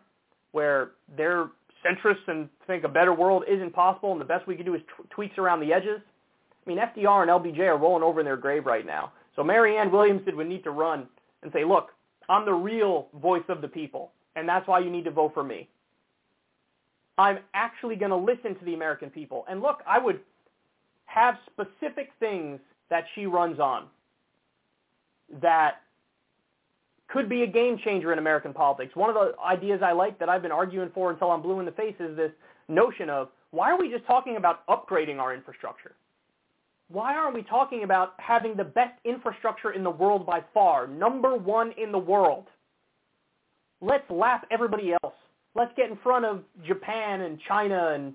[0.52, 1.50] where they're
[1.84, 4.80] centrists and think a better world isn't possible, and the best we can do is
[4.82, 6.00] t- tweaks around the edges.
[6.64, 9.12] I mean, FDR and LBJ are rolling over in their grave right now.
[9.34, 11.06] So Marianne Williamson would need to run
[11.42, 11.88] and say, look,
[12.32, 15.44] I'm the real voice of the people, and that's why you need to vote for
[15.44, 15.68] me.
[17.18, 19.44] I'm actually going to listen to the American people.
[19.50, 20.20] And look, I would
[21.04, 23.84] have specific things that she runs on
[25.42, 25.82] that
[27.08, 28.96] could be a game changer in American politics.
[28.96, 31.66] One of the ideas I like that I've been arguing for until I'm blue in
[31.66, 32.32] the face is this
[32.66, 35.92] notion of why are we just talking about upgrading our infrastructure?
[36.92, 41.34] Why aren't we talking about having the best infrastructure in the world by far, number
[41.34, 42.48] one in the world?
[43.80, 45.14] Let's lap everybody else.
[45.54, 48.12] Let's get in front of Japan and China and,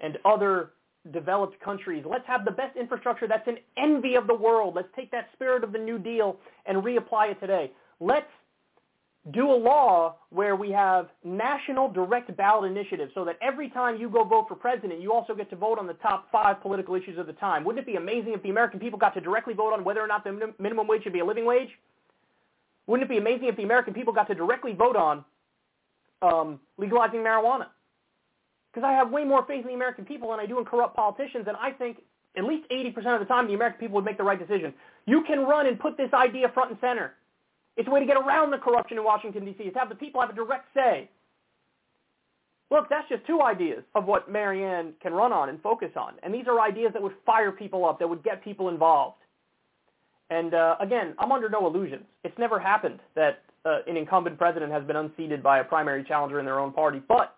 [0.00, 0.72] and other
[1.14, 2.04] developed countries.
[2.06, 4.74] Let's have the best infrastructure that's an envy of the world.
[4.76, 6.36] Let's take that spirit of the New Deal
[6.66, 7.72] and reapply it today.
[8.00, 8.28] Let's
[9.32, 14.08] do a law where we have national direct ballot initiatives so that every time you
[14.08, 17.18] go vote for president, you also get to vote on the top five political issues
[17.18, 17.62] of the time.
[17.64, 20.06] Wouldn't it be amazing if the American people got to directly vote on whether or
[20.06, 21.68] not the minimum wage should be a living wage?
[22.86, 25.24] Wouldn't it be amazing if the American people got to directly vote on
[26.22, 27.66] um, legalizing marijuana?
[28.72, 30.96] Because I have way more faith in the American people than I do in corrupt
[30.96, 31.98] politicians, and I think
[32.36, 34.72] at least 80% of the time the American people would make the right decision.
[35.06, 37.14] You can run and put this idea front and center.
[37.76, 39.64] It's a way to get around the corruption in Washington, D.C.
[39.64, 41.08] It's have the people have a direct say.
[42.70, 46.14] Look, that's just two ideas of what Marianne can run on and focus on.
[46.22, 49.16] And these are ideas that would fire people up, that would get people involved.
[50.30, 52.04] And uh, again, I'm under no illusions.
[52.22, 56.38] It's never happened that uh, an incumbent president has been unseated by a primary challenger
[56.38, 57.02] in their own party.
[57.08, 57.34] But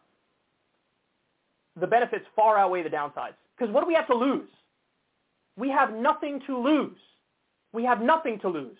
[1.80, 3.34] the benefits far outweigh the downsides.
[3.56, 4.48] Because what do we have to lose?
[5.56, 6.98] We have nothing to lose.
[7.72, 8.76] We have nothing to lose.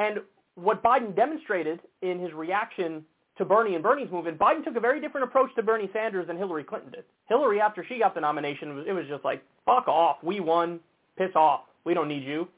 [0.00, 0.20] And
[0.54, 3.04] what Biden demonstrated in his reaction
[3.36, 6.38] to Bernie and Bernie's movement, Biden took a very different approach to Bernie Sanders than
[6.38, 7.04] Hillary Clinton did.
[7.28, 10.16] Hillary, after she got the nomination, it was just like, fuck off.
[10.22, 10.80] We won.
[11.18, 11.64] Piss off.
[11.84, 12.48] We don't need you.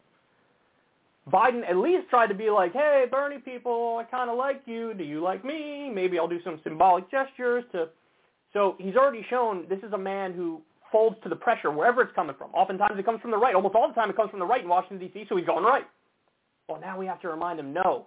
[1.32, 4.94] Biden at least tried to be like, hey, Bernie people, I kind of like you.
[4.94, 5.90] Do you like me?
[5.93, 7.89] Maybe I'll do some symbolic gestures to.
[8.52, 10.60] So he's already shown this is a man who
[10.93, 12.51] folds to the pressure wherever it's coming from.
[12.52, 13.55] Oftentimes it comes from the right.
[13.55, 15.64] Almost all the time it comes from the right in Washington, D.C., so he's going
[15.64, 15.85] right.
[16.68, 18.06] Well, now we have to remind him, no.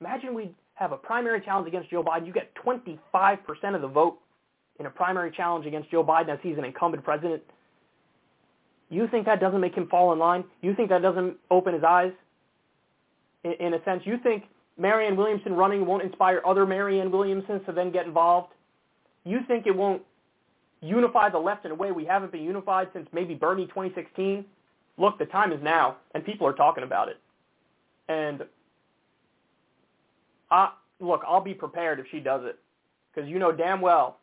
[0.00, 2.26] Imagine we have a primary challenge against Joe Biden.
[2.26, 3.38] You get 25%
[3.74, 4.18] of the vote
[4.78, 7.42] in a primary challenge against Joe Biden as he's an incumbent president.
[8.90, 10.44] You think that doesn't make him fall in line?
[10.62, 12.12] You think that doesn't open his eyes?
[13.44, 14.44] In, in a sense, you think
[14.78, 18.52] Marianne Williamson running won't inspire other Marianne Williamsons to then get involved?
[19.24, 20.02] You think it won't
[20.80, 24.44] unify the left in a way we haven't been unified since maybe Bernie 2016?
[24.96, 27.18] Look, the time is now, and people are talking about it.
[28.08, 28.44] And
[30.50, 32.58] I, look, I'll be prepared if she does it
[33.14, 34.18] because you know damn well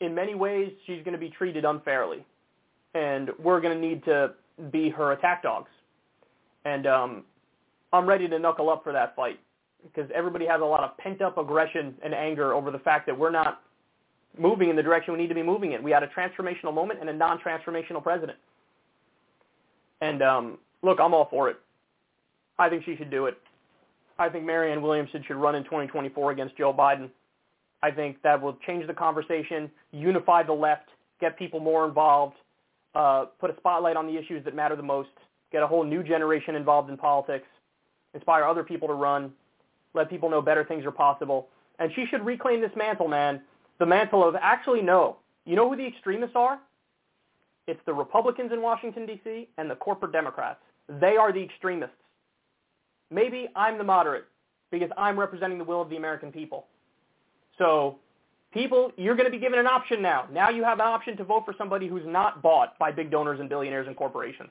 [0.00, 2.24] in many ways she's going to be treated unfairly
[2.94, 4.32] and we're going to need to
[4.70, 5.70] be her attack dogs.
[6.64, 7.24] And um,
[7.92, 9.38] I'm ready to knuckle up for that fight
[9.82, 13.30] because everybody has a lot of pent-up aggression and anger over the fact that we're
[13.30, 13.62] not
[14.38, 15.82] moving in the direction we need to be moving in.
[15.82, 18.38] We had a transformational moment and a non-transformational president.
[20.00, 21.56] And um, look, I'm all for it.
[22.58, 23.36] I think she should do it.
[24.18, 27.10] I think Marianne Williamson should run in 2024 against Joe Biden.
[27.82, 30.88] I think that will change the conversation, unify the left,
[31.20, 32.36] get people more involved,
[32.94, 35.10] uh, put a spotlight on the issues that matter the most,
[35.52, 37.46] get a whole new generation involved in politics,
[38.14, 39.32] inspire other people to run,
[39.92, 41.48] let people know better things are possible.
[41.78, 43.42] And she should reclaim this mantle, man,
[43.78, 45.16] the mantle of actually no.
[45.44, 46.58] You know who the extremists are?
[47.66, 49.48] It's the Republicans in Washington, D.C.
[49.58, 50.60] and the corporate Democrats.
[50.88, 51.96] They are the extremists.
[53.10, 54.24] Maybe I'm the moderate
[54.70, 56.66] because I'm representing the will of the American people.
[57.58, 57.98] So
[58.52, 60.26] people, you're going to be given an option now.
[60.32, 63.40] Now you have an option to vote for somebody who's not bought by big donors
[63.40, 64.50] and billionaires and corporations.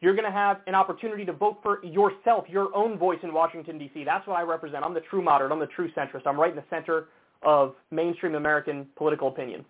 [0.00, 3.78] You're going to have an opportunity to vote for yourself, your own voice in Washington,
[3.78, 4.04] D.C.
[4.04, 4.82] That's what I represent.
[4.82, 5.52] I'm the true moderate.
[5.52, 6.26] I'm the true centrist.
[6.26, 7.08] I'm right in the center
[7.42, 9.64] of mainstream American political opinion.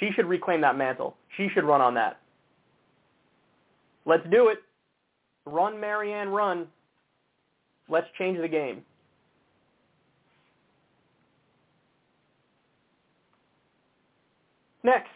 [0.00, 1.16] She should reclaim that mantle.
[1.36, 2.20] She should run on that.
[4.06, 4.58] Let's do it.
[5.46, 6.66] Run, Marianne, run.
[7.88, 8.82] Let's change the game.
[14.82, 15.08] Next.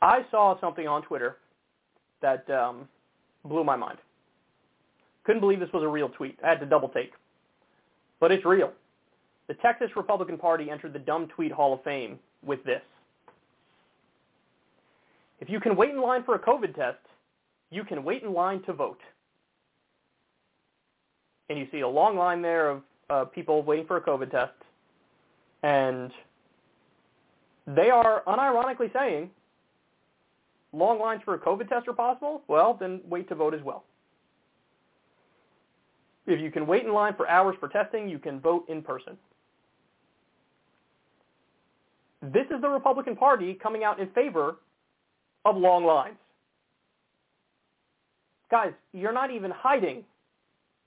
[0.00, 1.36] I saw something on Twitter
[2.22, 2.88] that um,
[3.44, 3.98] blew my mind.
[5.24, 6.36] Couldn't believe this was a real tweet.
[6.44, 7.12] I had to double take.
[8.18, 8.72] But it's real.
[9.52, 12.80] The Texas Republican Party entered the Dumb Tweet Hall of Fame with this.
[15.40, 16.96] If you can wait in line for a COVID test,
[17.70, 19.00] you can wait in line to vote.
[21.50, 24.54] And you see a long line there of uh, people waiting for a COVID test.
[25.62, 26.10] And
[27.66, 29.28] they are unironically saying
[30.72, 33.84] long lines for a COVID test are possible, well, then wait to vote as well.
[36.26, 39.18] If you can wait in line for hours for testing, you can vote in person.
[42.22, 44.56] This is the Republican Party coming out in favor
[45.44, 46.16] of long lines.
[48.50, 50.04] Guys, you're not even hiding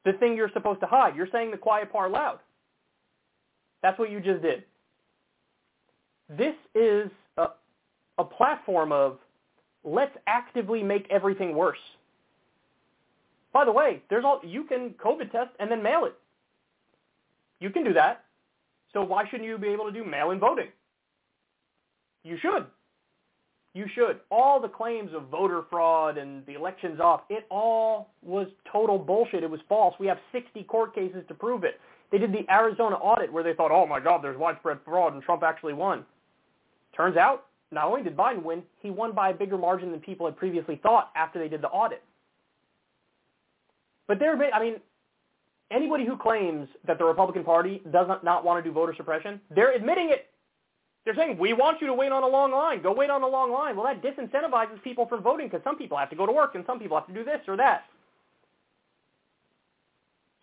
[0.05, 1.15] the thing you're supposed to hide.
[1.15, 2.39] You're saying the quiet part loud.
[3.81, 4.63] That's what you just did.
[6.29, 7.47] This is a,
[8.17, 9.17] a platform of
[9.83, 11.77] let's actively make everything worse.
[13.51, 16.15] By the way, there's all you can COVID test and then mail it.
[17.59, 18.25] You can do that.
[18.93, 20.67] So why shouldn't you be able to do mail-in voting?
[22.25, 22.65] You should.
[23.75, 24.19] You should.
[24.31, 29.43] All the claims of voter fraud and the elections off, it all was total bullshit.
[29.43, 29.93] It was false.
[29.99, 31.79] We have 60 court cases to prove it.
[32.11, 35.21] They did the Arizona audit where they thought, oh my God, there's widespread fraud and
[35.21, 36.03] Trump actually won.
[36.95, 40.25] Turns out not only did Biden win, he won by a bigger margin than people
[40.25, 42.01] had previously thought after they did the audit.
[44.07, 44.75] But there, I mean,
[45.71, 49.41] anybody who claims that the Republican Party does not, not want to do voter suppression,
[49.53, 50.27] they're admitting it.
[51.05, 52.81] They're saying, we want you to wait on a long line.
[52.81, 53.75] Go wait on a long line.
[53.77, 56.63] Well, that disincentivizes people from voting because some people have to go to work and
[56.65, 57.83] some people have to do this or that.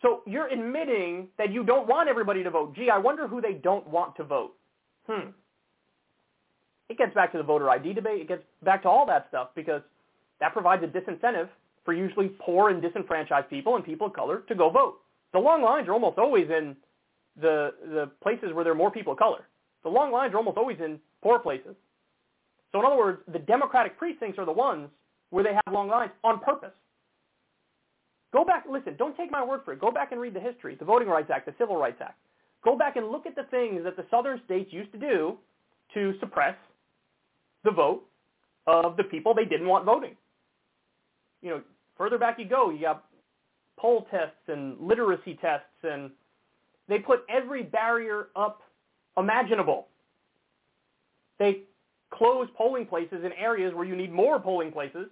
[0.02, 2.74] So you're admitting that you don't want everybody to vote.
[2.76, 4.54] Gee, I wonder who they don't want to vote.
[5.08, 5.30] Hmm.
[6.88, 8.20] It gets back to the voter ID debate.
[8.20, 9.82] It gets back to all that stuff because
[10.40, 11.48] that provides a disincentive
[11.84, 14.98] for usually poor and disenfranchised people and people of color to go vote.
[15.32, 16.76] The long lines are almost always in
[17.40, 19.46] the the places where there are more people of color.
[19.82, 21.74] The long lines are almost always in poor places.
[22.70, 24.88] So in other words, the Democratic precincts are the ones
[25.30, 26.72] where they have long lines on purpose.
[28.32, 29.80] Go back, listen, don't take my word for it.
[29.80, 32.18] Go back and read the history, the Voting Rights Act, the Civil Rights Act.
[32.64, 35.36] Go back and look at the things that the southern states used to do
[35.94, 36.54] to suppress
[37.64, 38.04] the vote
[38.66, 40.16] of the people they didn't want voting.
[41.42, 41.62] You know,
[41.98, 43.04] further back you go, you got
[43.78, 46.10] poll tests and literacy tests, and
[46.88, 48.62] they put every barrier up
[49.16, 49.88] imaginable.
[51.38, 51.62] They
[52.12, 55.06] close polling places in areas where you need more polling places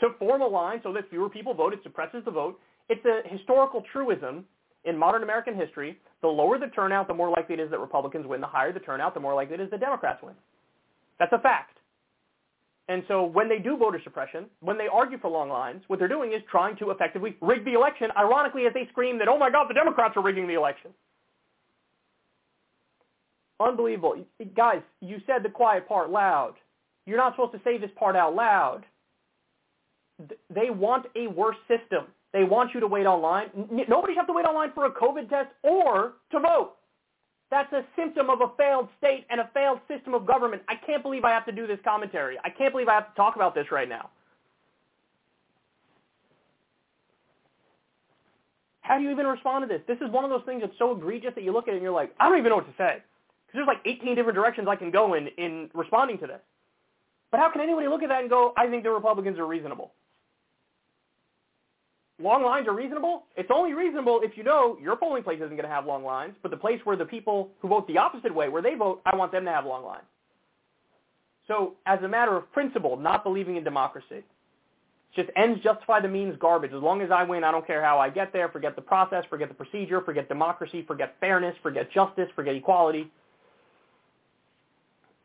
[0.00, 1.72] to form a line so that fewer people vote.
[1.72, 2.58] It suppresses the vote.
[2.88, 4.44] It's a historical truism
[4.84, 5.98] in modern American history.
[6.22, 8.40] The lower the turnout, the more likely it is that Republicans win.
[8.40, 10.34] The higher the turnout, the more likely it is that Democrats win.
[11.18, 11.78] That's a fact.
[12.88, 16.08] And so when they do voter suppression, when they argue for long lines, what they're
[16.08, 19.50] doing is trying to effectively rig the election, ironically as they scream that, oh my
[19.50, 20.90] God, the Democrats are rigging the election.
[23.62, 24.16] Unbelievable.
[24.56, 26.54] Guys, you said the quiet part loud.
[27.06, 28.84] You're not supposed to say this part out loud.
[30.50, 32.06] They want a worse system.
[32.32, 33.50] They want you to wait online.
[33.88, 36.72] Nobody have to wait online for a COVID test or to vote.
[37.50, 40.62] That's a symptom of a failed state and a failed system of government.
[40.68, 42.38] I can't believe I have to do this commentary.
[42.42, 44.10] I can't believe I have to talk about this right now.
[48.80, 49.82] How do you even respond to this?
[49.86, 51.82] This is one of those things that's so egregious that you look at it and
[51.82, 53.02] you're like, I don't even know what to say.
[53.54, 56.40] There's like 18 different directions I can go in in responding to this.
[57.30, 59.92] But how can anybody look at that and go, I think the Republicans are reasonable?
[62.22, 63.24] long lines are reasonable.
[63.36, 66.34] It's only reasonable if you know your polling place isn't going to have long lines,
[66.42, 69.16] but the place where the people who vote the opposite way, where they vote, I
[69.16, 70.04] want them to have long lines.
[71.48, 76.08] So as a matter of principle, not believing in democracy, It's just ends justify the
[76.08, 76.72] means garbage.
[76.72, 78.48] As long as I win, I don't care how I get there.
[78.48, 83.10] Forget the process, forget the procedure, forget democracy, forget fairness, forget justice, forget equality.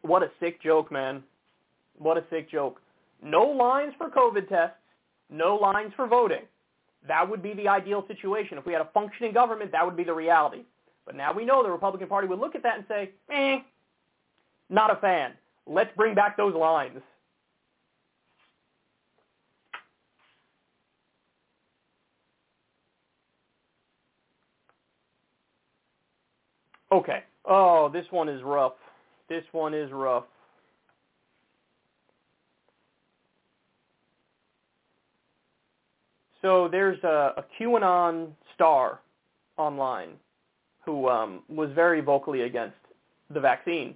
[0.08, 1.22] What a sick joke, man.
[1.98, 2.82] What a sick joke.
[3.22, 4.78] No lines for COVID tests,
[5.30, 6.44] no lines for voting.
[7.08, 8.58] That would be the ideal situation.
[8.58, 10.64] If we had a functioning government, that would be the reality.
[11.06, 13.60] But now we know the Republican Party would look at that and say, eh,
[14.70, 15.34] not a fan.
[15.66, 17.02] Let's bring back those lines.
[26.92, 27.24] Okay.
[27.44, 28.74] Oh, this one is rough.
[29.30, 30.24] This one is rough.
[36.42, 39.00] So there's a, a QAnon star
[39.58, 40.12] online
[40.86, 42.78] who um, was very vocally against
[43.30, 43.96] the vaccine,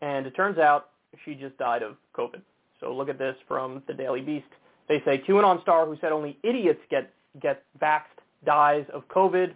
[0.00, 0.90] and it turns out
[1.24, 2.40] she just died of COVID.
[2.78, 4.46] So look at this from the Daily Beast.
[4.88, 9.52] They say QAnon star who said only idiots get get vaxxed dies of COVID.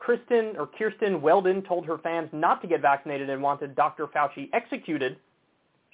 [0.00, 4.06] Kristen or Kirsten Weldon told her fans not to get vaccinated and wanted Dr.
[4.06, 5.16] Fauci executed.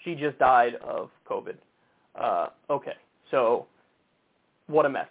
[0.05, 1.57] She just died of COVID.
[2.15, 2.95] Uh, okay,
[3.31, 3.67] so
[4.69, 5.09] what a mess.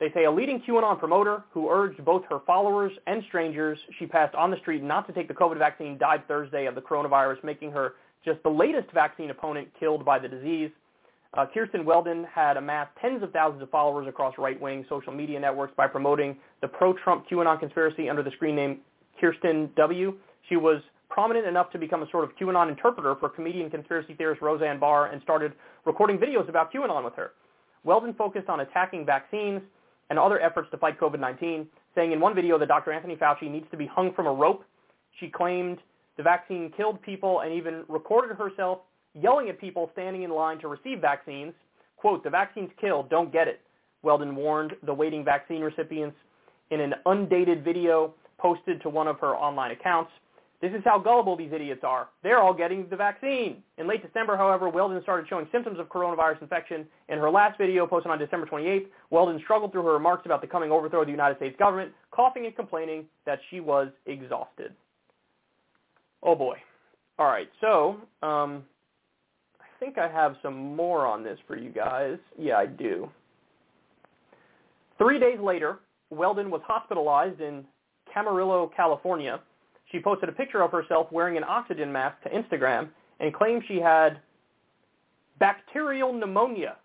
[0.00, 4.34] They say a leading QAnon promoter who urged both her followers and strangers she passed
[4.34, 7.70] on the street not to take the COVID vaccine died Thursday of the coronavirus, making
[7.70, 7.94] her
[8.24, 10.70] just the latest vaccine opponent killed by the disease.
[11.34, 15.72] Uh, Kirsten Weldon had amassed tens of thousands of followers across right-wing social media networks
[15.76, 18.80] by promoting the pro-Trump QAnon conspiracy under the screen name
[19.18, 20.14] Kirsten W.
[20.50, 24.42] She was prominent enough to become a sort of QAnon interpreter for comedian conspiracy theorist
[24.42, 25.52] Roseanne Barr and started
[25.86, 27.32] recording videos about QAnon with her.
[27.82, 29.62] Weldon focused on attacking vaccines
[30.10, 32.92] and other efforts to fight COVID-19, saying in one video that Dr.
[32.92, 34.64] Anthony Fauci needs to be hung from a rope.
[35.18, 35.78] She claimed
[36.18, 38.80] the vaccine killed people and even recorded herself
[39.20, 41.52] yelling at people standing in line to receive vaccines,
[41.96, 43.60] quote, the vaccine's killed, don't get it.
[44.02, 46.16] Weldon warned the waiting vaccine recipients
[46.70, 50.10] in an undated video posted to one of her online accounts.
[50.60, 52.08] This is how gullible these idiots are.
[52.22, 53.64] They're all getting the vaccine.
[53.78, 56.86] In late December, however, Weldon started showing symptoms of coronavirus infection.
[57.08, 60.46] In her last video posted on December 28th, Weldon struggled through her remarks about the
[60.46, 64.72] coming overthrow of the United States government, coughing and complaining that she was exhausted.
[66.22, 66.56] Oh boy.
[67.18, 68.62] All right, so um,
[69.82, 72.16] think I have some more on this for you guys.
[72.38, 73.10] Yeah, I do.
[74.96, 75.80] Three days later,
[76.10, 77.64] Weldon was hospitalized in
[78.14, 79.40] Camarillo, California.
[79.90, 83.80] She posted a picture of herself wearing an oxygen mask to Instagram and claimed she
[83.80, 84.20] had
[85.40, 86.76] bacterial pneumonia.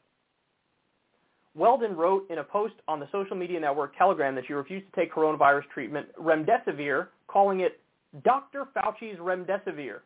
[1.54, 5.00] Weldon wrote in a post on the social media network Telegram that she refused to
[5.00, 7.80] take coronavirus treatment remdesivir, calling it
[8.24, 8.66] Dr.
[8.76, 10.00] Fauci's remdesivir.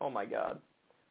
[0.00, 0.60] Oh my God.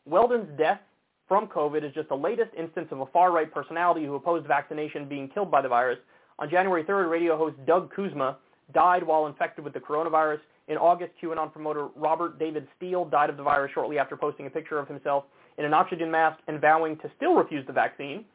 [0.06, 0.80] Weldon's death
[1.28, 5.30] from COVID is just the latest instance of a far-right personality who opposed vaccination being
[5.30, 6.00] killed by the virus.
[6.40, 8.38] On January 3rd, radio host Doug Kuzma
[8.74, 10.40] died while infected with the coronavirus.
[10.68, 14.50] In August, QAnon promoter Robert David Steele died of the virus shortly after posting a
[14.50, 15.26] picture of himself
[15.58, 18.26] in an oxygen mask and vowing to still refuse the vaccine.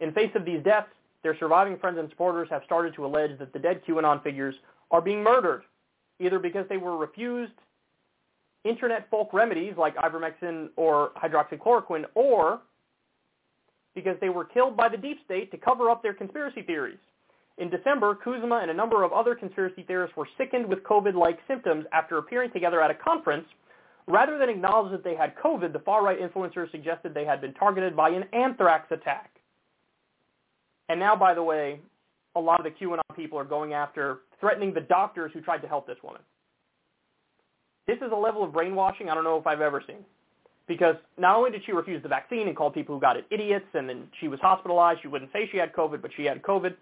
[0.00, 0.88] In face of these deaths,
[1.22, 4.54] their surviving friends and supporters have started to allege that the dead QAnon figures
[4.90, 5.62] are being murdered,
[6.20, 7.52] either because they were refused
[8.64, 12.60] internet folk remedies like ivermectin or hydroxychloroquine, or
[13.94, 16.98] because they were killed by the deep state to cover up their conspiracy theories.
[17.58, 21.84] In December, Kuzma and a number of other conspiracy theorists were sickened with COVID-like symptoms
[21.92, 23.46] after appearing together at a conference.
[24.06, 27.96] Rather than acknowledge that they had COVID, the far-right influencers suggested they had been targeted
[27.96, 29.32] by an anthrax attack.
[30.88, 31.80] And now, by the way,
[32.36, 35.68] a lot of the QAnon people are going after threatening the doctors who tried to
[35.68, 36.22] help this woman.
[37.88, 40.04] This is a level of brainwashing I don't know if I've ever seen.
[40.68, 43.64] Because not only did she refuse the vaccine and call people who got it idiots,
[43.72, 46.74] and then she was hospitalized, she wouldn't say she had COVID, but she had COVID,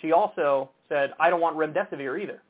[0.00, 2.40] she also said, I don't want remdesivir either.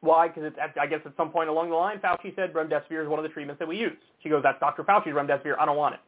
[0.00, 0.28] Why?
[0.28, 3.22] Because I guess at some point along the line, Fauci said remdesivir is one of
[3.22, 3.96] the treatments that we use.
[4.22, 4.84] She goes, that's Dr.
[4.84, 5.54] Fauci's remdesivir.
[5.58, 6.00] I don't want it.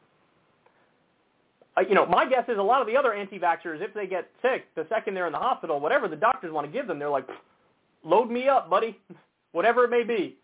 [1.78, 4.28] Uh, you know, my guess is a lot of the other anti-vaxxers, if they get
[4.42, 7.08] sick, the second they're in the hospital, whatever the doctors want to give them, they're
[7.08, 7.26] like,
[8.04, 8.98] load me up, buddy,
[9.52, 10.36] whatever it may be.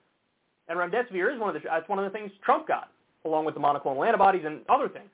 [0.68, 2.90] And remdesivir is one of the that's one of the things Trump got,
[3.24, 5.10] along with the monoclonal antibodies and other things.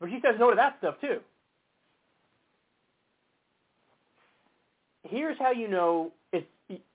[0.00, 1.18] But he says no to that stuff too.
[5.02, 6.46] Here's how you know it's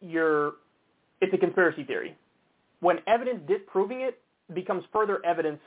[0.02, 0.54] you're
[1.22, 2.16] it's a conspiracy theory.
[2.80, 4.20] When evidence disproving it
[4.54, 5.60] becomes further evidence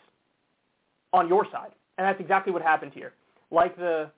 [1.13, 1.73] on your side.
[1.97, 3.13] And that's exactly what happened here.
[3.51, 4.11] Like the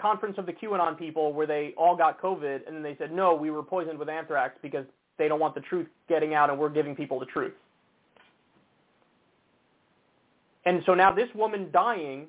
[0.00, 3.34] conference of the QAnon people where they all got COVID, and then they said, no,
[3.34, 4.86] we were poisoned with anthrax because
[5.20, 7.52] they don't want the truth getting out, and we're giving people the truth.
[10.64, 12.26] And so now this woman dying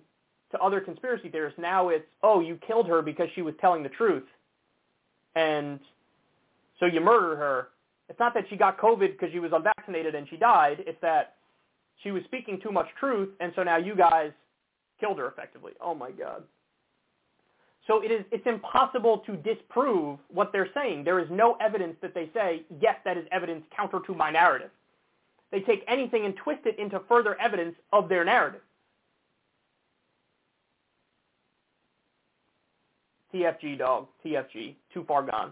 [0.51, 3.89] to other conspiracy theorists, now it's, oh, you killed her because she was telling the
[3.89, 4.23] truth.
[5.35, 5.79] And
[6.79, 7.69] so you murder her.
[8.09, 10.83] It's not that she got COVID because she was unvaccinated and she died.
[10.85, 11.35] It's that
[12.03, 14.31] she was speaking too much truth, and so now you guys
[14.99, 15.73] killed her effectively.
[15.79, 16.43] Oh my God.
[17.91, 21.03] So it is it's impossible to disprove what they're saying.
[21.03, 24.69] There is no evidence that they say, yes, that is evidence counter to my narrative.
[25.51, 28.61] They take anything and twist it into further evidence of their narrative.
[33.33, 34.07] TFG, dog.
[34.25, 34.75] TFG.
[34.93, 35.51] Too far gone.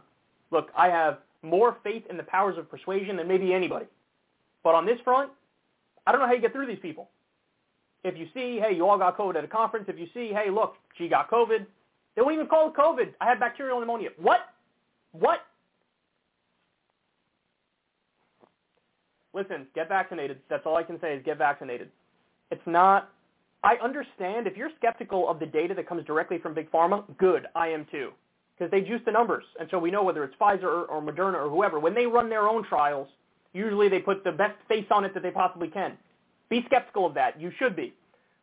[0.50, 3.88] Look, I have more faith in the powers of persuasion than maybe anybody.
[4.64, 5.30] But on this front,
[6.08, 7.10] I don't know how you get through these people.
[8.06, 9.88] If you see, hey, you all got COVID at a conference.
[9.90, 11.66] If you see, hey, look, she got COVID.
[12.20, 13.14] They won't even call it COVID.
[13.22, 14.10] I had bacterial pneumonia.
[14.18, 14.42] What?
[15.14, 15.40] What?
[19.34, 20.40] Listen, get vaccinated.
[20.50, 21.88] That's all I can say is get vaccinated.
[22.52, 23.10] It's not
[23.64, 27.46] I understand if you're skeptical of the data that comes directly from Big Pharma, good,
[27.56, 28.10] I am too.
[28.58, 29.46] Because they juice the numbers.
[29.58, 32.30] And so we know whether it's Pfizer or, or Moderna or whoever, when they run
[32.30, 33.08] their own trials,
[33.54, 35.98] usually they put the best face on it that they possibly can.
[36.50, 37.40] Be skeptical of that.
[37.40, 37.94] You should be.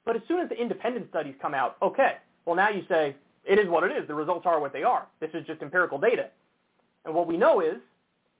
[0.06, 2.12] But as soon as the independent studies come out, okay,
[2.46, 3.14] well now you say,
[3.46, 4.06] it is what it is.
[4.08, 5.06] The results are what they are.
[5.20, 6.28] This is just empirical data.
[7.04, 7.76] And what we know is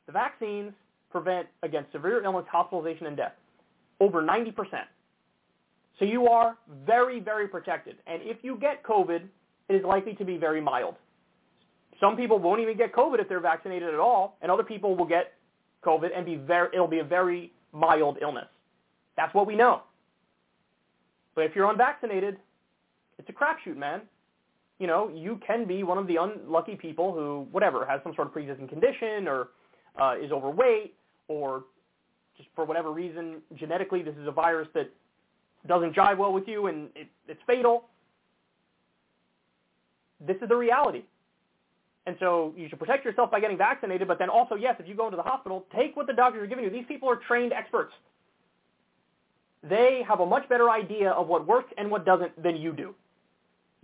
[0.07, 0.73] the vaccines
[1.11, 3.33] prevent against severe illness, hospitalization, and death.
[4.01, 4.53] Over 90%.
[5.99, 7.97] So you are very, very protected.
[8.07, 9.23] And if you get COVID,
[9.69, 10.97] it is likely to be very mild.
[12.01, 15.07] Some people won't even get COVID if they're vaccinated at all, and other people will
[15.07, 15.33] get
[15.85, 18.49] COVID and be very, it'll be a very mild illness.
[19.17, 19.83] That's what we know.
[21.35, 22.37] But if you're unvaccinated,
[23.19, 24.03] it's a crapshoot, man.
[24.79, 28.27] You know, you can be one of the unlucky people who, whatever, has some sort
[28.27, 29.49] of pre-existing condition or
[30.01, 30.95] uh, is overweight
[31.29, 31.65] or
[32.37, 34.91] just for whatever reason, genetically, this is a virus that
[35.67, 37.89] doesn't jive well with you and it, it's fatal.
[40.21, 41.03] This is the reality.
[42.07, 44.95] And so you should protect yourself by getting vaccinated, but then also, yes, if you
[44.95, 46.71] go into the hospital, take what the doctors are giving you.
[46.71, 47.93] These people are trained experts.
[49.69, 52.95] They have a much better idea of what works and what doesn't than you do.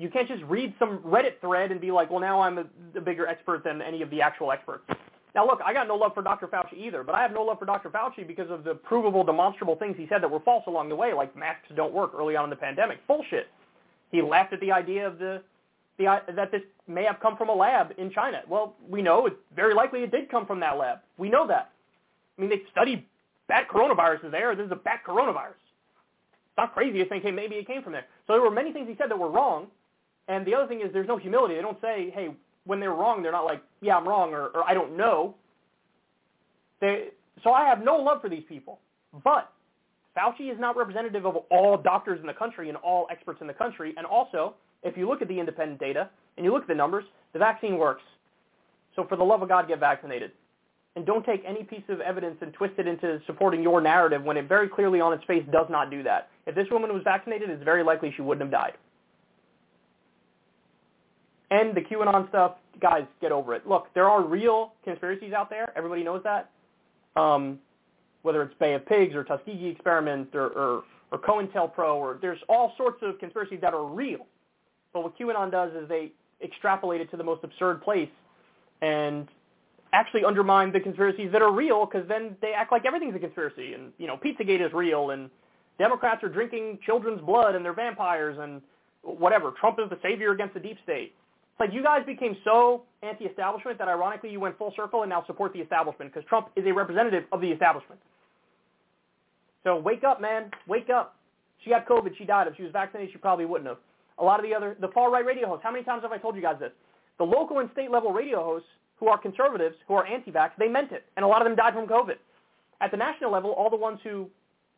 [0.02, 2.64] You can't just read some Reddit thread and be like, well, now I'm a,
[2.96, 4.82] a bigger expert than any of the actual experts.
[5.32, 6.48] Now, look, I got no love for Dr.
[6.48, 7.88] Fauci either, but I have no love for Dr.
[7.88, 11.12] Fauci because of the provable, demonstrable things he said that were false along the way,
[11.12, 12.98] like masks don't work early on in the pandemic.
[13.06, 13.46] Bullshit.
[14.10, 15.40] He laughed at the idea of the,
[15.98, 18.42] the that this may have come from a lab in China.
[18.48, 20.98] Well, we know it's very likely it did come from that lab.
[21.16, 21.70] We know that.
[22.36, 23.04] I mean, they studied
[23.46, 24.56] bat coronaviruses there.
[24.56, 25.62] This is a bat coronavirus.
[25.62, 28.06] It's not crazy to think, hey, maybe it came from there.
[28.26, 29.68] So there were many things he said that were wrong.
[30.28, 31.54] And the other thing is there's no humility.
[31.54, 32.30] They don't say, hey,
[32.64, 35.34] when they're wrong, they're not like, yeah, I'm wrong or, or I don't know.
[36.80, 37.08] They,
[37.42, 38.78] so I have no love for these people.
[39.24, 39.52] But
[40.16, 43.54] Fauci is not representative of all doctors in the country and all experts in the
[43.54, 43.94] country.
[43.96, 47.04] And also, if you look at the independent data and you look at the numbers,
[47.32, 48.02] the vaccine works.
[48.94, 50.32] So for the love of God, get vaccinated.
[50.94, 54.36] And don't take any piece of evidence and twist it into supporting your narrative when
[54.36, 56.28] it very clearly on its face does not do that.
[56.46, 58.74] If this woman was vaccinated, it's very likely she wouldn't have died.
[61.52, 63.68] And the QAnon stuff, guys, get over it.
[63.68, 65.70] Look, there are real conspiracies out there.
[65.76, 66.50] Everybody knows that.
[67.14, 67.58] Um,
[68.22, 72.72] whether it's Bay of Pigs or Tuskegee experiment or, or, or COINTELPRO, or there's all
[72.78, 74.26] sorts of conspiracies that are real.
[74.94, 76.12] But what QAnon does is they
[76.42, 78.08] extrapolate it to the most absurd place
[78.80, 79.28] and
[79.92, 83.74] actually undermine the conspiracies that are real because then they act like everything's a conspiracy.
[83.74, 85.28] And, you know, Pizzagate is real and
[85.78, 88.62] Democrats are drinking children's blood and they're vampires and
[89.02, 89.52] whatever.
[89.60, 91.14] Trump is the savior against the deep state.
[91.60, 95.52] Like you guys became so anti-establishment that ironically you went full circle and now support
[95.52, 98.00] the establishment because Trump is a representative of the establishment.
[99.64, 100.50] So wake up, man.
[100.66, 101.16] Wake up.
[101.62, 102.16] She got COVID.
[102.18, 102.48] She died.
[102.48, 103.78] If she was vaccinated, she probably wouldn't have.
[104.18, 106.36] A lot of the other, the far-right radio hosts, how many times have I told
[106.36, 106.72] you guys this?
[107.18, 111.04] The local and state-level radio hosts who are conservatives, who are anti-vax, they meant it.
[111.16, 112.16] And a lot of them died from COVID.
[112.80, 114.28] At the national level, all the ones who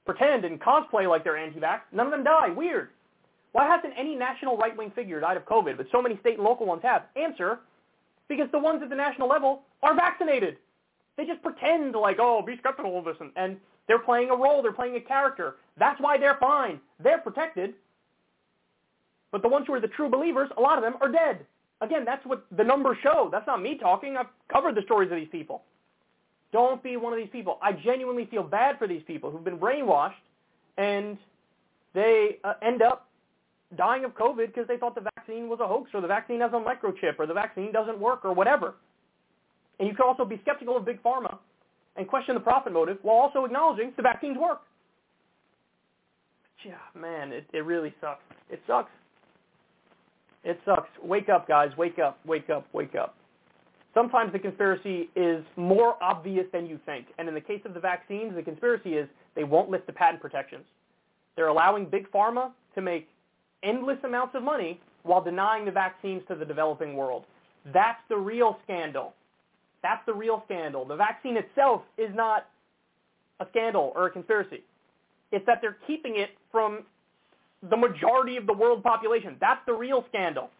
[0.05, 2.51] pretend and cosplay like they're anti-vax, none of them die.
[2.51, 2.91] Weird.
[3.55, 6.67] Why hasn't any national right-wing figure died of COVID, but so many state and local
[6.67, 7.05] ones have?
[7.15, 7.61] Answer,
[8.29, 10.57] because the ones at the national level are vaccinated.
[11.17, 13.57] They just pretend like, oh, be skeptical of this, and, and
[13.87, 15.55] they're playing a role, they're playing a character.
[15.79, 16.81] That's why they're fine.
[17.01, 17.75] They're protected.
[19.31, 21.47] But the ones who are the true believers, a lot of them are dead.
[21.81, 23.29] Again, that's what the numbers show.
[23.31, 24.17] That's not me talking.
[24.17, 25.63] I've covered the stories of these people.
[26.51, 27.59] Don't be one of these people.
[27.63, 30.15] I genuinely feel bad for these people who've been brainwashed
[30.77, 31.19] and
[31.95, 33.09] they uh, end up
[33.77, 36.53] dying of COVID because they thought the vaccine was a hoax or the vaccine has
[36.53, 38.75] a microchip or the vaccine doesn't work or whatever.
[39.79, 41.39] And you can also be skeptical of big pharma
[41.97, 44.61] and question the profit motive while also acknowledging the vaccines work.
[46.65, 48.23] Yeah, man, it, it really sucks.
[48.51, 48.91] It sucks.
[50.45, 50.89] It sucks.
[51.03, 51.71] Wake up, guys.
[51.77, 53.17] Wake up, wake up, wake up.
[53.93, 57.07] Sometimes the conspiracy is more obvious than you think.
[57.19, 60.21] And in the case of the vaccines, the conspiracy is they won't lift the patent
[60.21, 60.65] protections.
[61.37, 63.09] They're allowing big pharma to make
[63.65, 67.25] endless amounts of money while denying the vaccines to the developing world.
[67.73, 69.15] That's the real scandal.
[69.83, 70.85] That's the real scandal.
[70.85, 72.47] The vaccine itself is not
[73.41, 74.63] a scandal or a conspiracy.
[75.33, 76.85] It's that they're keeping it from
[77.71, 79.37] the majority of the world population.
[79.41, 80.51] That's the real scandal.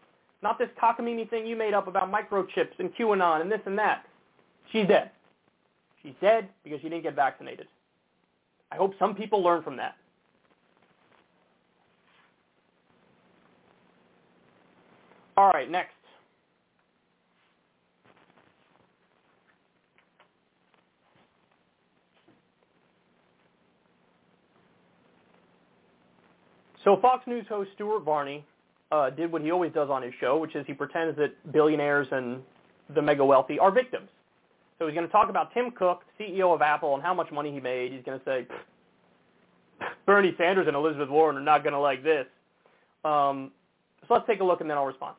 [0.41, 4.05] Not this cockamamie thing you made up about microchips and QAnon and this and that.
[4.71, 5.11] She's dead.
[6.03, 7.67] She's dead because she didn't get vaccinated.
[8.71, 9.95] I hope some people learn from that.
[15.37, 15.91] All right, next.
[26.83, 28.45] So Fox News host Stuart Varney
[28.91, 32.07] uh, did what he always does on his show, which is he pretends that billionaires
[32.11, 32.41] and
[32.93, 34.07] the mega wealthy are victims.
[34.77, 37.51] So he's going to talk about Tim Cook, CEO of Apple, and how much money
[37.51, 37.91] he made.
[37.91, 38.45] He's going to say,
[40.05, 42.27] Bernie Sanders and Elizabeth Warren are not going to like this.
[43.03, 43.51] Um,
[44.07, 45.15] so let's take a look and then I'll respond.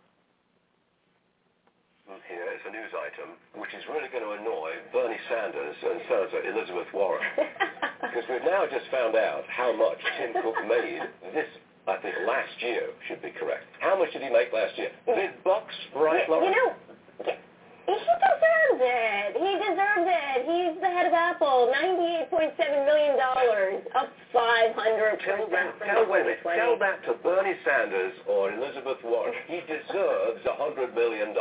[2.07, 6.39] Here is a news item which is really going to annoy Bernie Sanders and Senator
[6.55, 7.23] Elizabeth Warren.
[8.03, 11.03] because we've now just found out how much Tim Cook made
[11.35, 11.51] this,
[11.91, 13.67] I think, last year should be correct.
[13.83, 14.95] How much did he make last year?
[15.03, 16.47] Big bucks, right, Laura?
[16.47, 16.71] You know,
[17.87, 19.31] he deserves it.
[19.39, 20.39] He deserves it.
[20.47, 21.75] He's the head of Apple.
[21.75, 22.55] $98.7
[22.87, 29.35] million, up 500 Tell that, tell, wait tell that to Bernie Sanders or Elizabeth Warren.
[29.47, 31.35] He deserves $100 million.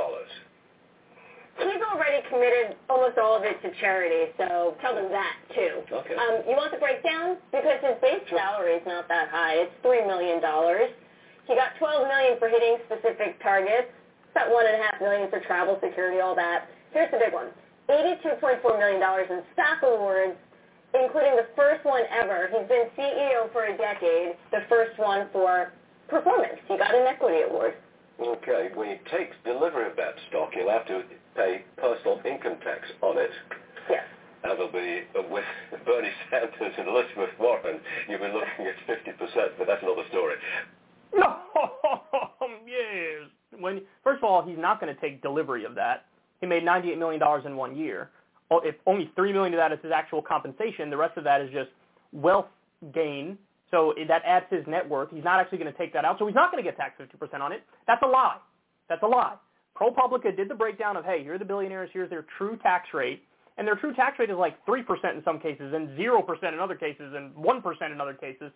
[1.57, 5.87] He's already committed almost all of it to charity, so tell them that too.
[5.87, 6.15] Okay.
[6.15, 7.37] Um, you want the breakdown?
[7.51, 9.63] Because his base salary is not that high.
[9.63, 10.43] It's $3 million.
[11.47, 13.87] He got 12 million for hitting specific targets,
[14.35, 16.67] about 1.5 million for travel, security, all that.
[16.91, 17.55] Here's the big one.
[17.87, 20.35] $82.4 million in stock awards,
[20.93, 22.49] including the first one ever.
[22.51, 25.71] He's been CEO for a decade, the first one for
[26.09, 26.59] performance.
[26.67, 27.75] He got an equity award.
[28.19, 31.03] Okay, when he takes delivery of that stock, he'll have to
[31.35, 33.31] pay personal income tax on it.
[33.89, 34.03] Yes.
[34.43, 35.43] That'll be uh, with
[35.85, 37.79] Bernie Sanders and Elizabeth Warren.
[38.07, 40.35] You'll be looking at 50%, but that's another story.
[41.13, 41.37] No,
[42.67, 43.29] yes.
[43.57, 46.07] When first of all, he's not going to take delivery of that.
[46.41, 48.09] He made $98 million in one year.
[48.51, 51.49] If only 3 million of that is his actual compensation, the rest of that is
[51.53, 51.69] just
[52.11, 52.47] wealth
[52.93, 53.37] gain.
[53.71, 55.09] So that adds his net worth.
[55.11, 56.19] He's not actually going to take that out.
[56.19, 57.63] So he's not going to get taxed 50% on it.
[57.87, 58.37] That's a lie.
[58.89, 59.35] That's a lie.
[59.79, 63.23] ProPublica did the breakdown of, hey, here are the billionaires, here's their true tax rate.
[63.57, 64.81] And their true tax rate is like 3%
[65.15, 68.51] in some cases and 0% in other cases and 1% in other cases.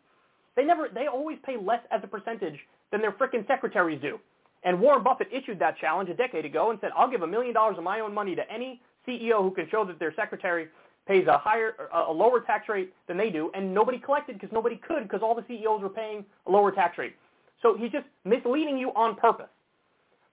[0.55, 2.59] They never, they always pay less as a percentage
[2.91, 4.19] than their frickin' secretaries do.
[4.63, 7.53] And Warren Buffett issued that challenge a decade ago and said, I'll give a million
[7.53, 10.67] dollars of my own money to any CEO who can show that their secretary
[11.07, 14.75] pays a higher, a lower tax rate than they do, and nobody collected because nobody
[14.75, 17.15] could because all the CEOs were paying a lower tax rate.
[17.61, 19.49] So he's just misleading you on purpose.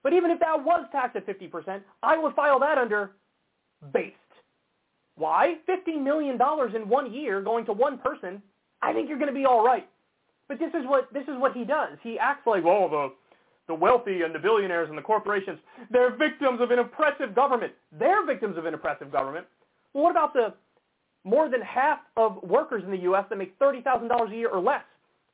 [0.07, 3.11] But even if that was taxed at 50%, I would file that under
[3.91, 4.15] based.
[5.15, 5.55] Why?
[5.67, 6.39] $50 million
[6.73, 8.41] in one year going to one person,
[8.81, 9.85] I think you're going to be all right.
[10.47, 11.97] But this is what this is what he does.
[12.03, 15.59] He acts like, oh, the the wealthy and the billionaires and the corporations,
[15.91, 17.73] they're victims of an oppressive government.
[17.91, 19.45] They're victims of an oppressive government.
[19.93, 20.53] Well, what about the
[21.25, 23.25] more than half of workers in the U.S.
[23.29, 24.85] that make $30,000 a year or less?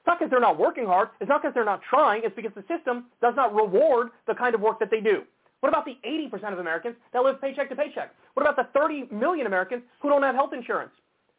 [0.04, 1.16] It's not because they're not working hard.
[1.22, 2.24] It's not because they're not trying.
[2.26, 5.24] It's because the system does not reward the kind of work that they do.
[5.62, 8.14] What about the 80% of Americans that live paycheck to paycheck?
[8.34, 10.92] What about the 30 million Americans who don't have health insurance?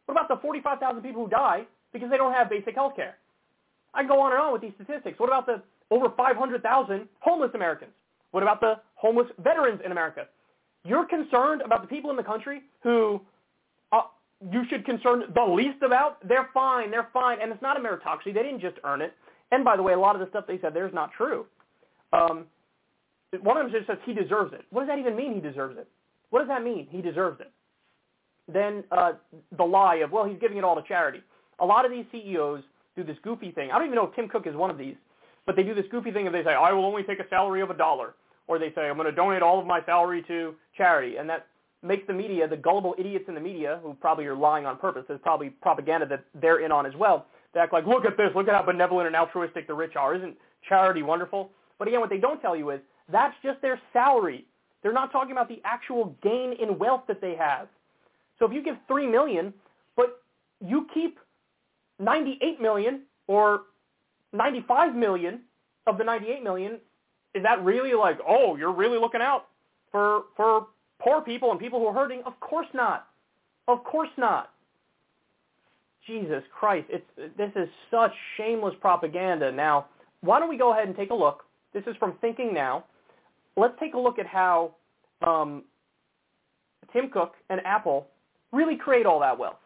[0.07, 3.17] What about the 45,000 people who die because they don't have basic health care?
[3.93, 5.19] I can go on and on with these statistics.
[5.19, 7.93] What about the over 500,000 homeless Americans?
[8.31, 10.25] What about the homeless veterans in America?
[10.85, 13.21] You're concerned about the people in the country who
[13.93, 14.05] uh,
[14.53, 17.39] you should concern the least about, they're fine, they're fine.
[17.41, 18.27] And it's not a meritocracy.
[18.27, 19.15] They didn't just earn it.
[19.53, 21.47] And by the way, a lot of the stuff they said there is not true.
[22.13, 22.47] Um,
[23.43, 24.63] one of them just says he deserves it.
[24.71, 25.89] What does that even mean, he deserves it?
[26.31, 27.51] What does that mean, he deserves it?
[28.53, 29.13] Then uh,
[29.57, 31.23] the lie of, well, he's giving it all to charity.
[31.61, 32.63] A lot of these CEOs
[32.97, 33.71] do this goofy thing.
[33.71, 34.97] I don't even know if Tim Cook is one of these,
[35.47, 37.61] but they do this goofy thing of they say, I will only take a salary
[37.61, 38.15] of a dollar.
[38.47, 41.17] Or they say, I'm going to donate all of my salary to charity.
[41.17, 41.47] And that
[41.85, 45.05] makes the media, the gullible idiots in the media, who probably are lying on purpose,
[45.07, 48.31] there's probably propaganda that they're in on as well, they act like, look at this,
[48.35, 50.15] look at how benevolent and altruistic the rich are.
[50.15, 50.37] Isn't
[50.69, 51.51] charity, wonderful.
[51.79, 52.81] But again, what they don't tell you is
[53.11, 54.45] that's just their salary.
[54.83, 57.69] They're not talking about the actual gain in wealth that they have.
[58.39, 59.55] So if you give three million,
[59.97, 60.21] but
[60.61, 61.19] you keep
[62.01, 63.63] 98 million or
[64.33, 65.41] 95 million
[65.87, 66.79] of the 98 million,
[67.35, 69.47] is that really like, oh, you're really looking out
[69.91, 70.67] for for
[71.01, 72.23] poor people and people who are hurting?
[72.27, 73.09] Of course not.
[73.69, 74.51] Of course not.
[76.07, 79.51] Jesus Christ, it's this is such shameless propaganda.
[79.51, 79.87] Now,
[80.21, 81.45] why don't we go ahead and take a look?
[81.73, 82.85] This is from Thinking Now.
[83.57, 84.75] Let's take a look at how
[85.27, 85.65] um,
[86.93, 88.07] Tim Cook and Apple
[88.53, 89.57] really create all that wealth.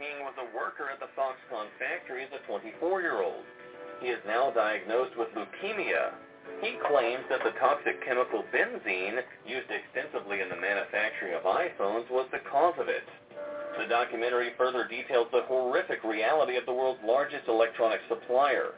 [0.00, 3.44] Ting was a worker at the Foxconn factory as a 24-year-old.
[4.00, 6.12] He is now diagnosed with leukemia.
[6.62, 12.28] He claims that the toxic chemical benzene, used extensively in the manufacturing of iPhones, was
[12.32, 13.04] the cause of it.
[13.78, 18.74] The documentary further details the horrific reality of the world's largest electronic supplier.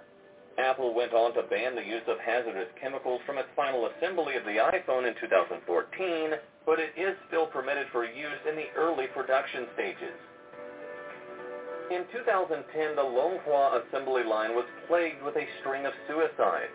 [0.58, 4.44] Apple went on to ban the use of hazardous chemicals from its final assembly of
[4.44, 6.30] the iPhone in 2014,
[6.66, 10.18] but it is still permitted for use in the early production stages.
[11.92, 16.72] In 2010, the Longhua assembly line was plagued with a string of suicides.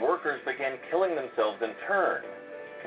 [0.00, 2.22] Workers began killing themselves in turn.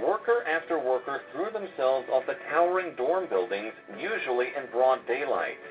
[0.01, 5.61] Worker after worker threw themselves off the towering dorm buildings, usually in broad daylight.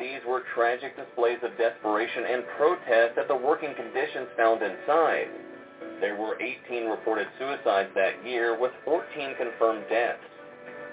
[0.00, 5.28] These were tragic displays of desperation and protest at the working conditions found inside.
[6.00, 9.04] There were 18 reported suicides that year, with 14
[9.36, 10.24] confirmed deaths.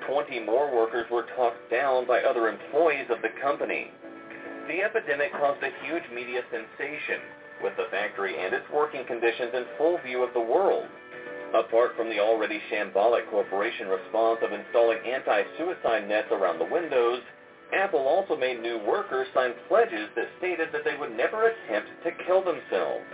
[0.05, 3.89] 20 more workers were talked down by other employees of the company.
[4.67, 7.21] The epidemic caused a huge media sensation,
[7.63, 10.87] with the factory and its working conditions in full view of the world.
[11.55, 17.21] Apart from the already shambolic corporation response of installing anti-suicide nets around the windows,
[17.73, 22.11] Apple also made new workers sign pledges that stated that they would never attempt to
[22.25, 23.05] kill themselves.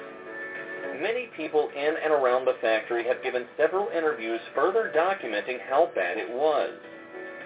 [1.02, 6.18] Many people in and around the factory have given several interviews further documenting how bad
[6.18, 6.74] it was.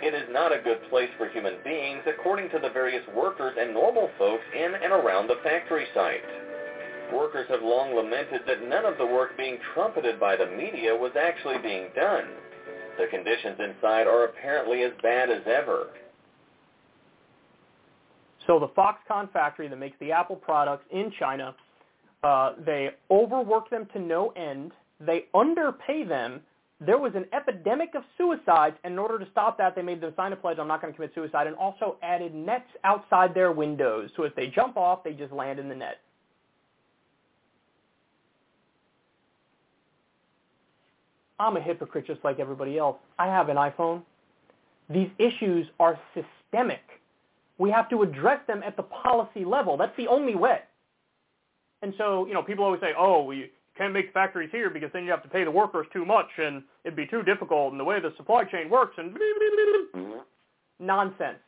[0.01, 3.73] It is not a good place for human beings, according to the various workers and
[3.73, 6.21] normal folks in and around the factory site.
[7.13, 11.11] Workers have long lamented that none of the work being trumpeted by the media was
[11.19, 12.25] actually being done.
[12.97, 15.87] The conditions inside are apparently as bad as ever.
[18.45, 21.55] So the Foxconn factory that makes the Apple products in China,
[22.23, 24.71] uh, they overwork them to no end.
[24.99, 26.41] They underpay them.
[26.79, 30.13] There was an epidemic of suicides, and in order to stop that, they made them
[30.15, 33.51] sign a pledge, I'm not going to commit suicide, and also added nets outside their
[33.51, 34.11] windows.
[34.15, 35.99] So if they jump off, they just land in the net.
[41.39, 42.97] I'm a hypocrite just like everybody else.
[43.17, 44.03] I have an iPhone.
[44.89, 46.81] These issues are systemic.
[47.57, 49.77] We have to address them at the policy level.
[49.77, 50.59] That's the only way.
[51.81, 53.47] And so, you know, people always say, oh, you
[53.77, 56.63] can't make factories here because then you have to pay the workers too much and
[56.83, 60.19] it'd be too difficult and the way the supply chain works and mm-hmm.
[60.79, 61.39] nonsense.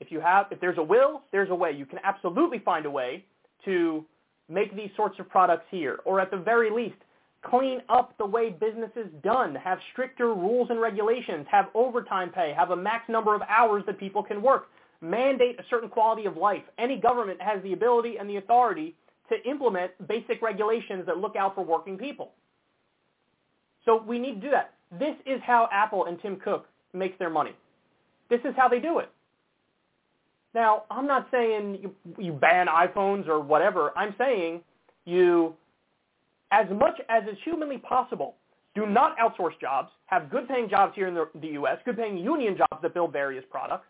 [0.00, 1.72] If you have, if there's a will, there's a way.
[1.72, 3.24] You can absolutely find a way
[3.64, 4.04] to
[4.48, 6.96] make these sorts of products here, or at the very least,
[7.42, 12.52] clean up the way business is done, have stricter rules and regulations, have overtime pay,
[12.56, 14.68] have a max number of hours that people can work
[15.00, 16.62] mandate a certain quality of life.
[16.78, 18.94] Any government has the ability and the authority
[19.28, 22.32] to implement basic regulations that look out for working people.
[23.84, 24.74] So we need to do that.
[24.98, 27.52] This is how Apple and Tim Cook makes their money.
[28.28, 29.10] This is how they do it.
[30.54, 33.92] Now, I'm not saying you, you ban iPhones or whatever.
[33.96, 34.62] I'm saying
[35.04, 35.54] you,
[36.50, 38.36] as much as is humanly possible,
[38.74, 42.18] do not outsource jobs, have good paying jobs here in the, the U.S., good paying
[42.18, 43.86] union jobs that build various products,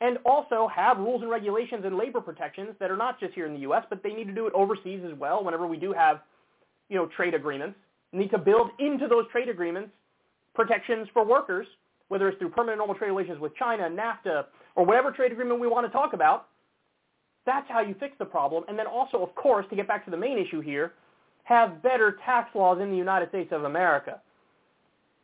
[0.00, 3.52] and also have rules and regulations and labor protections that are not just here in
[3.52, 6.20] the U.S., but they need to do it overseas as well whenever we do have,
[6.88, 7.78] you know, trade agreements.
[8.12, 9.90] need to build into those trade agreements
[10.54, 11.66] protections for workers,
[12.08, 15.68] whether it's through permanent normal trade relations with China, NAFTA, or whatever trade agreement we
[15.68, 16.48] want to talk about.
[17.46, 18.64] That's how you fix the problem.
[18.68, 20.94] And then also, of course, to get back to the main issue here,
[21.44, 24.20] have better tax laws in the United States of America.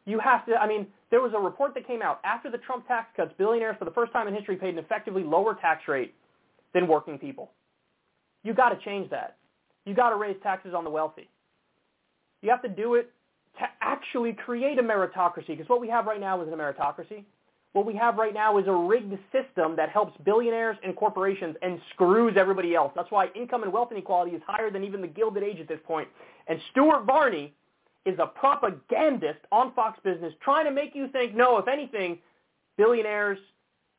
[0.06, 2.86] You have to, I mean, there was a report that came out after the Trump
[2.86, 6.14] tax cuts, billionaires for the first time in history paid an effectively lower tax rate
[6.72, 7.50] than working people.
[8.44, 9.36] You got to change that.
[9.84, 11.28] You got to raise taxes on the wealthy.
[12.42, 13.12] You have to do it
[13.58, 17.24] to actually create a meritocracy because what we have right now is a meritocracy.
[17.72, 21.78] What we have right now is a rigged system that helps billionaires and corporations and
[21.92, 22.92] screws everybody else.
[22.96, 25.80] That's why income and wealth inequality is higher than even the Gilded Age at this
[25.86, 26.08] point.
[26.46, 27.54] And Stuart Varney
[28.06, 32.18] is a propagandist on Fox Business trying to make you think, no, if anything,
[32.78, 33.38] billionaires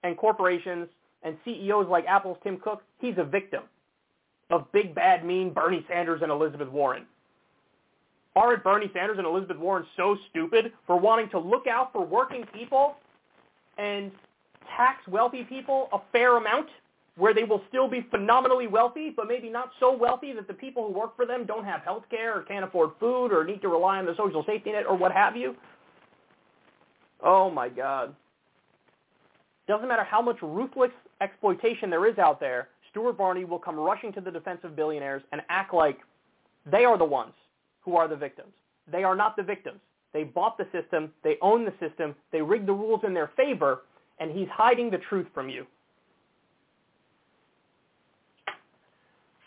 [0.04, 0.88] and corporations
[1.24, 3.64] and CEOs like Apple's Tim Cook, he's a victim
[4.50, 7.06] of big, bad, mean Bernie Sanders and Elizabeth Warren.
[8.36, 12.46] Aren't Bernie Sanders and Elizabeth Warren so stupid for wanting to look out for working
[12.54, 12.96] people
[13.78, 14.12] and
[14.78, 16.70] tax wealthy people a fair amount
[17.18, 20.88] where they will still be phenomenally wealthy, but maybe not so wealthy that the people
[20.88, 23.70] who work for them don't have health care or can't afford food or need to
[23.70, 25.56] rely on the social safety net or what have you?
[27.24, 28.16] Oh my God.
[29.68, 34.14] Doesn't matter how much ruthless exploitation there is out there, Stuart Varney will come rushing
[34.14, 35.98] to the defense of billionaires and act like
[36.72, 37.34] they are the ones
[37.82, 38.54] who are the victims.
[38.92, 39.80] They are not the victims.
[40.14, 41.12] They bought the system.
[41.24, 42.16] They own the system.
[42.32, 43.82] They rigged the rules in their favor,
[44.20, 45.66] and he's hiding the truth from you.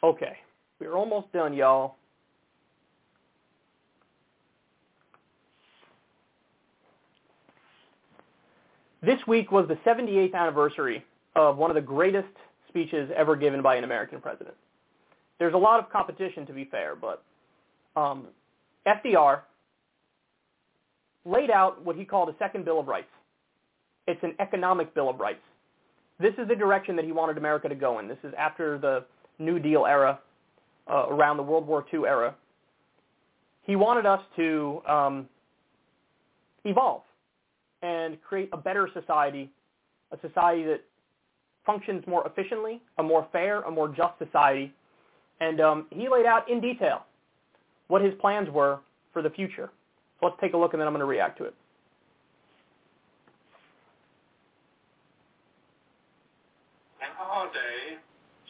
[0.02, 0.38] Okay,
[0.78, 1.96] we're almost done, y'all.
[9.02, 11.04] This week was the 78th anniversary
[11.36, 12.28] of one of the greatest
[12.68, 14.54] speeches ever given by an American president.
[15.38, 17.22] There's a lot of competition, to be fair, but
[17.96, 18.26] um,
[18.86, 19.40] FDR
[21.24, 23.08] laid out what he called a second Bill of Rights.
[24.06, 25.40] It's an economic Bill of Rights.
[26.18, 28.08] This is the direction that he wanted America to go in.
[28.08, 29.04] This is after the
[29.40, 30.20] New Deal era,
[30.88, 32.34] uh, around the World War II era.
[33.62, 35.28] He wanted us to um,
[36.64, 37.02] evolve
[37.82, 39.50] and create a better society,
[40.12, 40.82] a society that
[41.64, 44.72] functions more efficiently, a more fair, a more just society.
[45.40, 47.04] And um, he laid out in detail
[47.88, 48.80] what his plans were
[49.12, 49.70] for the future.
[50.20, 51.54] So let's take a look and then I'm going to react to it.
[57.20, 57.98] Our day,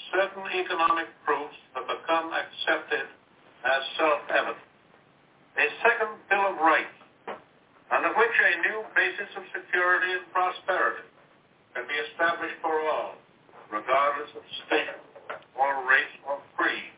[0.09, 3.07] certain economic proofs have become accepted
[3.65, 4.65] as self-evident.
[5.61, 6.97] A second Bill of Rights,
[7.93, 11.05] under which a new basis of security and prosperity
[11.75, 13.19] can be established for all,
[13.71, 14.89] regardless of state
[15.59, 16.91] or race or creed.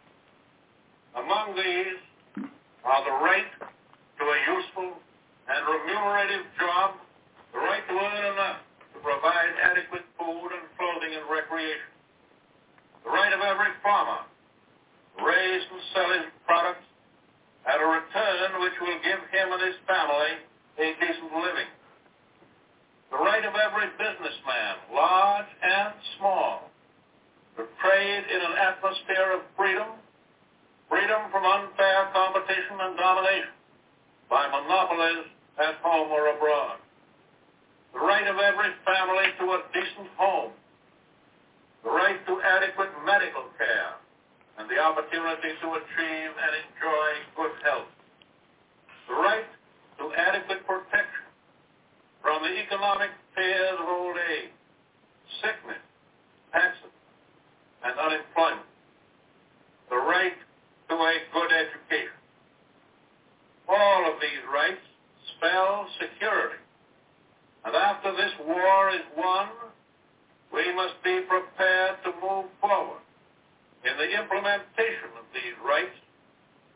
[1.17, 1.99] Among these
[2.85, 4.97] are the right to a useful
[5.49, 6.97] and remunerative job,
[7.53, 8.61] the right to earn enough
[8.95, 11.91] to provide adequate food and clothing and recreation,
[13.05, 14.23] the right of every farmer
[15.17, 16.87] to raise and sell his products
[17.67, 20.33] at a return which will give him and his family
[20.79, 21.71] a decent living,
[23.13, 26.71] the right of every businessman, large and small,
[27.57, 30.01] to trade in an atmosphere of freedom,
[30.89, 33.53] freedom from unfair competition and domination
[34.31, 35.29] by monopolies
[35.61, 36.81] at home or abroad,
[37.93, 40.53] the right of every family to a decent home,
[41.85, 43.99] the right to adequate medical care,
[44.59, 47.91] and the opportunity to achieve and enjoy good health,
[49.09, 49.49] the right
[49.99, 51.27] to adequate protection
[52.23, 54.55] from the economic fears of old age,
[55.43, 55.83] sickness,
[56.55, 56.93] accident,
[57.85, 58.69] and unemployment.
[59.91, 60.37] The right
[60.89, 62.17] to a good education.
[63.69, 64.85] All of these rights
[65.37, 66.63] spell security.
[67.65, 69.49] And after this war is won,
[70.53, 73.01] we must be prepared to move forward
[73.85, 75.97] in the implementation of these rights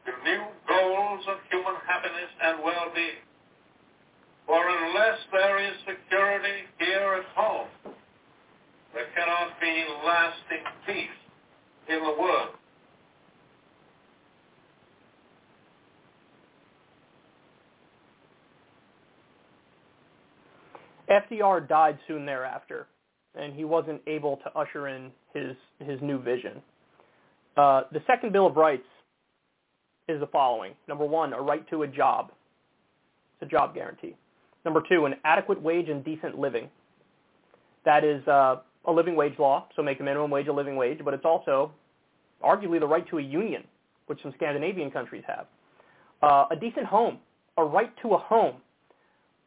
[0.06, 3.22] to new goals of human happiness and well-being.
[4.46, 7.68] For unless there is security here at home,
[8.94, 11.20] there cannot be lasting peace
[11.88, 12.56] in the world.
[21.08, 22.88] FDR died soon thereafter,
[23.36, 26.62] and he wasn't able to usher in his, his new vision.
[27.56, 28.86] Uh, the second Bill of Rights
[30.08, 30.72] is the following.
[30.88, 32.32] Number one, a right to a job.
[33.40, 34.14] It's a job guarantee.
[34.64, 36.68] Number two, an adequate wage and decent living.
[37.84, 40.98] That is uh, a living wage law, so make a minimum wage a living wage,
[41.04, 41.72] but it's also
[42.44, 43.62] arguably the right to a union,
[44.06, 45.46] which some Scandinavian countries have.
[46.22, 47.18] Uh, a decent home,
[47.58, 48.56] a right to a home.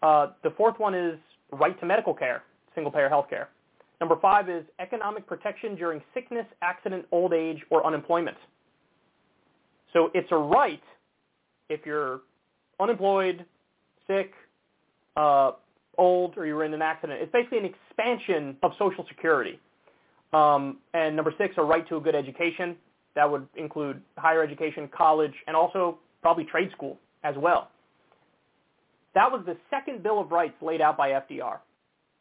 [0.02, 1.18] Uh, the fourth one is
[1.52, 2.44] right to medical care,
[2.76, 3.49] single-payer health care.
[4.00, 8.38] Number five is economic protection during sickness, accident, old age, or unemployment.
[9.94, 10.82] So it's a right
[11.70, 12.22] if you're
[12.80, 13.46] unemployed,
[14.08, 14.32] sick,
[15.18, 15.52] uh,
[15.98, 17.22] old, or you're in an accident.
[17.22, 19.60] It's basically an expansion of Social Security.
[20.32, 22.78] Um, and number six, a right to a good education.
[23.16, 27.70] That would include higher education, college, and also probably trade school as well.
[29.16, 31.58] That was the second Bill of Rights laid out by FDR.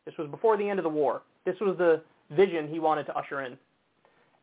[0.06, 1.22] This was before the end of the war.
[1.48, 2.02] This was the
[2.36, 3.56] vision he wanted to usher in.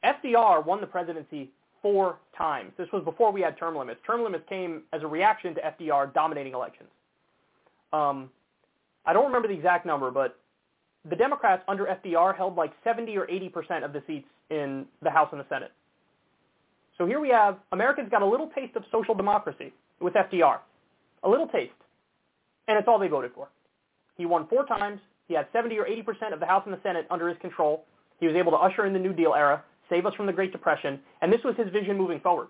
[0.03, 1.51] FDR won the presidency
[1.83, 2.71] four times.
[2.79, 3.99] This was before we had term limits.
[4.07, 6.89] Term limits came as a reaction to FDR dominating elections.
[7.93, 8.31] Um,
[9.05, 10.39] I don't remember the exact number, but
[11.07, 15.29] the Democrats under FDR held like 70 or 80% of the seats in the House
[15.31, 15.73] and the Senate.
[16.97, 20.57] So here we have Americans got a little taste of social democracy with FDR,
[21.21, 21.71] a little taste,
[22.67, 23.47] and it's all they voted for.
[24.17, 24.99] He won four times.
[25.27, 27.85] He had 70 or 80% of the House and the Senate under his control.
[28.19, 30.51] He was able to usher in the New Deal era, save us from the Great
[30.51, 32.47] Depression, and this was his vision moving forward.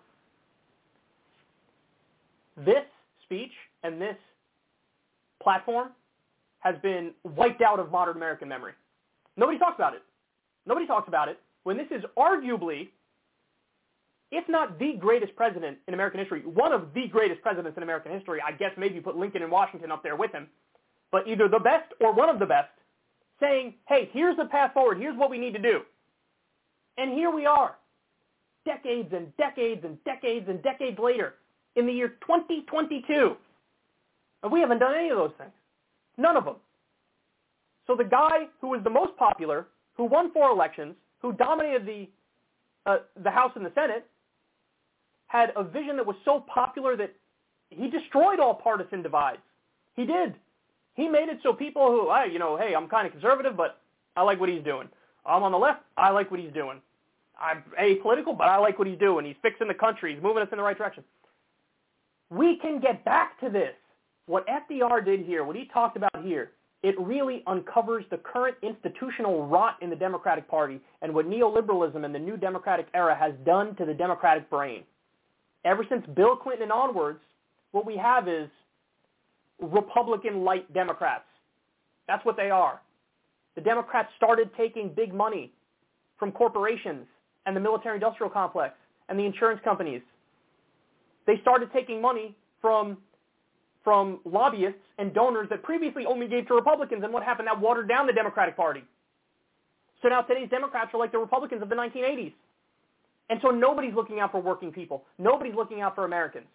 [2.57, 2.85] This
[3.23, 3.51] speech
[3.83, 4.15] and this
[5.41, 5.89] platform
[6.59, 8.73] has been wiped out of modern American memory.
[9.37, 10.03] Nobody talks about it.
[10.65, 12.89] Nobody talks about it when this is arguably,
[14.31, 18.11] if not the greatest president in American history, one of the greatest presidents in American
[18.11, 18.39] history.
[18.45, 20.47] I guess maybe you put Lincoln and Washington up there with him,
[21.11, 22.69] but either the best or one of the best,
[23.39, 24.97] saying, hey, here's the path forward.
[24.97, 25.81] Here's what we need to do.
[26.97, 27.75] And here we are,
[28.65, 31.35] decades and decades and decades and decades later,
[31.75, 33.35] in the year 2022.
[34.43, 35.51] And we haven't done any of those things.
[36.17, 36.55] None of them.
[37.87, 42.07] So the guy who was the most popular, who won four elections, who dominated the
[42.85, 44.05] uh, the House and the Senate,
[45.27, 47.11] had a vision that was so popular that
[47.71, 49.41] he destroyed all partisan divides.
[49.95, 50.35] He did.
[50.95, 53.79] He made it so people who, I, you know, hey, I'm kind of conservative, but
[54.15, 54.89] I like what he's doing.
[55.25, 55.83] I'm on the left.
[55.97, 56.81] I like what he's doing.
[57.39, 59.25] I'm apolitical, but I like what he's doing.
[59.25, 60.13] He's fixing the country.
[60.13, 61.03] He's moving us in the right direction.
[62.29, 63.73] We can get back to this.
[64.25, 66.51] What FDR did here, what he talked about here,
[66.81, 72.13] it really uncovers the current institutional rot in the Democratic Party and what neoliberalism and
[72.13, 74.83] the new Democratic era has done to the Democratic brain.
[75.65, 77.19] Ever since Bill Clinton and onwards,
[77.71, 78.49] what we have is
[79.61, 81.25] Republican light Democrats.
[82.07, 82.81] That's what they are.
[83.55, 85.51] The Democrats started taking big money
[86.19, 87.05] from corporations
[87.45, 88.75] and the military industrial complex
[89.09, 90.01] and the insurance companies.
[91.25, 92.97] They started taking money from
[93.83, 97.03] from lobbyists and donors that previously only gave to Republicans.
[97.03, 97.47] And what happened?
[97.47, 98.83] That watered down the Democratic Party.
[100.01, 102.33] So now today's Democrats are like the Republicans of the 1980s.
[103.29, 105.03] And so nobody's looking out for working people.
[105.19, 106.47] Nobody's looking out for Americans.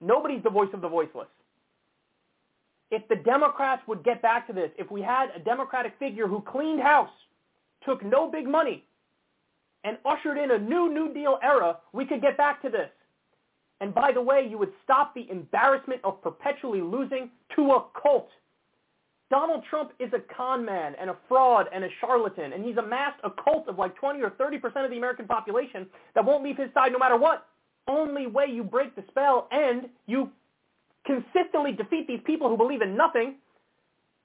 [0.00, 1.28] Nobody's the voice of the voiceless.
[2.90, 6.42] If the Democrats would get back to this, if we had a Democratic figure who
[6.42, 7.10] cleaned house,
[7.84, 8.84] took no big money,
[9.84, 12.90] and ushered in a new New Deal era, we could get back to this.
[13.80, 18.28] And by the way, you would stop the embarrassment of perpetually losing to a cult.
[19.30, 23.20] Donald Trump is a con man and a fraud and a charlatan, and he's amassed
[23.22, 26.68] a cult of like 20 or 30% of the American population that won't leave his
[26.74, 27.46] side no matter what.
[27.88, 30.30] Only way you break the spell and you
[31.10, 33.36] consistently defeat these people who believe in nothing,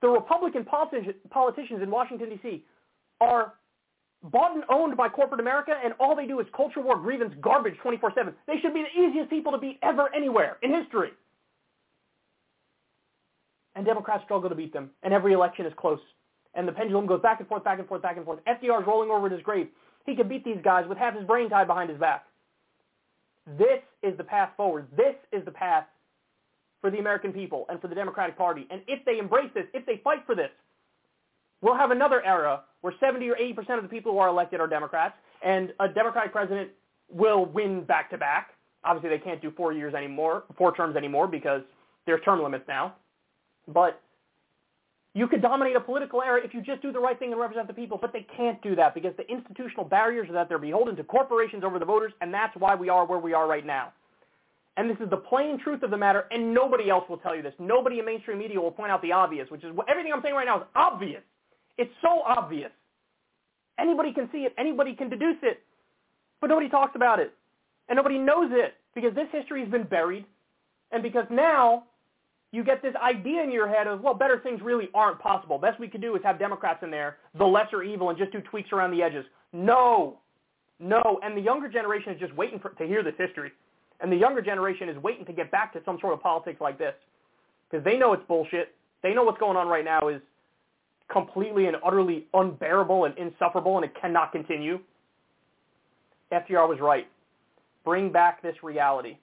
[0.01, 2.63] the Republican politicians in Washington, D.C.
[3.21, 3.53] are
[4.23, 7.75] bought and owned by corporate America, and all they do is culture war grievance garbage
[7.83, 8.33] 24-7.
[8.45, 11.09] They should be the easiest people to beat ever anywhere in history.
[13.75, 15.99] And Democrats struggle to beat them, and every election is close.
[16.53, 18.39] And the pendulum goes back and forth, back and forth, back and forth.
[18.45, 19.67] FDR is rolling over in his grave.
[20.05, 22.25] He could beat these guys with half his brain tied behind his back.
[23.57, 24.87] This is the path forward.
[24.95, 25.85] This is the path
[26.85, 28.67] for the American people and for the Democratic Party.
[28.69, 30.51] And if they embrace this, if they fight for this,
[31.63, 34.67] we'll have another era where 70 or 80% of the people who are elected are
[34.67, 36.69] Democrats, and a Democratic president
[37.09, 38.51] will win back to back.
[38.83, 41.63] Obviously, they can't do four years anymore, four terms anymore because
[42.05, 42.93] there's term limits now.
[43.67, 43.99] But
[45.15, 47.65] you could dominate a political era if you just do the right thing and represent
[47.67, 50.95] the people, but they can't do that because the institutional barriers are that they're beholden
[50.97, 53.91] to corporations over the voters, and that's why we are where we are right now.
[54.77, 57.41] And this is the plain truth of the matter, and nobody else will tell you
[57.41, 57.53] this.
[57.59, 60.35] Nobody in mainstream media will point out the obvious, which is what everything I'm saying
[60.35, 61.21] right now is obvious.
[61.77, 62.71] It's so obvious.
[63.79, 64.53] Anybody can see it.
[64.57, 65.61] Anybody can deduce it.
[66.41, 67.33] But nobody talks about it.
[67.87, 70.25] And nobody knows it because this history has been buried.
[70.91, 71.83] And because now
[72.51, 75.57] you get this idea in your head of, well, better things really aren't possible.
[75.57, 78.41] Best we could do is have Democrats in there, the lesser evil, and just do
[78.41, 79.25] tweaks around the edges.
[79.53, 80.19] No.
[80.79, 81.19] No.
[81.23, 83.51] And the younger generation is just waiting for, to hear this history.
[84.01, 86.77] And the younger generation is waiting to get back to some sort of politics like
[86.77, 86.93] this.
[87.69, 88.75] Because they know it's bullshit.
[89.03, 90.21] They know what's going on right now is
[91.11, 94.79] completely and utterly unbearable and insufferable and it cannot continue.
[96.31, 97.07] FDR was right.
[97.83, 99.17] Bring back this reality.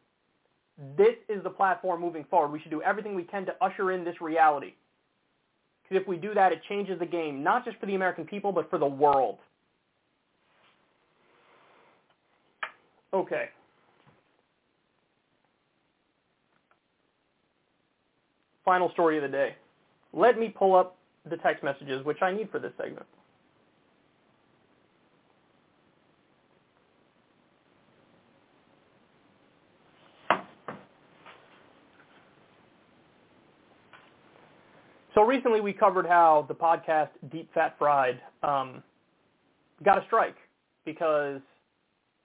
[0.97, 2.53] This is the platform moving forward.
[2.53, 4.75] We should do everything we can to usher in this reality.
[5.83, 8.53] Because if we do that, it changes the game, not just for the American people,
[8.53, 9.39] but for the world.
[13.13, 13.51] Okay.
[18.65, 19.55] Final story of the day.
[20.13, 20.97] Let me pull up
[21.29, 23.07] the text messages, which I need for this segment.
[35.15, 38.83] So recently we covered how the podcast Deep Fat Fried um,
[39.85, 40.37] got a strike
[40.85, 41.41] because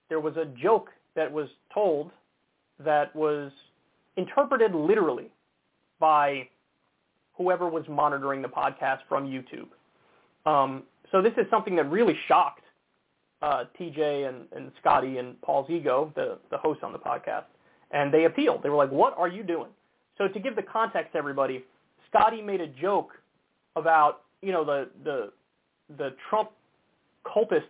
[0.10, 2.12] there was a joke that was told
[2.80, 3.52] that was
[4.16, 5.30] interpreted literally
[6.00, 6.48] by
[7.36, 9.68] whoever was monitoring the podcast from YouTube.
[10.50, 12.64] Um, so this is something that really shocked
[13.42, 17.46] uh, TJ and, and Scotty and Paul's ego, the, the hosts on the podcast,
[17.92, 18.64] and they appealed.
[18.64, 19.70] They were like, what are you doing?
[20.18, 21.64] So to give the context to everybody,
[22.10, 23.12] Scotty made a joke
[23.76, 25.32] about, you know, the, the,
[25.98, 26.50] the Trump
[27.26, 27.62] cultists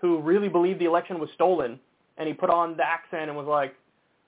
[0.00, 1.78] who really believed the election was stolen,
[2.18, 3.74] and he put on the accent and was like,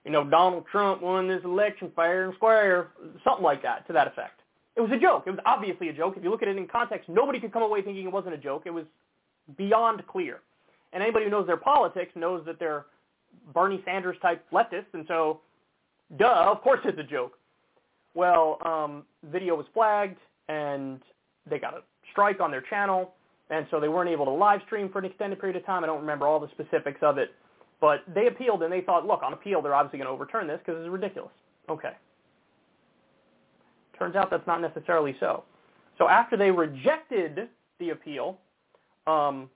[0.04, 2.88] you know, Donald Trump won this election fair and square,
[3.24, 4.40] something like that, to that effect.
[4.76, 5.24] It was a joke.
[5.26, 6.14] It was obviously a joke.
[6.16, 8.38] If you look at it in context, nobody could come away thinking it wasn't a
[8.38, 8.62] joke.
[8.66, 8.84] It was
[9.56, 10.40] beyond clear.
[10.92, 12.86] And anybody who knows their politics knows that they're
[13.52, 15.40] Bernie Sanders type leftists, and so,
[16.18, 17.32] duh, of course it's a joke.
[18.14, 20.18] Well, um, video was flagged,
[20.48, 21.00] and
[21.48, 21.80] they got a
[22.12, 23.12] strike on their channel,
[23.50, 25.82] and so they weren't able to live stream for an extended period of time.
[25.82, 27.34] I don't remember all the specifics of it,
[27.84, 30.58] but they appealed, and they thought, look, on appeal, they're obviously going to overturn this
[30.64, 31.34] because it's ridiculous.
[31.68, 31.92] Okay.
[33.98, 35.44] Turns out that's not necessarily so.
[35.98, 37.46] So after they rejected
[37.78, 38.38] the appeal,
[39.06, 39.50] um,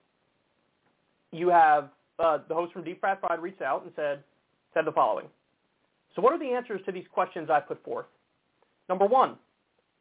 [1.32, 1.88] you have
[2.18, 4.22] uh, the host from Deep Fat Fried reached out and said
[4.74, 5.24] said the following.
[6.14, 8.04] So what are the answers to these questions I put forth?
[8.90, 9.36] Number one,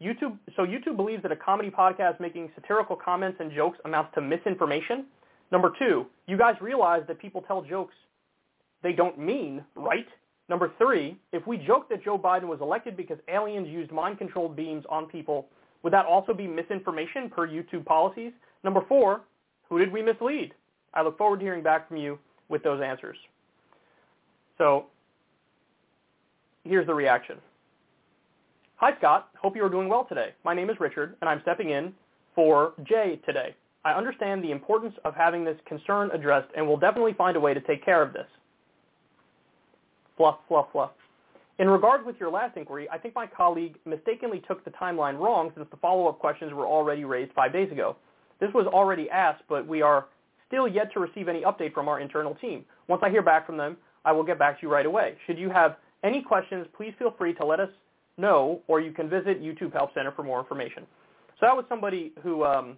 [0.04, 0.38] YouTube.
[0.58, 5.06] So YouTube believes that a comedy podcast making satirical comments and jokes amounts to misinformation.
[5.50, 7.94] Number two, you guys realize that people tell jokes
[8.84, 10.08] they don't mean, right?
[10.50, 14.86] Number three, if we joke that Joe Biden was elected because aliens used mind-controlled beams
[14.90, 15.48] on people,
[15.84, 18.32] would that also be misinformation per YouTube policies?
[18.64, 19.22] Number four,
[19.70, 20.54] who did we mislead?
[20.94, 22.18] I look forward to hearing back from you
[22.50, 23.18] with those answers.
[24.58, 24.86] So
[26.64, 27.38] here's the reaction.
[28.78, 29.30] Hi, Scott.
[29.42, 30.30] Hope you are doing well today.
[30.46, 31.94] My name is Richard, and I'm stepping in
[32.36, 33.56] for Jay today.
[33.84, 37.54] I understand the importance of having this concern addressed and will definitely find a way
[37.54, 38.28] to take care of this.
[40.18, 40.92] Fluff, fluff, fluff.
[41.60, 45.52] In regards with your last inquiry, I think my colleague mistakenly took the timeline wrong
[45.56, 47.96] since the follow-up questions were already raised five days ago.
[48.40, 50.06] This was already asked, but we are
[50.48, 52.64] still yet to receive any update from our internal team.
[52.88, 55.16] Once I hear back from them, I will get back to you right away.
[55.26, 57.70] Should you have any questions, please feel free to let us
[58.18, 60.84] know, or you can visit YouTube Help Center for more information.
[61.40, 62.78] So that was somebody who um,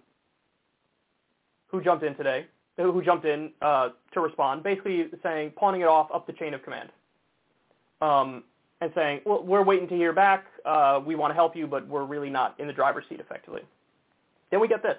[1.68, 2.46] who jumped in today,
[2.76, 6.62] who jumped in uh, to respond, basically saying, pawning it off up the chain of
[6.62, 6.90] command,
[8.00, 8.44] um,
[8.80, 10.46] and saying, well, we're waiting to hear back.
[10.64, 13.62] Uh, we want to help you, but we're really not in the driver's seat effectively.
[14.50, 14.96] Then we get this.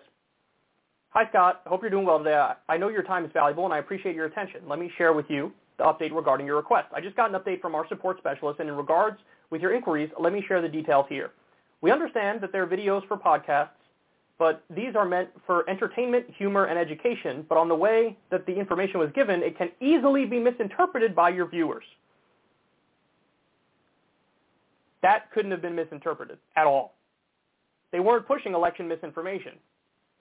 [1.09, 1.61] Hi, Scott.
[1.65, 2.41] Hope you're doing well today.
[2.69, 4.61] I know your time is valuable, and I appreciate your attention.
[4.67, 6.87] Let me share with you the update regarding your request.
[6.93, 9.17] I just got an update from our support specialist, and in regards
[9.49, 11.31] with your inquiries, let me share the details here.
[11.81, 13.69] We understand that there are videos for podcasts,
[14.37, 18.53] but these are meant for entertainment, humor, and education, but on the way that the
[18.53, 21.83] information was given, it can easily be misinterpreted by your viewers.
[25.01, 26.95] That couldn't have been misinterpreted at all.
[27.91, 29.53] They weren't pushing election misinformation.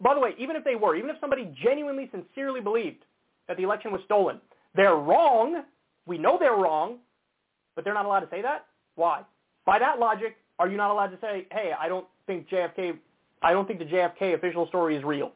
[0.01, 3.05] By the way, even if they were, even if somebody genuinely, sincerely believed
[3.49, 4.41] that the election was stolen,
[4.75, 5.63] they're wrong.
[6.07, 6.99] We know they're wrong,
[7.75, 8.67] but they're not allowed to say that.
[8.95, 9.23] Why?
[9.67, 12.99] By that logic, are you not allowed to say, "Hey, I don't think JFK,
[13.43, 15.33] I don't think the JFK official story is real"?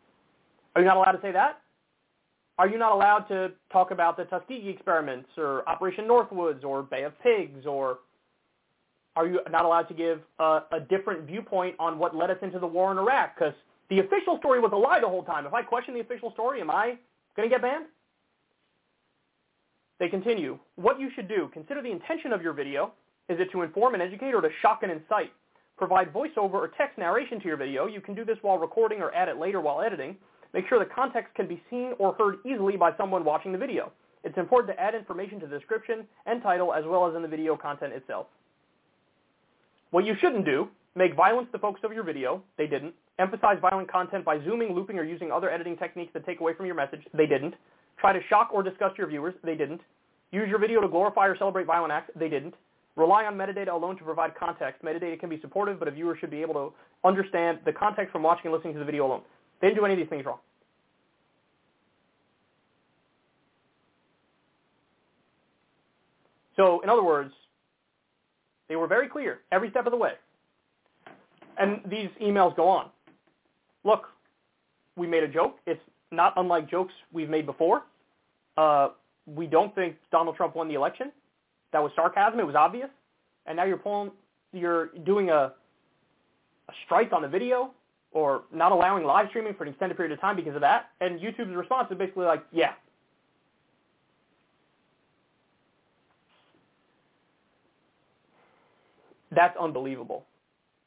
[0.75, 1.61] Are you not allowed to say that?
[2.59, 7.03] Are you not allowed to talk about the Tuskegee experiments or Operation Northwoods or Bay
[7.03, 7.99] of Pigs or
[9.17, 12.67] are you not allowed to give a, different viewpoint on what led us into the
[12.67, 13.37] war in Iraq?
[13.37, 13.55] Because
[13.91, 15.47] the official story was a lie the whole time.
[15.47, 16.99] If I question the official story, am I
[17.37, 17.87] going to get banned?
[20.01, 20.59] They continue.
[20.77, 22.93] What you should do, consider the intention of your video.
[23.29, 25.33] Is it to inform and educate or to shock and incite?
[25.77, 27.87] Provide voiceover or text narration to your video.
[27.87, 30.17] You can do this while recording or add it later while editing.
[30.53, 33.93] Make sure the context can be seen or heard easily by someone watching the video.
[34.23, 37.29] It's important to add information to the description and title as well as in the
[37.29, 38.27] video content itself.
[39.95, 40.67] What you shouldn't do,
[40.97, 42.43] make violence the focus of your video.
[42.59, 42.95] They didn't.
[43.21, 46.67] Emphasize violent content by zooming, looping, or using other editing techniques that take away from
[46.67, 47.03] your message.
[47.17, 47.55] They didn't.
[48.01, 49.35] Try to shock or disgust your viewers.
[49.45, 49.81] They didn't.
[50.33, 52.11] Use your video to glorify or celebrate violent acts.
[52.17, 52.55] They didn't.
[52.97, 54.83] Rely on metadata alone to provide context.
[54.83, 56.73] Metadata can be supportive, but a viewer should be able to
[57.07, 59.23] understand the context from watching and listening to the video alone.
[59.61, 60.41] They didn't do any of these things wrong.
[66.57, 67.33] So, in other words,
[68.69, 70.13] they were very clear every step of the way.
[71.59, 72.91] And these emails go on.
[73.85, 74.09] Look,
[74.97, 75.59] we made a joke.
[75.67, 75.81] It's
[76.11, 77.83] not unlike jokes we've made before.
[78.57, 78.89] Uh,
[79.27, 81.13] we don't think Donald Trump won the election.
[81.73, 82.41] That was sarcasm.
[82.41, 82.89] It was obvious.
[83.47, 84.11] And now you're pulling,
[84.53, 85.53] you're doing a
[86.69, 87.71] a strike on the video
[88.13, 90.91] or not allowing live streaming for an extended period of time because of that.
[91.01, 92.73] And YouTube's response is basically like, yeah.
[99.35, 100.25] That's unbelievable.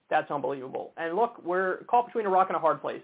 [0.10, 0.92] That's unbelievable.
[0.98, 3.02] And look, we're caught between a rock and a hard place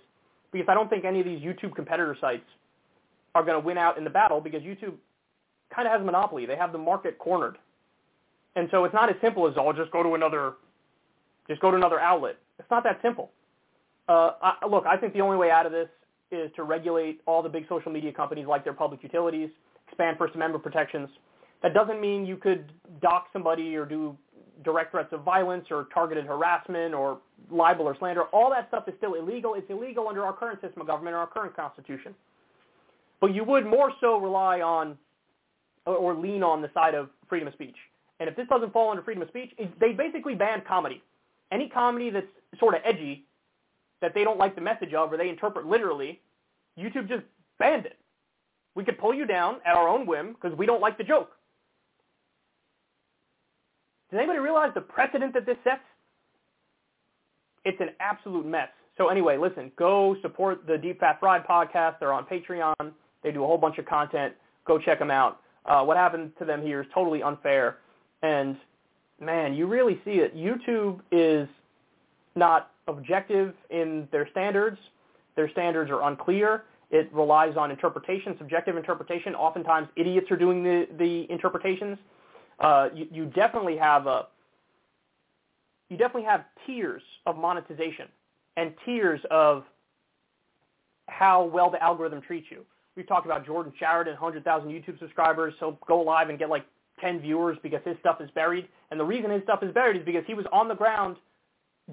[0.52, 2.46] because I don't think any of these YouTube competitor sites
[3.36, 4.94] are going to win out in the battle because YouTube
[5.76, 6.46] kind of has a monopoly.
[6.46, 7.58] They have the market cornered.
[8.56, 10.54] And so it's not as simple as, oh, just go to another,
[11.48, 12.38] just go to another outlet.
[12.60, 13.32] It's not that simple.
[14.08, 15.88] Uh, I, look, I think the only way out of this
[16.32, 19.50] is to regulate all the big social media companies like their public utilities,
[19.88, 21.10] expand First Amendment protections.
[21.64, 22.72] That doesn't mean you could
[23.02, 24.16] dock somebody or do
[24.64, 27.20] direct threats of violence or targeted harassment or
[27.52, 28.24] libel or slander.
[28.26, 29.56] All that stuff is still illegal.
[29.56, 32.16] It's illegal under our current system of government or our current constitution.
[33.22, 34.98] But you would more so rely on
[35.86, 37.76] or lean on the side of freedom of speech.
[38.20, 41.02] And if this doesn't fall under freedom of speech, they basically banned comedy.
[41.52, 42.28] Any comedy that's
[42.60, 43.26] sort of edgy,
[44.02, 46.22] that they don't like the message of or they interpret literally,
[46.78, 47.24] YouTube just
[47.60, 47.98] banned it.
[48.76, 51.32] We could pull you down at our own whim because we don't like the joke.
[54.14, 55.82] Does anybody realize the precedent that this sets?
[57.66, 58.68] It's an absolute mess.
[58.96, 61.96] So anyway, listen, go support the Deep Fat Fried podcast.
[62.00, 62.92] They're on Patreon.
[63.24, 64.36] They do a whole bunch of content.
[64.66, 65.40] Go check them out.
[65.66, 67.80] Uh, what happened to them here is totally unfair.
[68.22, 68.56] And
[69.20, 70.38] man, you really see it.
[70.38, 71.48] YouTube is
[72.36, 74.78] not objective in their standards.
[75.36, 76.66] Their standards are unclear.
[76.92, 79.34] It relies on interpretation, subjective interpretation.
[79.34, 81.98] Oftentimes, idiots are doing the, the interpretations.
[82.60, 84.28] Uh, you, you definitely have a
[85.90, 88.08] you definitely have tiers of monetization
[88.58, 89.64] and tiers of
[91.08, 92.66] how well the algorithm treats you.
[92.96, 95.54] We've talked about Jordan Chariton, 100,000 YouTube subscribers.
[95.60, 96.66] He'll go live and get like
[97.02, 98.68] 10 viewers because his stuff is buried.
[98.92, 101.18] And the reason his stuff is buried is because he was on the ground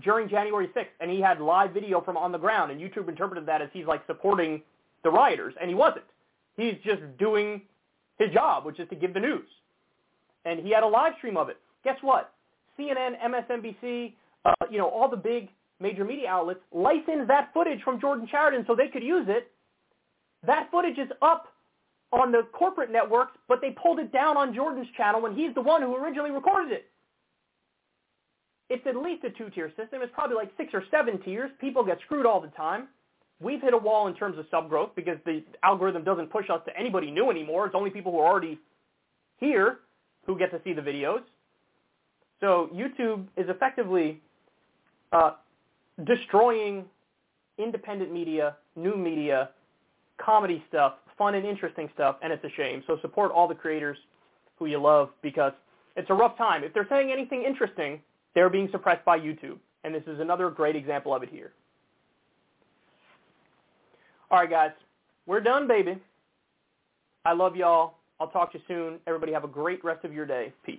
[0.02, 3.46] during January 6th and he had live video from on the ground and YouTube interpreted
[3.46, 4.62] that as he's like supporting
[5.02, 6.04] the rioters and he wasn't.
[6.56, 7.62] He's just doing
[8.18, 9.48] his job, which is to give the news
[10.44, 11.58] and he had a live stream of it.
[11.84, 12.32] Guess what?
[12.78, 14.14] CNN, MSNBC,
[14.44, 15.48] uh, you know, all the big
[15.80, 19.50] major media outlets licensed that footage from Jordan Chariton so they could use it.
[20.46, 21.46] That footage is up
[22.12, 25.60] on the corporate networks, but they pulled it down on Jordan's channel when he's the
[25.60, 26.86] one who originally recorded it.
[28.68, 30.00] It's at least a two-tier system.
[30.02, 31.50] It's probably like six or seven tiers.
[31.60, 32.88] People get screwed all the time.
[33.40, 36.60] We've hit a wall in terms of sub growth because the algorithm doesn't push us
[36.66, 37.66] to anybody new anymore.
[37.66, 38.58] It's only people who are already
[39.38, 39.78] here
[40.30, 41.22] who get to see the videos.
[42.40, 44.20] So YouTube is effectively
[45.12, 45.32] uh,
[46.06, 46.84] destroying
[47.58, 49.50] independent media, new media,
[50.18, 52.84] comedy stuff, fun and interesting stuff, and it's a shame.
[52.86, 53.98] So support all the creators
[54.56, 55.52] who you love because
[55.96, 56.62] it's a rough time.
[56.62, 58.00] If they're saying anything interesting,
[58.36, 59.58] they're being suppressed by YouTube.
[59.82, 61.50] And this is another great example of it here.
[64.30, 64.70] All right, guys.
[65.26, 65.98] We're done, baby.
[67.24, 67.94] I love y'all.
[68.20, 68.98] I'll talk to you soon.
[69.06, 70.52] Everybody have a great rest of your day.
[70.64, 70.78] Peace.